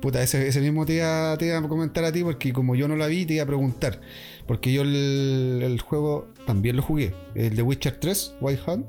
[0.01, 2.87] Puta, ese, ese mismo te iba, te iba a comentar a ti porque como yo
[2.87, 4.01] no la vi, te iba a preguntar.
[4.47, 7.13] Porque yo el, el juego también lo jugué.
[7.33, 8.85] El de Witcher 3, White Hunt.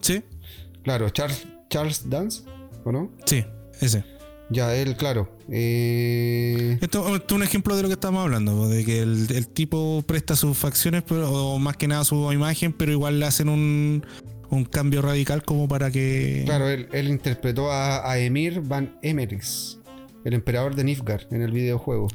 [0.00, 0.22] ¿Sí?
[0.82, 2.42] Claro, Charles, Charles Dance,
[2.84, 3.10] ¿o no?
[3.26, 3.44] Sí,
[3.80, 4.02] ese.
[4.48, 5.30] Ya, él, claro.
[5.50, 10.02] Eh, Esto, es un ejemplo de lo que estamos hablando, de que el, el tipo
[10.06, 14.04] presta sus facciones, pero, o más que nada su imagen, pero igual le hacen un,
[14.48, 16.42] un cambio radical como para que.
[16.46, 19.78] claro, él, él interpretó a, a Emir Van Emeris,
[20.24, 22.08] el emperador de Nilfgaard, en el videojuego.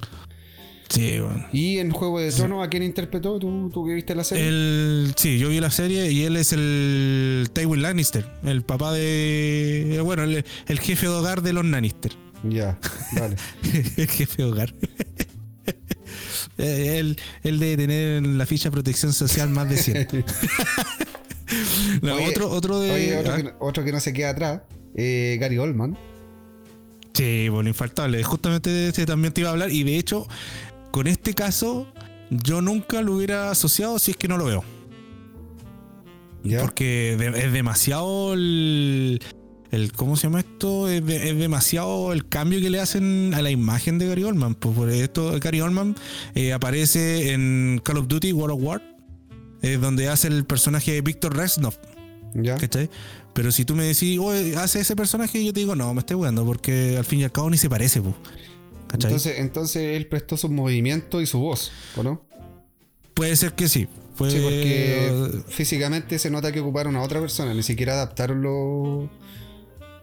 [0.90, 1.46] Sí, bueno.
[1.52, 3.40] Y en Juego de Tronos, ¿a quién interpretó?
[3.40, 4.48] ¿Tú, tú que viste la serie?
[4.48, 10.00] El, sí, yo vi la serie y él es el Tywin Lannister, el papá de.
[10.06, 12.12] Bueno, el, el jefe de hogar de los Lannister.
[12.44, 12.78] Ya,
[13.14, 13.36] vale.
[13.98, 14.74] el jefe de hogar.
[16.58, 20.08] Eh, él, él debe tener en la ficha de protección social más de 100.
[22.02, 22.92] No, Oye, otro, otro de.
[22.92, 24.62] Oye, otro, ah, que, no- otro que no se queda atrás,
[24.96, 25.98] eh, Gary Oldman.
[27.16, 28.24] Sí, bueno, infaltable.
[28.24, 29.72] Justamente de este también te iba a hablar.
[29.72, 30.28] Y de hecho,
[30.92, 31.88] con este caso,
[32.30, 34.64] yo nunca lo hubiera asociado si es que no lo veo.
[36.44, 36.62] ¿Ya?
[36.62, 39.20] Porque es demasiado el,
[39.72, 40.88] el- ¿Cómo se llama esto?
[40.90, 44.54] Es, de- es demasiado el cambio que le hacen a la imagen de Gary Oldman.
[44.54, 45.96] Pues por esto, Gary Oldman
[46.36, 48.82] eh, aparece en Call of Duty World of War,
[49.64, 51.74] eh, donde hace el personaje de Víctor Reznov.
[52.36, 52.58] ¿Ya?
[52.58, 52.90] ¿Cachai?
[53.36, 56.16] Pero si tú me decís, oye, hace ese personaje, yo te digo, no, me estoy
[56.16, 58.02] jugando, porque al fin y al cabo ni se parece.
[58.88, 59.12] ¿cachai?
[59.12, 62.26] Entonces, entonces él prestó sus movimientos y su voz, ¿o no?
[63.14, 63.88] Puede ser que sí.
[64.18, 69.10] Puede- Sí, porque físicamente se nota que ocuparon a otra persona, ni siquiera adaptaron los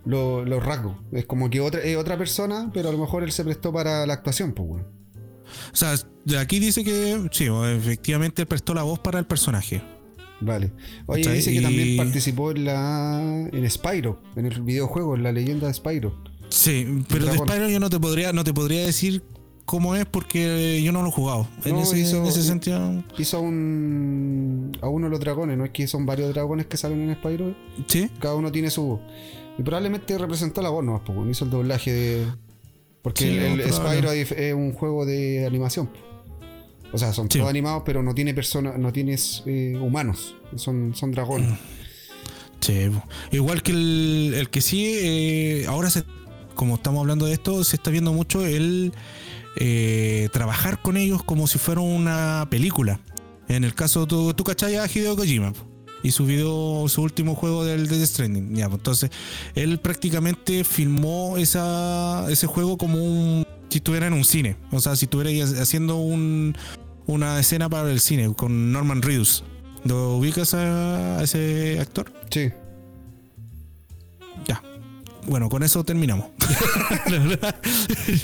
[0.04, 0.96] los- los rasgos.
[1.12, 4.04] Es como que otra, es otra persona, pero a lo mejor él se prestó para
[4.04, 4.86] la actuación, pues, weón.
[5.72, 9.80] O sea, de aquí dice que sí, efectivamente prestó la voz para el personaje.
[10.42, 10.72] Vale.
[11.06, 11.36] Oye, ¿Cachai?
[11.36, 15.74] dice que también participó en la en Spyro, en el videojuego, en la leyenda de
[15.74, 16.14] Spyro.
[16.48, 17.32] Sí, pero de.
[17.38, 19.22] Spyro yo no te podría, no te podría decir
[19.64, 21.48] cómo es porque yo no lo he jugado.
[21.64, 23.02] En, No, ese, hizo- en ese sentido.
[23.16, 26.76] Hizo a un a uno de los dragones, ¿no es que son varios dragones que
[26.76, 27.54] salen en Spyro?
[27.86, 28.10] Sí.
[28.20, 29.00] Cada uno tiene su voz.
[29.58, 32.26] Y probablemente representó la voz nomás, pues, hizo el doblaje de.
[33.02, 33.72] Porque Sí, el.
[33.72, 35.90] Spyro es un juego de animación.
[36.92, 37.38] O sea, son Sí.
[37.38, 40.36] todos animados, pero no tiene personas, no tienes eh, humanos.
[40.56, 41.58] Son, son dragones.
[42.60, 43.02] Sí, po.
[43.32, 46.04] igual que el, el que sí, eh, ahora se,
[46.54, 48.92] como estamos hablando de esto, se está viendo mucho el
[49.56, 53.00] eh, trabajar con ellos como si fuera una película.
[53.48, 55.52] En el caso, tú, tú cachai a Hideo Kojima
[56.04, 58.54] y su video, su último juego del Death Stranding.
[58.54, 59.10] Ya, entonces,
[59.54, 64.56] él prácticamente filmó esa, ese juego como un, si estuviera en un cine.
[64.70, 66.56] O sea, si estuviera haciendo un,
[67.06, 69.44] una escena para el cine con Norman Reedus.
[69.84, 72.12] ¿Lo ubicas a- a ese actor?
[72.30, 72.50] Sí.
[74.46, 74.62] Ya.
[75.26, 76.26] Bueno, con eso terminamos.
[77.06, 77.24] Pero
[78.04, 78.22] es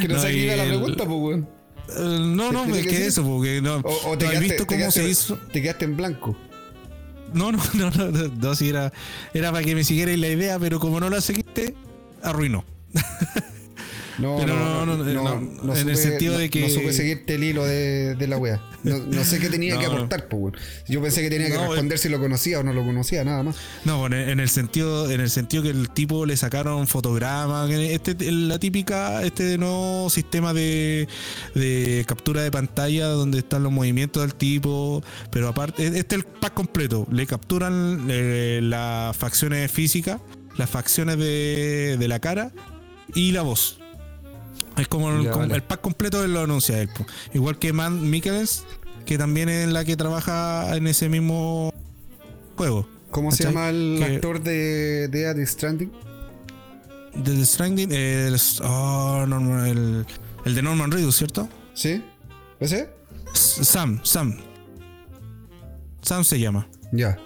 [0.00, 1.48] que no, No, era la pregunta, pues, weón.
[1.88, 4.64] Eh, no, no, ¿Qué- qué es que eso, porque no, O, o ¿no has visto
[4.66, 5.36] te cómo se hizo.
[5.52, 6.36] te quedaste en blanco.
[7.34, 8.92] No, no, no, no, no, era,
[9.34, 11.74] era para que me siguierais la idea, pero como no la seguiste,
[12.22, 12.64] arruinó.
[14.20, 17.34] No, Pero no, no, no, no, en el sentido de no- que- No supe seguirte
[17.36, 18.60] el hilo de, de la wea.
[18.82, 19.92] No, no sé qué tenía que No.
[19.94, 20.54] aportar, pues.
[20.88, 23.42] Yo pensé que tenía que No, responder si lo conocía o no lo conocía, nada
[23.42, 23.56] más.
[23.84, 28.58] No, en el sentido, en el sentido que el tipo le sacaron fotogramas, este, la
[28.58, 31.08] típica, este nuevo sistema de,
[31.54, 36.24] de captura de pantalla donde están los movimientos del tipo, pero aparte, este es el
[36.24, 40.20] pack completo, le capturan eh, las facciones físicas,
[40.56, 42.52] las facciones de, de la cara
[43.14, 43.78] y la voz.
[44.80, 45.54] Es como el, Ya, como vale.
[45.56, 46.88] el pack completo lo anuncia él.
[46.88, 47.04] po.
[47.34, 48.64] Igual que Man Mikkelens,
[49.04, 51.72] que también es la que trabaja en ese mismo
[52.56, 52.88] juego.
[53.10, 55.92] ¿Cómo se llama el Que- actor de, de The Stranding?
[57.14, 59.24] De The Stranding, el, oh,
[59.66, 60.06] el,
[60.44, 61.48] el de Norman Reedus, ¿cierto?
[61.74, 62.02] ¿Sí?
[62.60, 62.88] ¿Ese?
[63.32, 64.36] Sam, Sam.
[66.02, 66.66] Sam se llama.
[66.92, 67.18] Ya.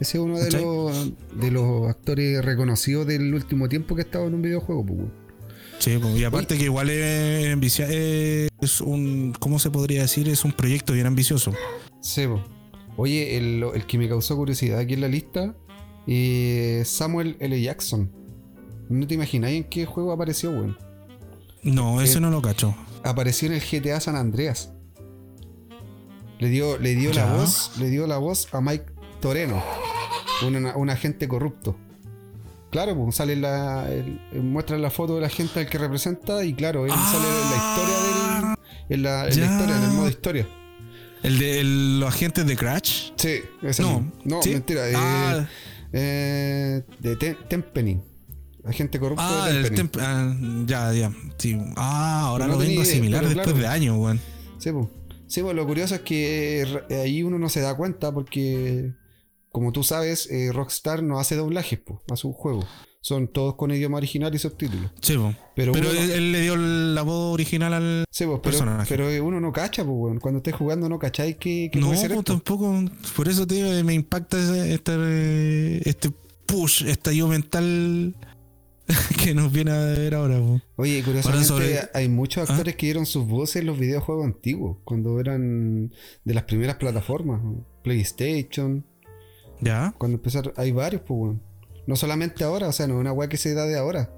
[0.00, 0.62] Ese es uno de ¿Cachai?
[0.62, 4.84] los, de los actores reconocidos del último tiempo que ha estado en un videojuego.
[5.78, 7.80] Sí, pues, y aparte que igual es,
[8.60, 10.28] es un, ¿cómo se podría decir?
[10.28, 11.52] Es un proyecto bien ambicioso.
[12.00, 12.42] Sí, po.
[12.96, 15.54] Oye, el, el que me causó curiosidad aquí en la lista
[16.08, 17.60] eh, Samuel L.
[17.60, 18.10] Jackson.
[18.88, 20.76] No te imagináis en qué juego apareció, weón.
[21.62, 22.74] No, ese Eh, no lo cacho.
[23.04, 24.72] Apareció en el GTA San Andreas.
[26.38, 28.86] Le dio, le dio la voz, le dio la voz a Mike
[29.20, 29.62] Toreno,
[30.46, 31.76] un, un agente corrupto.
[32.70, 33.86] Claro, pues sale la.
[33.88, 37.50] eh, muestra la foto de la gente al que representa y claro, él sale en
[37.50, 38.58] la historia del.
[38.90, 40.46] En la, en la historia, en el modo historia.
[41.22, 43.10] ¿El de el- los agentes de Crash?
[43.16, 44.00] Sí, ese No.
[44.00, 44.12] mismo.
[44.24, 44.50] No, ¿Sí?
[44.50, 44.88] mentira.
[44.88, 45.46] eh, Ah.
[45.92, 48.00] eh, de Tem- Tempening.
[48.64, 49.88] Agente corrupto Ah, de el Tempening.
[49.90, 50.36] temp- ah,
[50.66, 51.12] ya, ya.
[51.38, 51.58] Sí.
[51.76, 53.60] Ah, ahora no lo vengo a asimilar después claro.
[53.60, 54.20] de años, weón.
[54.58, 54.86] Sí, pues.
[55.26, 58.92] Sí, pues lo curioso es que eh, ahí uno no se da cuenta porque,
[59.58, 62.64] como tú sabes, eh, Rockstar no hace doblajes pues, a sus juegos.
[63.00, 64.90] Son todos con idioma original y subtítulos.
[65.02, 65.34] Sí, po.
[65.56, 68.04] Pero Pero, uno- él, él le dio la voz original al.
[68.10, 68.86] Sí, pues, pero, Personaje.
[68.88, 70.20] pero uno no cacha, pues.
[70.20, 72.32] Cuando estés jugando no cacháis que, que no, puede ser po, esto.
[72.34, 72.74] tampoco.
[73.16, 74.36] Por eso te digo, me impacta
[74.66, 76.10] este, este
[76.46, 78.14] push, estallido mental
[79.24, 80.38] que nos viene a ver ahora.
[80.38, 80.60] po.
[80.76, 82.52] Oye, curiosamente sobre- hay muchos ¿Ah?
[82.52, 85.92] actores que dieron sus voces en los videojuegos antiguos, cuando eran
[86.24, 87.40] de las primeras plataformas.
[87.84, 88.84] PlayStation,
[89.60, 89.94] Ya.
[89.98, 91.42] cuando empezaron, hay varios, pues, weón.
[91.86, 94.10] No solamente ahora, o sea, no es una weá que se da de ahora.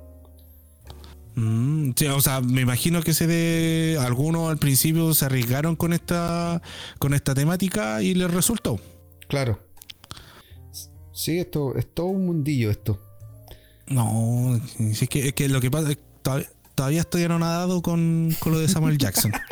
[1.36, 5.92] Mm, sí, o sea, me imagino que se de algunos al principio se arriesgaron con
[5.92, 6.60] esta
[6.98, 8.80] con esta temática y les resultó.
[9.28, 9.60] Claro.
[11.12, 12.98] Sí, esto es todo un mundillo esto.
[13.86, 18.34] No, es que, es que lo que pasa es que todavía, todavía estoy anonadado con,
[18.40, 19.32] con lo de Samuel Jackson.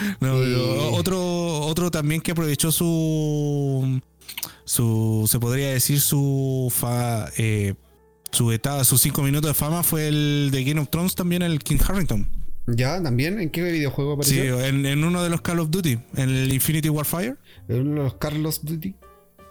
[0.20, 0.54] no, Y-
[0.92, 4.00] otro, otro también que aprovechó su
[4.64, 7.74] su se podría decir su fa, eh,
[8.30, 11.58] su etapa, sus cinco minutos de fama fue el de Game of Thrones también el
[11.60, 12.28] King Harrington.
[12.66, 13.02] ¿Ya?
[13.02, 13.40] ¿También?
[13.40, 14.62] ¿En qué videojuego Sí, apareció?
[14.62, 18.04] en, en uno de los Call of Duty, en el Infinity Warfire, ¿En uno de
[18.04, 18.94] los Carlos Duty?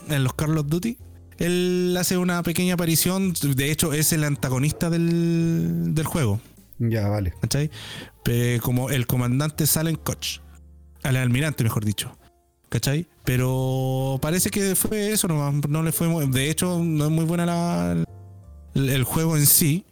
[0.10, 0.98] en los Call of Duty,
[1.40, 6.40] él hace una pequeña aparición, de hecho es el antagonista del, del juego,
[6.80, 7.34] Ya, vale.
[7.42, 7.70] ¿cachai?
[8.24, 10.40] Pe- como el comandante Salen Koch,
[11.04, 12.16] al almirante mejor dicho,
[12.70, 13.08] ¿cachai?
[13.24, 17.26] Pero parece que fue eso, no, no le fue muy- de hecho no es muy
[17.26, 18.04] buena la,
[18.76, 19.86] el, el juego en sí,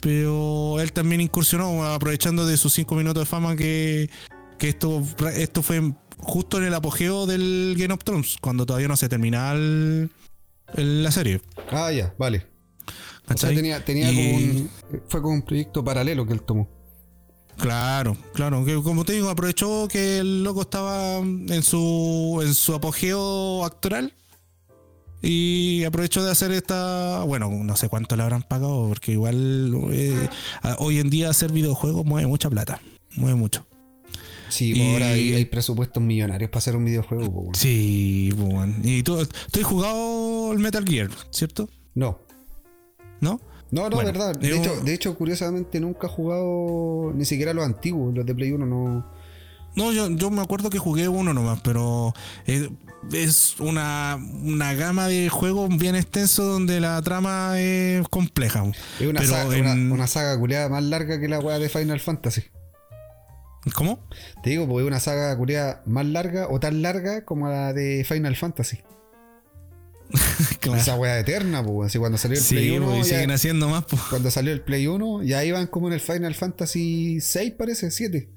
[0.00, 4.10] pero él también incursionó aprovechando de sus cinco minutos de fama que,
[4.58, 5.02] que esto,
[5.34, 9.52] esto fue justo en el apogeo del Game of Thrones, cuando todavía no se terminaba
[9.52, 10.10] el-
[10.74, 11.40] el- la serie.
[11.70, 12.46] Ah, ya, vale.
[13.26, 13.56] O sea, ¿cachai?
[13.56, 14.70] tenía, tenía Y- como un.
[15.08, 16.68] Fue como un proyecto paralelo que él tomó.
[17.58, 22.74] Claro, claro, que como te digo, aprovechó que el loco estaba en su en su
[22.74, 24.12] apogeo actoral
[25.22, 30.28] y aprovechó de hacer esta, bueno, no sé cuánto le habrán pagado porque igual eh,
[30.78, 32.80] hoy en día hacer videojuegos mueve mucha plata,
[33.16, 33.66] mueve mucho.
[34.50, 37.58] Sí, Y- pues ahora hay, hay presupuestos millonarios para hacer un videojuego, pues.
[37.58, 38.74] Sí, pues, bueno.
[38.84, 41.68] y tú, tú has jugado el Metal Gear, ¿cierto?
[41.94, 42.20] No.
[43.20, 43.40] ¿No?
[43.70, 44.36] No, no, Bueno, verdad.
[44.36, 48.34] De yo- hecho, de hecho, curiosamente nunca he jugado ni siquiera los antiguos, los de
[48.34, 49.06] Play 1 no.
[49.74, 52.14] No, yo, yo me acuerdo que jugué uno nomás, pero
[52.46, 52.68] es,
[53.12, 58.64] es una, una gama de juegos bien extenso donde la trama es compleja.
[59.00, 61.68] Es una, Pero saga, en- una, una saga culiada más larga que la weá de
[61.68, 62.44] Final Fantasy.
[63.74, 63.98] ¿Cómo?
[64.44, 68.04] Te digo, porque es una saga culiada más larga o tan larga como la de
[68.08, 68.78] Final Fantasy.
[70.60, 70.80] Claro.
[70.80, 71.88] Esa weá eterna, pues.
[71.88, 72.86] Así cuando salió el Play Sí, 1.
[72.86, 73.84] pues, y ya- siguen haciendo más.
[73.84, 74.02] pues.
[74.10, 78.30] cuando salió el Play 1, ya iban como en el Final Fantasy 6, parece, 7.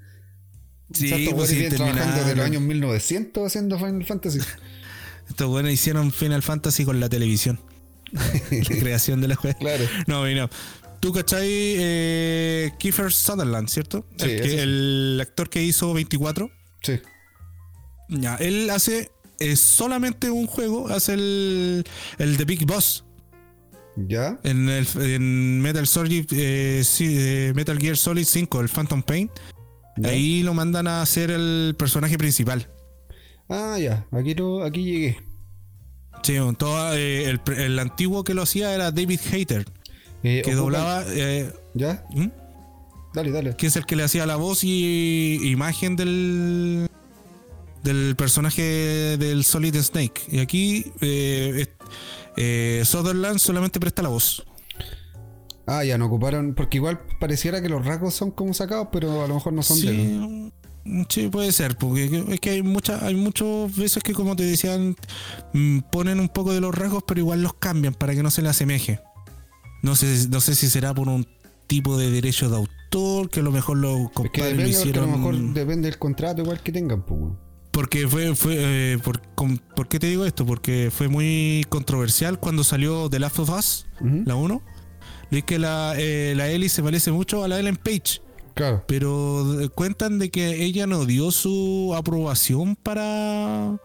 [0.93, 4.39] Sí, pues, sí, trabajando desde los años 1900 haciendo Final Fantasy.
[5.29, 7.59] Estos buenos hicieron Final Fantasy con la televisión.
[8.11, 9.57] la creación de la juega.
[9.59, 9.85] Claro.
[10.07, 10.49] No, y no.
[10.99, 14.05] Tú cachai eh, Kiefer Sutherland, ¿cierto?
[14.17, 16.49] Sí, el, que- el actor que hizo 24.
[16.81, 16.99] Sí.
[18.09, 21.83] Ya, él hace eh, solamente un juego, hace el,
[22.17, 23.03] el The Big Boss.
[23.95, 24.39] ¿Ya?
[24.43, 29.29] En, el, en Metal, Solid, eh, sí, eh, Metal Gear Solid 5, el Phantom Pain.
[29.97, 30.09] ¿Ya?
[30.09, 32.69] Ahí lo mandan a hacer el personaje principal.
[33.49, 34.05] Ah, ya.
[34.11, 35.17] Aquí, lo, aquí llegué.
[36.23, 39.65] Sí, todo, eh, el, el antiguo que lo hacía era David Hater,
[40.21, 41.03] que doblaba.
[41.73, 42.05] ¿Ya?
[42.11, 42.31] ¿hmm?
[43.13, 43.55] Dale, dale.
[43.55, 46.89] que es el que le hacía la voz y imagen del
[47.83, 50.21] del personaje del Solid Snake.
[50.29, 51.67] Y aquí eh,
[52.37, 54.43] eh, Sutherland solamente presta la voz.
[55.65, 56.55] Ah, ya no ocuparon.
[56.55, 59.79] Porque igual pareciera que los rasgos son como sacados, pero a lo mejor no son
[59.81, 60.51] de él.
[60.85, 64.43] Sí, sí, puede ser, porque es que hay muchas, hay muchas veces que como te
[64.43, 64.95] decían,
[65.53, 68.41] mm, ponen un poco de los rasgos, pero igual los cambian para que no se
[68.41, 68.99] le asemeje.
[69.83, 71.27] No sé, no sé si será por un
[71.67, 74.63] tipo de derecho de autor, que a lo mejor los Es que compadres lo porque
[74.63, 75.11] a hicieron.
[75.11, 77.21] lo mejor depende del contrato igual que tengan, pues.
[77.79, 80.45] Porque fue, fue eh, por, con- ¿por qué te digo esto?
[80.45, 84.61] Porque fue muy controversial cuando salió The Last of Us, la 1.
[85.31, 88.21] Es que la, eh, la Ellie se parece mucho a la Ellen Page,
[88.53, 88.83] Claro.
[88.85, 93.77] pero eh, cuentan de que ella no dio su aprobación para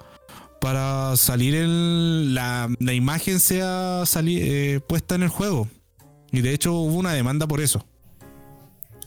[0.61, 5.69] para salir el, la, la imagen sea sali- eh, puesta en el juego.
[6.33, 7.87] Y de hecho hubo una demanda por eso.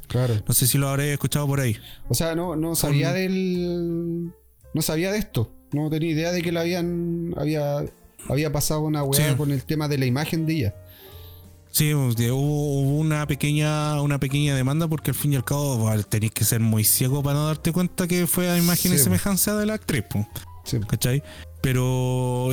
[0.07, 0.35] Claro.
[0.47, 1.76] No sé si lo habré escuchado por ahí.
[2.07, 4.31] O sea, no, no sabía del.
[4.78, 5.52] No sabía de esto.
[5.74, 7.34] No tenía idea de que la habían.
[7.36, 7.84] Había,
[8.30, 9.36] había pasado una weá Sí.
[9.36, 10.76] con el tema de la imagen de ella.
[11.72, 16.32] Sí, hubo, hubo una pequeña una pequeña demanda porque al fin y al cabo tenéis
[16.32, 19.04] que ser muy ciego para no darte cuenta que fue a imagen y Sí, po.
[19.04, 20.06] semejanza de la actriz.
[20.64, 20.80] Sí.
[20.88, 21.22] ¿Cachai?
[21.62, 22.49] Pero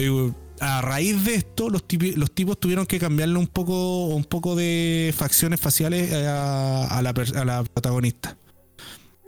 [0.60, 4.56] a raíz de esto, los, tipi- los tipos tuvieron que cambiarle un poco, un poco
[4.56, 8.36] de facciones faciales a, a la, per- a la protagonista.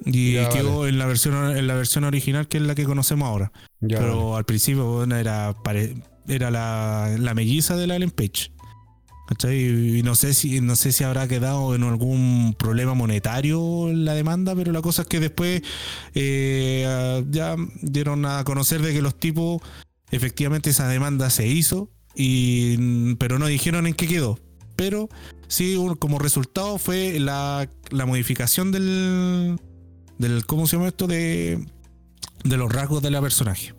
[0.05, 3.27] Y Ya, quedó en la versión en la versión original que es la que conocemos
[3.27, 3.52] ahora.
[3.81, 5.55] Ya, Pero al principio bueno, era,
[6.28, 8.52] era la, la melliza de la Ellen Page.
[9.28, 9.98] ¿Cachai?
[9.98, 14.55] Y no sé si no sé si habrá quedado en algún problema monetario la demanda,
[14.55, 15.62] pero la cosa es que después
[16.14, 19.60] eh, ya dieron a conocer de que los tipos
[20.12, 24.39] efectivamente esa demanda se hizo y pero no dijeron en qué quedó.
[24.77, 25.09] Pero
[25.48, 29.59] sí como resultado fue la, la modificación del
[30.18, 31.06] del ¿cómo se llama esto?
[31.06, 31.66] de
[32.44, 33.74] de los rasgos de la personaje.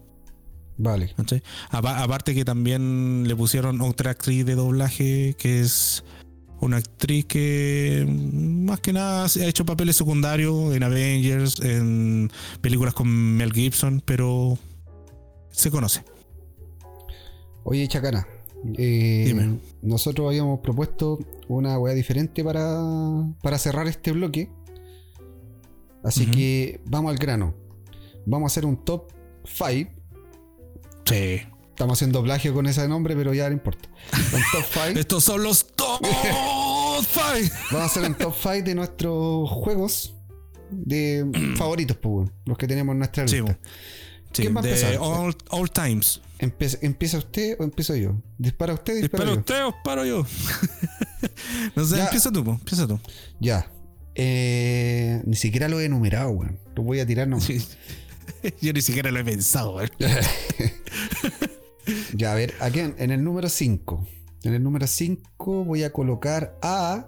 [0.79, 1.13] Vale.
[1.71, 6.03] aparte que también le pusieron otra actriz de doblaje que es
[6.59, 12.31] una actriz que mm, más que nada ha hecho papeles secundarios en Avengers, en
[12.61, 14.57] películas con Mel Gibson, pero
[15.51, 16.03] se conoce.
[17.63, 18.27] Oye, Chacana.
[18.77, 19.59] eh, Dime.
[19.81, 22.79] Nosotros habíamos propuesto una weá diferente para,
[23.41, 24.49] para cerrar este bloque.
[26.07, 27.53] Así que vamos al grano.
[28.25, 29.11] Vamos a hacer un top
[29.45, 29.91] 5.
[31.05, 31.41] Sí.
[31.69, 33.87] Estamos haciendo plagio con ese nombre, pero ya no importa.
[34.13, 34.99] Un top 5.
[34.99, 37.51] Estos son los top five.
[37.71, 40.15] Vamos a hacer un top 5 de nuestros juegos
[40.71, 41.25] de
[41.57, 43.59] favoritos, pues, los que tenemos en nuestra lista.
[44.33, 44.97] Sí, ¿Quién va a empezar?
[44.99, 46.21] all, all times.
[46.39, 48.15] ¿Empieza usted o empiezo yo?
[48.37, 48.95] ¿Dispara usted?
[49.01, 49.39] ¿Dispara ¿Dispara yo?
[49.39, 50.25] usted o paro yo?
[51.75, 52.03] no sé, Ya.
[52.05, 52.99] empieza tú, po, empieza tú.
[53.39, 53.71] Ya.
[54.19, 56.57] Eh, ni siquiera lo he enumerado, weón.
[56.75, 57.45] Lo voy a tirar nomás.
[57.45, 57.63] Sí.
[58.61, 59.79] Yo ni siquiera lo he pensado.
[62.13, 64.07] Ya, a ver, aquí en, el número 5.
[64.43, 67.07] En el número 5 voy a colocar a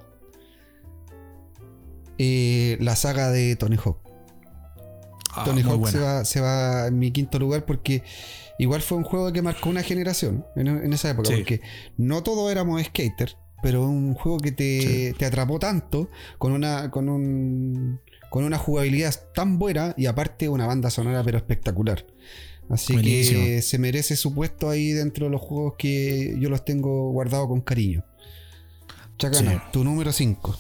[2.18, 3.98] eh, la saga de Tony Hawk.
[5.32, 8.04] Ah, Tony Hawk se va, se va en mi quinto lugar porque
[8.58, 11.28] igual fue un juego que marcó una generación en, en esa época.
[11.28, 11.36] Sí.
[11.36, 11.62] Porque
[11.98, 14.82] no todos éramos skater, pero un juego que te,
[15.12, 15.14] Sí.
[15.18, 18.00] te atrapó tanto con una, con un
[18.30, 22.06] con una jugabilidad tan buena y aparte una banda sonora pero espectacular.
[22.70, 27.12] Así que se merece su puesto ahí dentro de los juegos que yo los tengo
[27.12, 28.06] guardados con cariño.
[29.18, 29.58] Chacana, Sí.
[29.74, 30.56] tu número 5.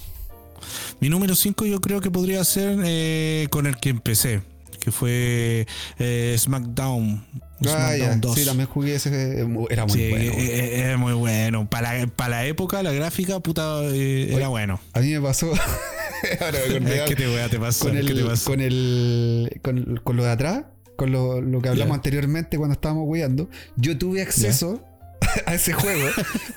[0.99, 4.41] Mi número 5 yo creo que podría ser eh, con el que empecé,
[4.79, 5.67] que fue
[5.99, 7.25] eh, SmackDown.
[7.67, 7.91] Ah.
[7.93, 8.35] SmackDown 2.
[8.39, 9.39] Sí, también jugué ese.
[9.69, 10.25] Era muy Sí, bueno.
[10.33, 11.69] eh, eh, es muy bueno.
[11.69, 14.79] Para, la- para la época, la gráfica, puta, eh, era bueno.
[14.93, 15.51] A mí me pasó.
[16.41, 17.85] Ahora me ¿Qué te, wea te pasó?
[17.85, 18.49] con, ¿Qué te el, pasó?
[18.51, 19.59] con el.
[19.61, 20.63] Con, con lo de atrás,
[20.97, 23.49] con lo, lo que hablamos anteriormente cuando estábamos weando.
[23.77, 24.83] Yo tuve acceso
[25.45, 26.07] a ese juego,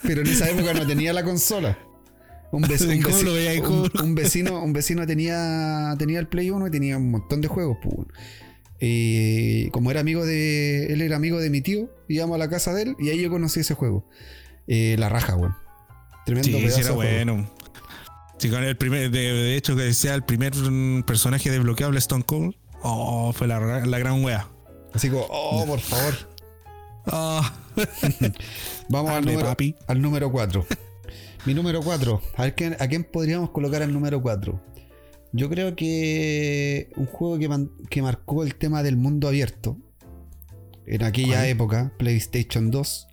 [0.03, 1.79] pero en esa época no tenía la consola.
[2.53, 4.05] Un, vec- un ¿Cómo veci- lo veías, un- cómo?
[4.05, 7.79] un vecino, un vecino tenía, tenía el Play 1 y tenía un montón de juegos.
[7.83, 8.07] pues.
[8.81, 10.87] Y como era amigo de.
[10.93, 13.31] Él era amigo de mi tío, íbamos a la casa de él y ahí yo
[13.31, 14.09] conocí ese juego.
[14.67, 15.55] Eh, la raja, weón.
[16.27, 17.51] Tremendo Sí, pedazo era bueno.
[18.39, 22.25] Sí, con el primer, de, de hecho, que sea el primer mm, personaje desbloqueable Stone
[22.25, 22.55] Cold.
[22.83, 24.49] Oh, fue la, la gran wea.
[24.93, 26.15] Así como, oh, por favor.
[27.07, 27.53] Ah,
[28.89, 29.75] Vamos al Arre, número, papi.
[29.89, 30.65] al número 4.
[31.45, 32.21] Mi número 4.
[32.37, 34.61] A ver, ¿quién- ¿a quién podríamos colocar al número 4?
[35.33, 39.77] Yo creo que un juego que, man- que marcó el tema del mundo abierto
[40.87, 41.49] en aquella ¿Cuál?
[41.49, 43.07] época, PlayStation 2,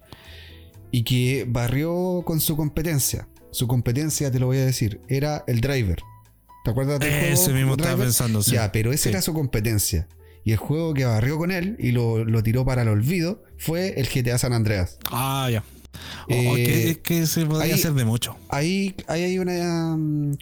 [0.92, 3.28] y que barrió con su competencia.
[3.52, 6.00] Su competencia, te lo voy a decir, era el Driver.
[6.66, 7.34] ¿Te acuerdas del juego?
[7.34, 8.44] ese mismo estaba pensando.
[8.44, 8.52] Sí.
[8.52, 9.10] Ya, pero ese Sí.
[9.10, 10.08] era su competencia.
[10.44, 14.00] Y el juego que barrió con él y lo, lo tiró para el olvido fue
[14.00, 14.98] el GTA San Andreas.
[15.10, 15.64] Ah, ya.
[15.94, 18.36] Oh, Eh, que, es que se podría ahí- hacer de mucho.
[18.50, 19.96] Ahí, ahí hay una.
[19.98, 20.38] mm,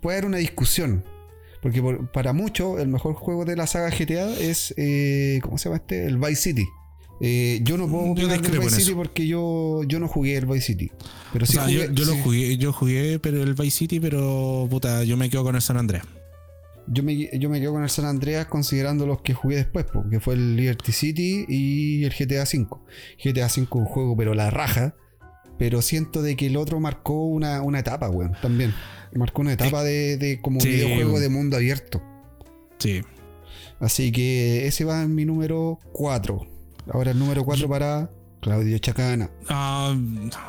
[0.00, 1.02] Puede haber una discusión.
[1.62, 4.74] Porque por- para muchos, el mejor juego de la saga GTA es.
[4.76, 6.04] eh, ¿Cómo se llama este?
[6.06, 6.66] El Vice City.
[7.20, 10.66] Eh, yo no puedo del discrepo Vice City porque yo, yo no jugué el Vice
[10.66, 10.90] City.
[11.32, 12.20] Pero O sí sea, yo, jugué- yo lo sí.
[12.22, 15.76] jugué, yo jugué, pero el Vice City, pero puta, yo me quedo con el San
[15.78, 16.04] Andreas.
[16.86, 20.04] Yo me, yo me quedo con el San Andreas considerando los que jugué después, po,
[20.10, 22.66] que fue el Liberty City y el GTA V.
[23.22, 24.94] GTA V un juego, pero la raja.
[25.58, 28.74] Pero siento de que el otro marcó una, una etapa, weón, también.
[29.14, 30.68] Marcó una etapa de, de como Sí.
[30.68, 32.02] videojuego de mundo abierto.
[32.78, 33.02] Sí.
[33.78, 36.40] Así que ese va en mi número 4.
[36.92, 38.10] Ahora el número 4 para
[38.44, 39.30] Claudio Chacana.
[39.48, 39.96] Ah,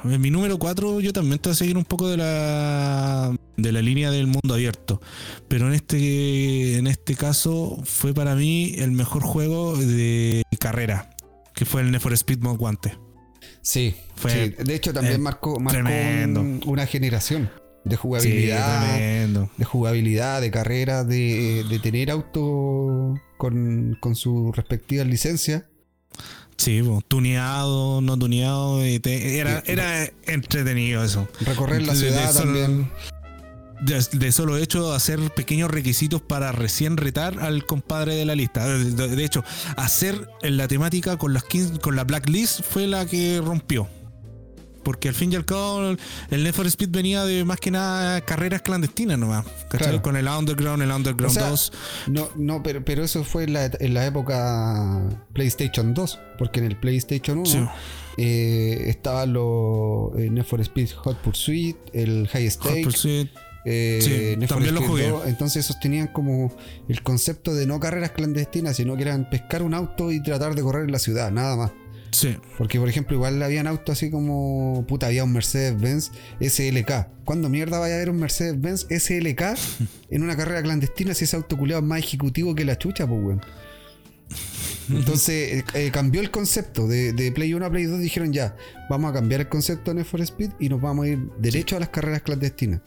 [0.04, 3.72] en mi número 4 yo también te voy a seguir un poco de la de
[3.72, 5.02] la línea del mundo abierto.
[5.48, 11.16] Pero en este, en este caso fue para mí el mejor juego de carrera,
[11.54, 12.98] que fue el Need for Speed Guante.
[13.62, 14.64] Sí, Fue, sí.
[14.64, 16.42] de hecho también eh, marcó, marcó tremendo.
[16.42, 17.50] un- una generación
[17.86, 18.98] de jugabilidad,
[19.58, 25.68] de jugabilidad, de carrera, de, de tener auto con, con su respectiva licencia.
[26.58, 31.28] Sí, po, tuneado, no tuneado, y te- era, era entretenido eso.
[31.42, 32.92] Recorrer la De- de ciudad solo- también.
[33.82, 38.66] De, de solo hecho hacer pequeños requisitos para recién retar al compadre de la lista.
[38.68, 39.44] De, hecho,
[39.76, 43.90] hacer la temática con las 15 con la blacklist fue la que rompió.
[44.86, 45.82] Porque al fin y al cabo
[46.30, 49.46] el Need for Speed venía de más que nada carreras clandestinas nomás.
[49.70, 50.02] Claro.
[50.02, 51.74] Con el Underground, el Underground O sea, 2.
[52.08, 55.02] No, no, pero, pero eso fue en la, en la época
[55.34, 57.60] PlayStation 2, porque en el PlayStation 1 Sí.
[58.18, 63.30] eh, estaban los eh, Need for Speed Hot Pursuit, el High Hot Stake, Pursuit.
[63.66, 65.10] eh, Sí, también lo jugué.
[65.10, 65.26] 2.
[65.28, 66.56] entonces esos tenían como
[66.88, 70.62] el concepto de no carreras clandestinas, sino que eran pescar un auto y tratar de
[70.62, 71.72] correr en la ciudad, nada más.
[72.16, 72.38] Sí.
[72.58, 74.86] Porque, por ejemplo, igual habían autos así como.
[74.88, 77.08] Puta, había un Mercedes-Benz SLK.
[77.26, 79.42] ¿Cuándo mierda vaya a haber un Mercedes-Benz SLK
[80.12, 83.22] en una carrera clandestina si ese auto culeado es más ejecutivo que la chucha, pues,
[83.24, 83.42] weón?
[84.90, 88.00] Entonces eh, eh, cambió el concepto de, de Play 1 a Play 2.
[88.00, 88.56] Dijeron ya,
[88.90, 91.76] vamos a cambiar el concepto de Need for Speed y nos vamos a ir derecho
[91.76, 92.82] a las carreras clandestinas.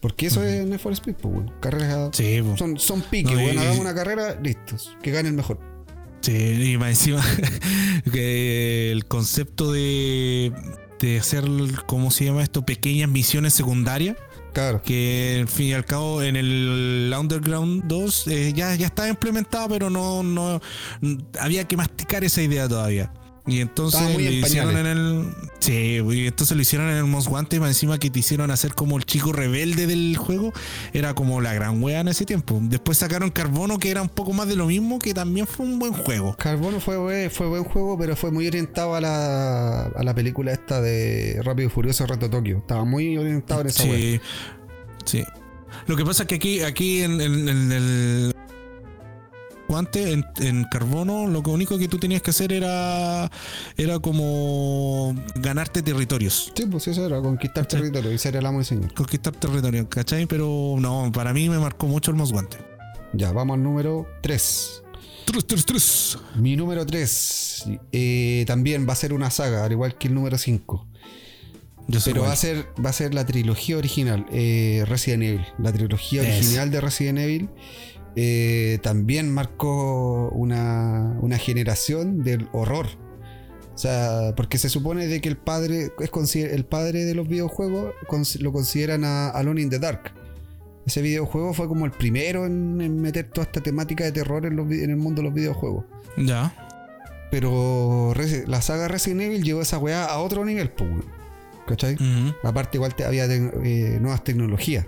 [0.00, 1.52] Porque eso es Need for Speed, pues, weón.
[1.60, 2.10] Carreras.
[2.12, 2.40] Sí.
[2.56, 3.58] Son, son piques, No, y- weón.
[3.58, 4.96] Hagamos una carrera, listos.
[5.02, 5.58] Que gane el mejor.
[6.22, 7.22] Sí, y más encima
[8.12, 10.52] que el concepto de,
[11.00, 11.44] de hacer,
[11.86, 12.64] ¿cómo se llama esto?
[12.64, 14.16] Pequeñas misiones secundarias.
[14.52, 14.82] Claro.
[14.82, 19.66] Que al fin y al cabo en el Underground 2 eh, ya, ya estaba implementada,
[19.68, 20.60] pero no, no
[21.40, 23.12] había que masticar esa idea todavía.
[23.44, 25.34] Y entonces en hicieron en el.
[25.58, 28.74] Sí, y entonces lo hicieron en el Most Guante, más encima que te hicieron hacer
[28.74, 30.52] como el chico rebelde del juego.
[30.92, 32.60] Era como la gran wea en ese tiempo.
[32.62, 35.80] Después sacaron Carbono, que era un poco más de lo mismo, que también fue un
[35.80, 36.36] buen juego.
[36.38, 40.52] Carbono fue, buen- fue buen juego, pero fue muy orientado a la, a la película
[40.52, 42.58] esta de Rápido y Furioso Reto Tokio.
[42.58, 43.96] Estaba muy orientado en esa wea.
[43.98, 44.20] Sí,
[45.04, 45.24] sí.
[45.88, 48.34] Lo que pasa es que aquí, aquí en, en- en el
[49.72, 53.30] guante, en, en carbono, lo único que tú tenías que hacer era,
[53.76, 56.52] era como ganarte territorios.
[56.54, 57.76] Sí, pues eso era conquistar Sí.
[57.76, 58.92] territorio y ser el amo y señor.
[58.94, 60.26] Conquistar territorios, ¿cachai?
[60.26, 62.58] Pero no, para mí me marcó mucho el Most Guante.
[63.14, 64.82] Ya, vamos al número 3.
[65.26, 66.18] Trus, trus, trus.
[66.36, 67.64] Mi número 3
[68.46, 70.86] también va a ser una saga, al igual que el número 5.
[71.88, 75.44] Yo sé Pero va a ser, va a ser la trilogía original, eh, Resident Evil.
[75.58, 77.48] La trilogía original de Resident Evil
[78.16, 82.86] eh, también marcó una, una generación del horror.
[83.74, 87.94] O sea, porque se supone de que el padre es el padre de los videojuegos
[88.40, 90.12] lo consideran a Alone in the Dark.
[90.84, 94.56] Ese videojuego fue como el primero en, en meter toda esta temática de terror en,
[94.56, 95.84] los vi- en el mundo de los videojuegos.
[96.18, 96.52] Ya.
[97.30, 98.12] Pero
[98.46, 100.90] la saga Resident Evil llevó esa weá a otro nivel, pues.
[101.66, 101.94] ¿cachai?
[101.94, 102.34] Ujú.
[102.44, 104.84] Aparte, igual te- había te- eh, nuevas tecnologías.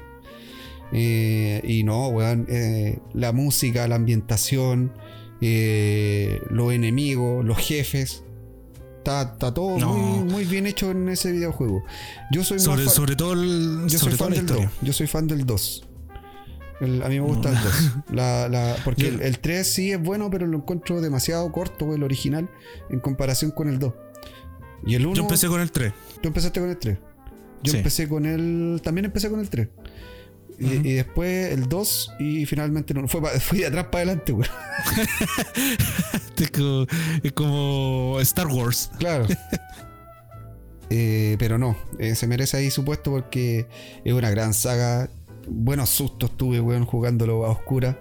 [0.97, 4.93] Eh, y no, weón, eh, la música, la ambientación,
[5.41, 8.23] eh, los enemigos, los jefes.
[8.99, 9.93] Está, está todo No.
[9.93, 11.83] muy, muy bien hecho en ese videojuego.
[12.31, 14.57] Yo soy más Sobre, fan- sobre todo, el, yo soy sobre todo fan del 2.
[14.57, 14.71] historia.
[14.83, 15.89] Yo soy fan del 2.
[16.81, 17.65] El- a mí me gusta el 2.
[18.13, 22.03] La- la- porque el, el 3 sí es bueno, pero lo encuentro demasiado corto, el
[22.03, 22.49] original,
[22.89, 23.93] en comparación con el 2.
[24.87, 25.17] Y el 1.
[25.17, 25.93] Yo empecé con el 3.
[26.23, 26.99] Tú empezaste con el 3.
[27.63, 27.79] Yo Sí.
[27.79, 28.81] empecé con el.
[28.83, 29.69] También empecé con el 3.
[30.59, 33.07] Y, después el 2 y finalmente no.
[33.09, 34.49] Fue fui de atrás para adelante, güey.
[37.23, 38.91] Es como, Star Wars.
[38.99, 39.27] Claro.
[40.91, 43.67] Eh, pero no, eh, se merece ahí su puesto porque
[44.05, 45.09] es una gran saga.
[45.49, 47.99] Buenos sustos tuve, weón, jugándolo a oscura.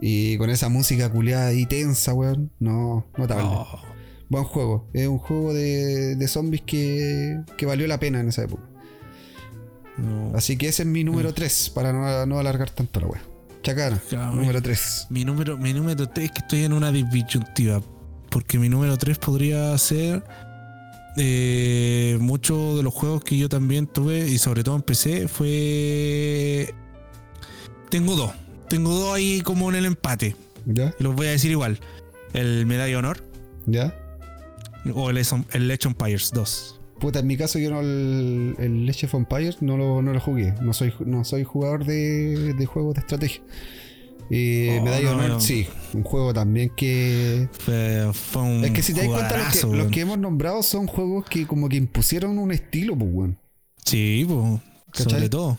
[0.00, 2.50] Y con esa música culeada y tensa, weón.
[2.60, 3.44] No, notable.
[3.46, 3.82] Oh.
[4.30, 4.88] Buen juego.
[4.94, 8.67] Es un juego de, de zombies que, que valió la pena en esa época.
[9.98, 10.32] No.
[10.36, 13.22] Así que ese es mi número 3 para no, no alargar tanto la wea.
[13.62, 14.00] Chacana,
[14.32, 15.08] número 3.
[15.10, 17.82] Mi número, mi número 3 que estoy en una disyuntiva.
[18.30, 20.22] Porque mi número 3 podría ser
[21.16, 26.72] eh, muchos de los juegos que yo también tuve y sobre todo empecé fue...
[27.90, 28.32] Tengo dos.
[28.68, 30.36] Tengo dos ahí como en el empate.
[30.66, 30.94] ¿Ya?
[30.98, 31.80] Los voy a decir igual.
[32.34, 33.24] El Medalla de Honor
[33.66, 33.94] ¿Ya?
[34.94, 36.77] o el, el Age Empires 2.
[37.00, 40.20] Puta, en mi caso yo no el, el Age of Empires no lo, no lo
[40.20, 40.54] jugué.
[40.60, 43.40] No soy, no soy jugador de, de juegos de estrategia.
[44.30, 45.40] Eh, Oh, Medalla de no, Honor, no.
[45.40, 45.66] sí.
[45.94, 47.48] Un juego también que.
[47.52, 50.86] Fue, fue un Es que si te das cuenta, los que, los hemos nombrado son
[50.86, 53.38] juegos que como que impusieron un estilo, pues, weón.
[53.86, 55.56] Sí, pues, sobre todo.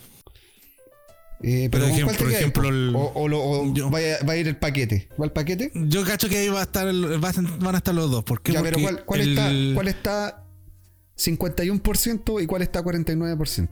[1.42, 4.18] Eh, pero ¿con ejemplo- cuál te por ejemplo, el- o, o lo- o yo- vaya-
[4.28, 5.08] va a ir el paquete.
[5.20, 5.72] ¿Va el paquete?
[5.74, 8.22] Yo cacho que ahí va a estar, el- van a estar los dos.
[8.24, 8.52] ¿Por qué?
[8.52, 10.44] Ya, pero Porque ¿cuál, cuál el- está, ¿cuál está
[11.20, 13.68] 51% y cuál está 49%?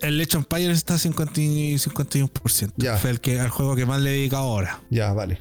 [0.00, 2.72] El Age of Empires está 50 y 51%.
[2.76, 2.96] Ya.
[2.96, 4.80] Fue el que, al juego que más le he dedicado ahora.
[4.88, 5.40] Ya, vale.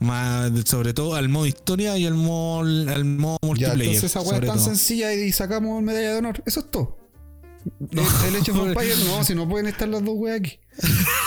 [0.00, 3.82] Más, sobre todo al modo historia y al modo, al modo Ya, multiplayer.
[3.82, 4.64] entonces esa weá es tan todo.
[4.64, 6.42] sencilla y sacamos medalla de honor.
[6.46, 6.96] Eso es todo.
[7.90, 8.02] No.
[8.26, 10.58] El, Age of Empires, no, si no pueden estar las dos weas aquí.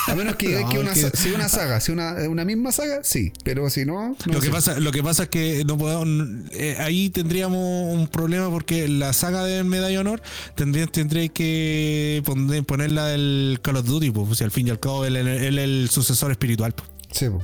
[0.08, 3.02] A menos que, No, que una, que- si una saga, si una, una misma saga,
[3.04, 3.32] sí.
[3.44, 4.52] Pero si no, no Lo que, sé.
[4.52, 6.08] pasa, lo que pasa es que no podemos,
[6.54, 7.60] eh, ahí tendríamos
[7.94, 10.22] un problema porque la saga de Medalla de Honor
[10.56, 14.80] tendría, tendría que poner, ponerla del Call of Duty, pues, si al fin y al
[14.80, 16.74] cabo él es el, el sucesor espiritual.
[16.74, 16.90] pues.
[17.12, 17.44] Sí, po.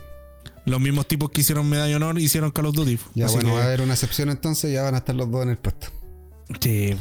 [0.66, 2.98] Los mismos tipos que hicieron Medalla de Honor hicieron Call of Duty.
[2.98, 3.10] pues.
[3.14, 5.30] Ya, Así bueno, que- va a haber una excepción entonces, ya van a estar los
[5.30, 5.88] dos en el puesto.
[6.60, 6.96] sí.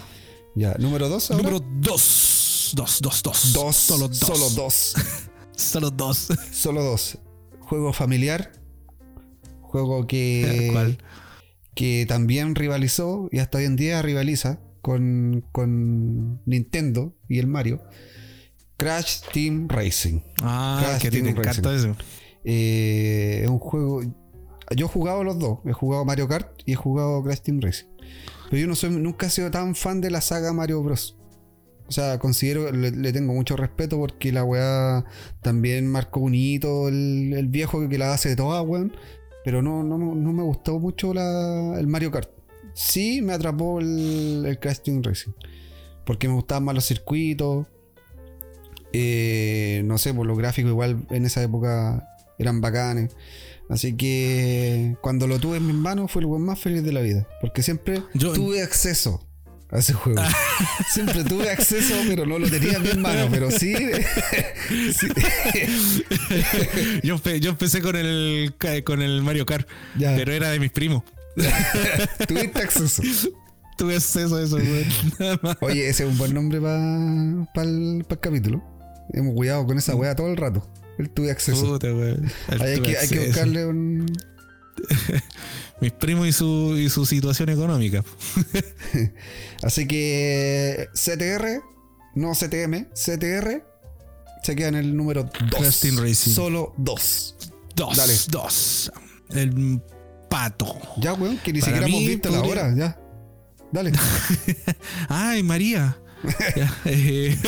[0.59, 1.45] Ya, número dos ahora.
[1.45, 2.73] Número 2.
[2.75, 3.53] Dos, dos, dos.
[3.53, 3.77] dos.
[3.77, 4.19] Solo dos.
[4.19, 4.95] Solo dos.
[5.57, 6.29] Solo dos.
[6.51, 7.19] Solo dos.
[7.61, 8.51] Juego familiar.
[9.61, 10.71] Juego que.
[10.73, 10.99] ¿Cuál?
[11.77, 17.81] Que también rivalizó y hasta hoy en día rivaliza con, con Nintendo y el Mario.
[18.79, 20.23] Crash Team Racing.
[20.43, 21.97] Ah, Crash que te Team eso.
[22.43, 24.03] Eh, es un juego.
[24.75, 25.61] Yo he jugado los dos.
[25.65, 27.87] He jugado Mario Kart y he jugado Crash Team Racing.
[28.51, 31.17] Pero yo no soy, nunca he sido tan fan de la saga Mario Bros.
[31.87, 35.05] O sea, considero, le, le tengo mucho respeto porque la weá
[35.41, 38.93] también marcó un hito, el, el viejo que la hace de todas, weón.
[39.45, 42.31] Pero no, no, no me gustó mucho la- el Mario Kart.
[42.75, 45.33] Sí me atrapó el, el Crash Team Racing.
[46.05, 47.67] Porque me gustaban más los circuitos.
[48.93, 52.09] Eh, no sé, por los gráficos igual en esa época
[52.39, 53.15] eran bacanes.
[53.69, 57.01] Así que cuando lo tuve en mis manos fue el weón más feliz de la
[57.01, 57.27] vida.
[57.41, 59.25] Porque siempre Yo- tuve acceso
[59.71, 60.23] a ese juego.
[60.93, 63.29] siempre tuve acceso, pero no lo tenía en mis manos.
[63.31, 63.75] Pero sí.
[64.99, 65.09] sí.
[67.03, 68.55] yo, empe- yo empecé con el
[68.85, 69.69] con el Mario Kart,
[69.99, 70.15] Ya.
[70.17, 71.03] pero era de mis primos.
[72.27, 73.03] Tuviste acceso.
[73.77, 74.87] Tuve acceso a eso, güey.
[75.61, 78.63] Oye, ese es un buen nombre para el, capítulo.
[79.13, 80.67] Hemos cuidado con esa weá todo el rato.
[80.99, 81.65] El tuve acceso.
[81.73, 81.87] Puta.
[81.89, 84.07] Ahí hay, que, hay que buscarle un.
[85.81, 88.05] Mis primos y su, y su situación económica.
[89.63, 91.63] Así que CTR,
[92.15, 93.63] no CTM, CTR,
[94.43, 95.33] se queda en el número 2.
[95.61, 96.33] Crash Team Racing.
[96.33, 97.37] Solo 2.
[97.77, 97.97] Dos.
[97.97, 98.15] Dale.
[98.29, 98.93] Dos.
[99.31, 99.81] El
[100.29, 100.77] pato.
[100.99, 103.01] Ya, weón, que ni Para siquiera hemos visto la podría- hora, ya.
[103.71, 103.93] Dale.
[105.09, 105.99] Ay, María.
[106.57, 107.39] Ya, eh,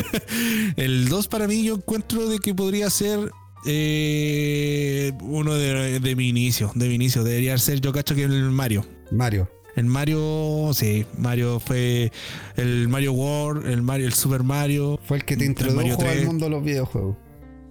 [0.76, 3.32] el 2 para mí yo encuentro de que podría ser
[3.66, 6.70] eh, uno de, de mi inicio.
[6.74, 7.24] De mi inicio.
[7.24, 8.84] Debería ser yo cacho que el Mario.
[9.10, 9.48] Mario.
[9.76, 12.10] El Mario, sí, Mario fue
[12.56, 14.98] el Mario World, el Mario, el Super Mario.
[15.04, 16.26] Fue el que te introdujo al 3.
[16.26, 17.16] mundo de los videojuegos.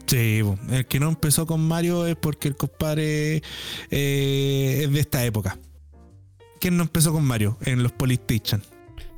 [0.07, 0.41] Sí,
[0.71, 3.43] el que no empezó con Mario es porque el compadre
[3.91, 5.59] eh, es de esta época.
[6.59, 7.57] ¿Quién no empezó con Mario?
[7.65, 8.63] En los PlayStation.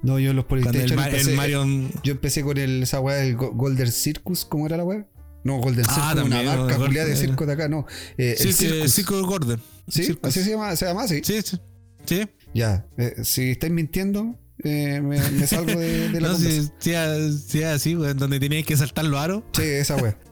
[0.01, 1.63] No, yo en los Cuando el, Mario.
[2.03, 5.05] Yo empecé con el, esa weá del Go- Golden Circus, ¿cómo era la weá?
[5.43, 7.85] No, Golden Ah, Circus, una también, marca culiada de circo de acá, no.
[8.17, 8.93] Eh, el Sí, Circus.
[8.93, 9.61] Circo Gordon.
[9.87, 10.03] ¿Sí?
[10.05, 10.29] Circus.
[10.29, 10.75] ¿Así se llama?
[10.75, 11.21] ¿Se llama así?
[11.23, 11.57] Sí, sí.
[12.05, 12.27] Sí.
[12.53, 16.93] Ya, eh, si estáis mintiendo, eh, me, me salgo de, de la No, sí, sí,
[16.93, 17.15] ah,
[17.47, 19.43] sí, así, güey, donde tenías que saltar los aros.
[19.53, 20.17] Sí, esa weá.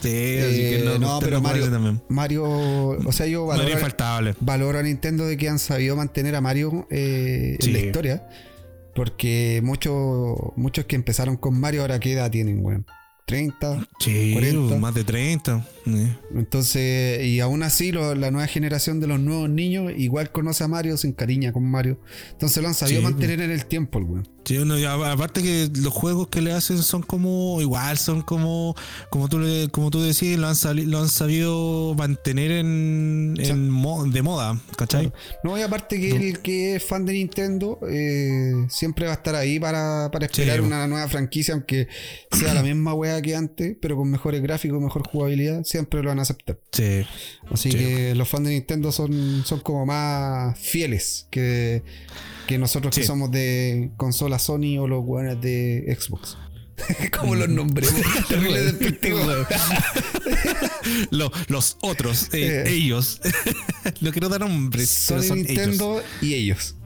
[0.00, 2.00] Sí, así que no, no, pero Mario- también.
[2.08, 3.68] Mario, o sea, yo valoro,
[4.38, 8.28] valoro a Nintendo de que han sabido mantener a Mario en la historia.
[8.94, 12.86] Porque muchos muchos que empezaron con Mario ahora qué edad tienen, weón.
[13.28, 13.86] 30.
[13.98, 14.78] Sí, 40.
[14.78, 15.64] más de 30.
[16.34, 20.68] Entonces, y aún así lo- la nueva generación de los nuevos niños igual conoce a
[20.68, 21.98] Mario, se encariña con Mario.
[22.32, 24.28] Entonces lo han sabido Sí, mantener en el tiempo, el weón.
[24.44, 24.56] Sí,
[24.86, 28.74] aparte que los juegos que le hacen son como igual, son como
[29.10, 30.56] como tú le- como tú decís, lo han,
[30.90, 33.50] lo han sabido mantener en, Sí.
[33.50, 35.12] en mo- de moda, ¿cachai?
[35.44, 39.34] No, y aparte que el que es fan de Nintendo eh, siempre va a estar
[39.34, 40.62] ahí para, para esperar Sí.
[40.62, 41.88] una nueva franquicia, aunque
[42.32, 46.18] sea la misma wea que antes, pero con mejores gráficos, mejor jugabilidad, siempre lo van
[46.18, 46.58] a aceptar.
[46.72, 47.04] Sí.
[47.50, 47.78] Así Sí.
[47.78, 51.82] que los fans de Nintendo son, son como más fieles que,
[52.46, 56.36] que nosotros que somos de consola Sony o los weones de Xbox.
[57.18, 57.94] como los nombremos.
[58.28, 59.18] Terrible despectivo.
[61.10, 63.20] Lo- los otros, eh, ellos,
[64.00, 66.76] no quiero dar nombres, Sony, son Nintendo y ellos.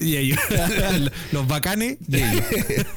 [0.00, 0.38] Y ellos.
[1.32, 2.44] los bacanes y ellos.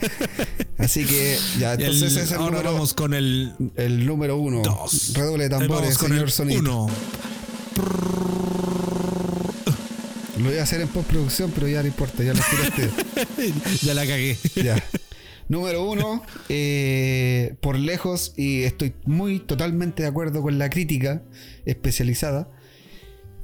[0.77, 4.61] Así que ya, entonces El- es el ahora número, vamos con el el número uno.
[4.63, 5.13] Dos.
[5.13, 6.59] Redoble de tambores, con señor el Sonido.
[6.85, 6.89] uno.
[10.37, 12.89] Lo voy a hacer en postproducción, pero ya no importa, ya lo tiraste.
[13.85, 14.37] ya la cagué.
[14.55, 14.81] Ya.
[15.49, 21.23] Número uno, eh, por lejos, y estoy muy totalmente de acuerdo con la crítica
[21.65, 22.49] especializada.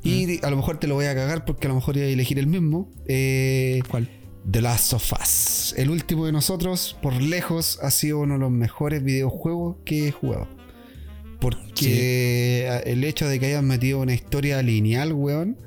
[0.05, 2.09] Y a lo mejor te lo voy a cagar porque a lo mejor iba a
[2.09, 2.91] elegir el mismo.
[3.07, 4.07] Eh, ¿Cuál?
[4.49, 5.73] The Last of Us.
[5.77, 10.11] El último de nosotros, por lejos, ha sido uno de los mejores videojuegos que he
[10.11, 10.47] jugado.
[11.39, 15.57] Porque el hecho de que hayan metido una historia lineal, weón,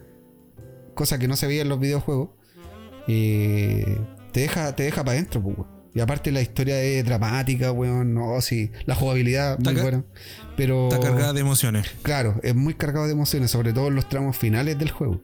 [0.94, 2.31] cosa que no se veía en los videojuegos,
[3.09, 3.98] eh,
[4.32, 5.78] te deja, te deja para adentro, pues, weón.
[5.99, 8.70] Y aparte la historia es dramática, weón, no, sí.
[8.87, 10.05] La jugabilidad, muy Está buena.
[10.57, 11.91] Pero, Está cargada de emociones.
[12.03, 15.20] claro, es muy cargado de emociones, sobre todo en los tramos finales del juego.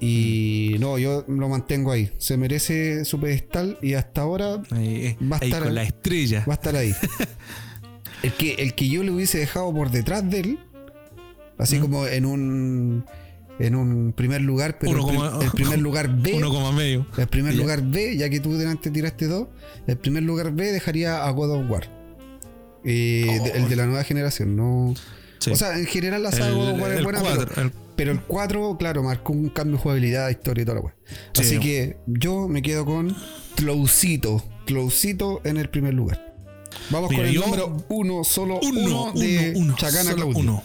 [0.00, 2.10] Y no, yo lo mantengo ahí.
[2.18, 5.82] Se merece su pedestal y hasta ahora Ahí, eh, Va a ahí estar- con la
[5.82, 6.44] estrella.
[6.46, 6.94] va a estar ahí.
[8.22, 10.58] El que, el que yo le hubiese dejado por detrás de él,
[11.56, 11.80] así ¿Mm?
[11.80, 13.04] como en un
[13.60, 17.06] en un primer lugar, pero Uno el, primer lugar B, Uno coma medio.
[17.16, 17.60] el primer Ya.
[17.60, 19.46] lugar B, ya que tú delante tiraste dos,
[19.86, 21.88] el primer lugar B dejaría a God of War.
[22.84, 23.44] Eh, Oh.
[23.44, 24.94] de- el de la nueva generación, no.
[25.38, 25.50] Sí.
[25.52, 28.12] O sea, en general la saga God of War es buena, cuatro, pero, el- pero
[28.12, 30.94] el 4, claro, marcó un cambio de jugabilidad, historia y toda la weá.
[31.34, 31.42] Sí.
[31.42, 33.14] Así que yo me quedo con
[33.56, 34.42] Tlowcito.
[34.66, 36.34] Tlowcito en el primer lugar.
[36.90, 40.16] Vamos Mira, con el yo- número uno, solo uno, uno, de uno, uno, Chacana solo
[40.30, 40.38] Claudio.
[40.38, 40.62] uno.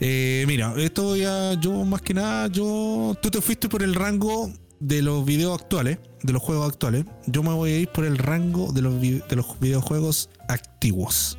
[0.00, 4.50] Eh, mira, esto ya yo más que nada, yo tú te fuiste por el rango
[4.80, 7.04] de los videos actuales, de los juegos actuales.
[7.26, 11.36] Yo me voy a ir por el rango de los, de los videojuegos antiguos.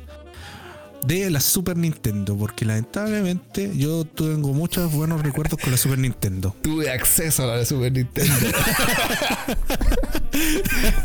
[1.04, 6.54] De la Super Nintendo, porque lamentablemente yo tengo muchos buenos recuerdos con la Super Nintendo.
[6.62, 8.32] Tuve acceso a la Super Nintendo.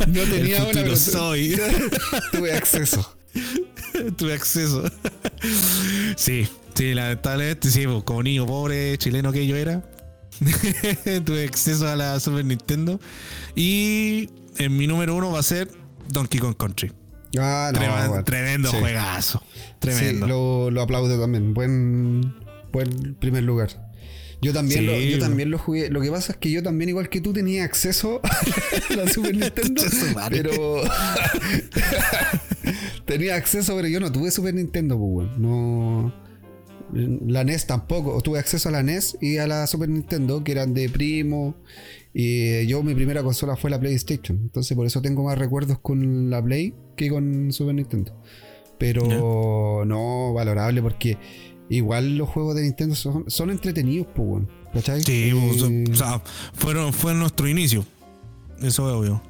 [0.07, 1.59] no tenía El una, pero soy.
[2.31, 3.17] tuve acceso.
[4.15, 4.83] Tuve acceso.
[6.15, 6.47] sí,
[6.77, 9.83] sí, lamentablemente, sí, pues, como niño pobre chileno que yo era,
[11.25, 12.99] tuve acceso a la Super Nintendo.
[13.55, 15.69] Y en mi número uno va a ser
[16.09, 16.91] Donkey Kong Country.
[17.39, 18.23] Ah, no, Tremendo, bueno.
[18.23, 18.77] tremendo Sí.
[18.79, 19.43] juegazo.
[19.53, 20.27] Sí, Tremendo.
[20.27, 21.53] lo, lo aplaudo también.
[21.53, 22.33] Buen,
[22.71, 23.85] buen primer lugar.
[24.41, 24.85] Yo también, Sí.
[24.85, 25.89] lo, yo también lo jugué.
[25.89, 28.21] Lo que pasa es que yo también, igual que tú, tenía acceso
[28.91, 29.81] a la Super Nintendo.
[30.29, 30.81] Pero.
[33.05, 35.27] tenía acceso, pero yo no tuve Super Nintendo, pues.
[35.37, 36.13] No.
[36.93, 38.21] La NES tampoco.
[38.21, 41.55] Tuve acceso a la NES y a la Super Nintendo, que eran de primo.
[42.13, 44.37] Y yo, mi primera consola fue la PlayStation.
[44.37, 48.13] Entonces, por eso tengo más recuerdos con la Play que con Super Nintendo.
[48.77, 51.17] Pero no valorable porque
[51.69, 54.43] igual los juegos de Nintendo son, son entretenidos, pues.
[54.73, 55.01] ¿Cachai?
[55.03, 56.21] Sí, Eh, o sea,
[56.53, 57.85] fueron, fue nuestro inicio.
[58.59, 59.21] Eso es obvio.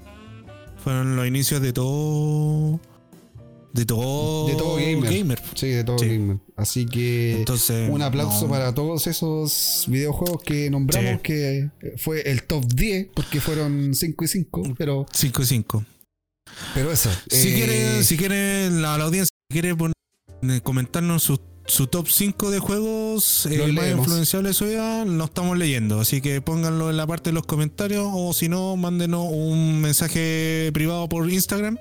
[0.84, 2.80] Fueron los inicios de todo.
[3.74, 4.48] De todo.
[4.48, 5.40] De todo gamer.
[5.54, 6.08] sí, de todo Sí.
[6.08, 6.38] gamer.
[6.56, 7.90] Así que Entonces.
[7.90, 8.50] un aplauso no.
[8.52, 11.20] para todos esos videojuegos que nombramos, Sí.
[11.24, 15.86] que fue el top 10, porque fueron 5 y 5, pero, 5 y 5.
[16.74, 17.10] pero eso.
[17.30, 19.94] Si eh, quiere, si quiere la, la audiencia quiere poner-
[20.42, 24.76] eh, comentarnos su, su top 5 de juegos eh, más influenciables hoy
[25.06, 26.00] lo estamos leyendo.
[26.00, 30.72] Así que pónganlo en la parte de los comentarios o si no, mándenos un mensaje
[30.74, 31.78] privado por Instagram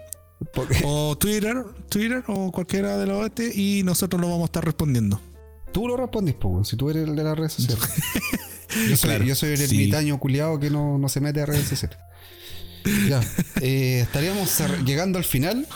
[0.53, 1.57] porque- o Twitter,
[1.89, 5.21] Twitter o cualquiera de los este y nosotros lo vamos a estar respondiendo.
[5.73, 7.85] Tú lo respondís, pues, weón, si tú eres el de las redes sociales.
[8.89, 9.65] Yo soy, Claro, yo soy el sí.
[9.65, 11.97] ermitaño culiado que no, no se mete a redes sociales.
[13.09, 13.21] Ya,
[13.63, 14.51] eh, estaríamos
[14.85, 15.67] llegando al final.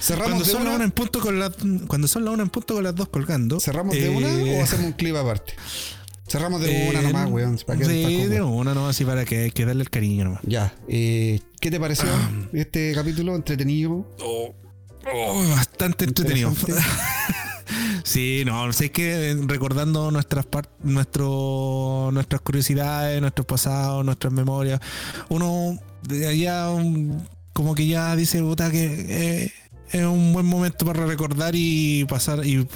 [0.00, 1.52] Cerramos Cuando de son, la una, una en punto con las
[1.86, 3.60] cuando son la una en punto con las dos colgando.
[3.60, 4.28] ¿Cerramos de eh, una
[4.58, 5.52] o hacemos un clip aparte?
[6.30, 7.58] Cerramos de eh, una nomás, weón.
[7.66, 10.40] ¿Para sí, de una nomás, así para que que darle el cariño nomás.
[10.44, 12.08] Ya, eh, ¿qué te pareció
[12.52, 14.06] este capítulo entretenido?
[14.20, 14.54] Oh,
[15.12, 16.52] oh, bastante entretenido.
[18.02, 20.46] Sí, no, sé que recordando nuestras
[20.82, 24.80] nuestro, nuestras curiosidades, nuestros pasados, nuestras memorias,
[25.28, 27.20] uno de allá um,
[27.52, 29.52] como que ya dice puta que eh,
[29.92, 32.66] es un buen momento para recordar y pasar y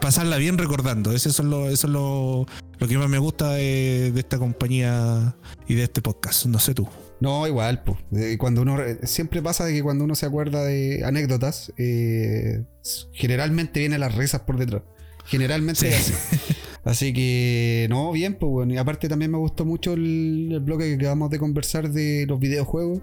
[0.00, 1.12] pasarla bien recordando.
[1.12, 2.46] Eso es lo, eso es lo,
[2.78, 5.36] lo que más me gusta de, de esta compañía
[5.68, 6.46] y de este podcast.
[6.46, 6.88] No sé tú.
[7.20, 7.98] No, igual, pues.
[8.38, 12.64] Cuando uno re- siempre pasa de que cuando uno se acuerda de anécdotas, eh,
[13.12, 14.82] generalmente vienen las risas por detrás.
[15.26, 15.86] Generalmente Sí.
[15.86, 16.54] es así.
[16.84, 18.74] Así que, no, bien, pues bueno.
[18.74, 22.38] Y aparte también me gustó mucho el, el bloque que acabamos de conversar de los
[22.38, 23.00] videojuegos.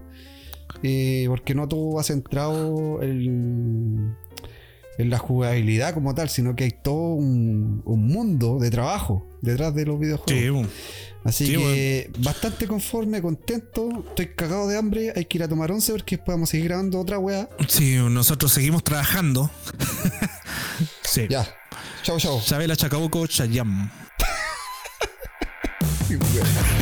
[0.83, 4.15] eh, porque no todo va centrado en,
[5.01, 9.73] en la jugabilidad como tal, sino que hay todo un, un mundo de trabajo detrás
[9.75, 10.67] de los videojuegos.
[10.67, 10.73] Sí.
[11.23, 14.03] Así Sí, que bastante conforme, contento.
[14.09, 15.13] Estoy cagado de hambre.
[15.15, 17.47] Hay que ir a tomar once porque a seguir grabando otra weá.
[17.67, 19.51] Sí, nosotros seguimos trabajando.
[21.03, 21.27] sí.
[21.29, 21.47] Ya.
[22.03, 22.41] Chao, chao.
[22.43, 23.91] Chabela Chacabuco Chayam.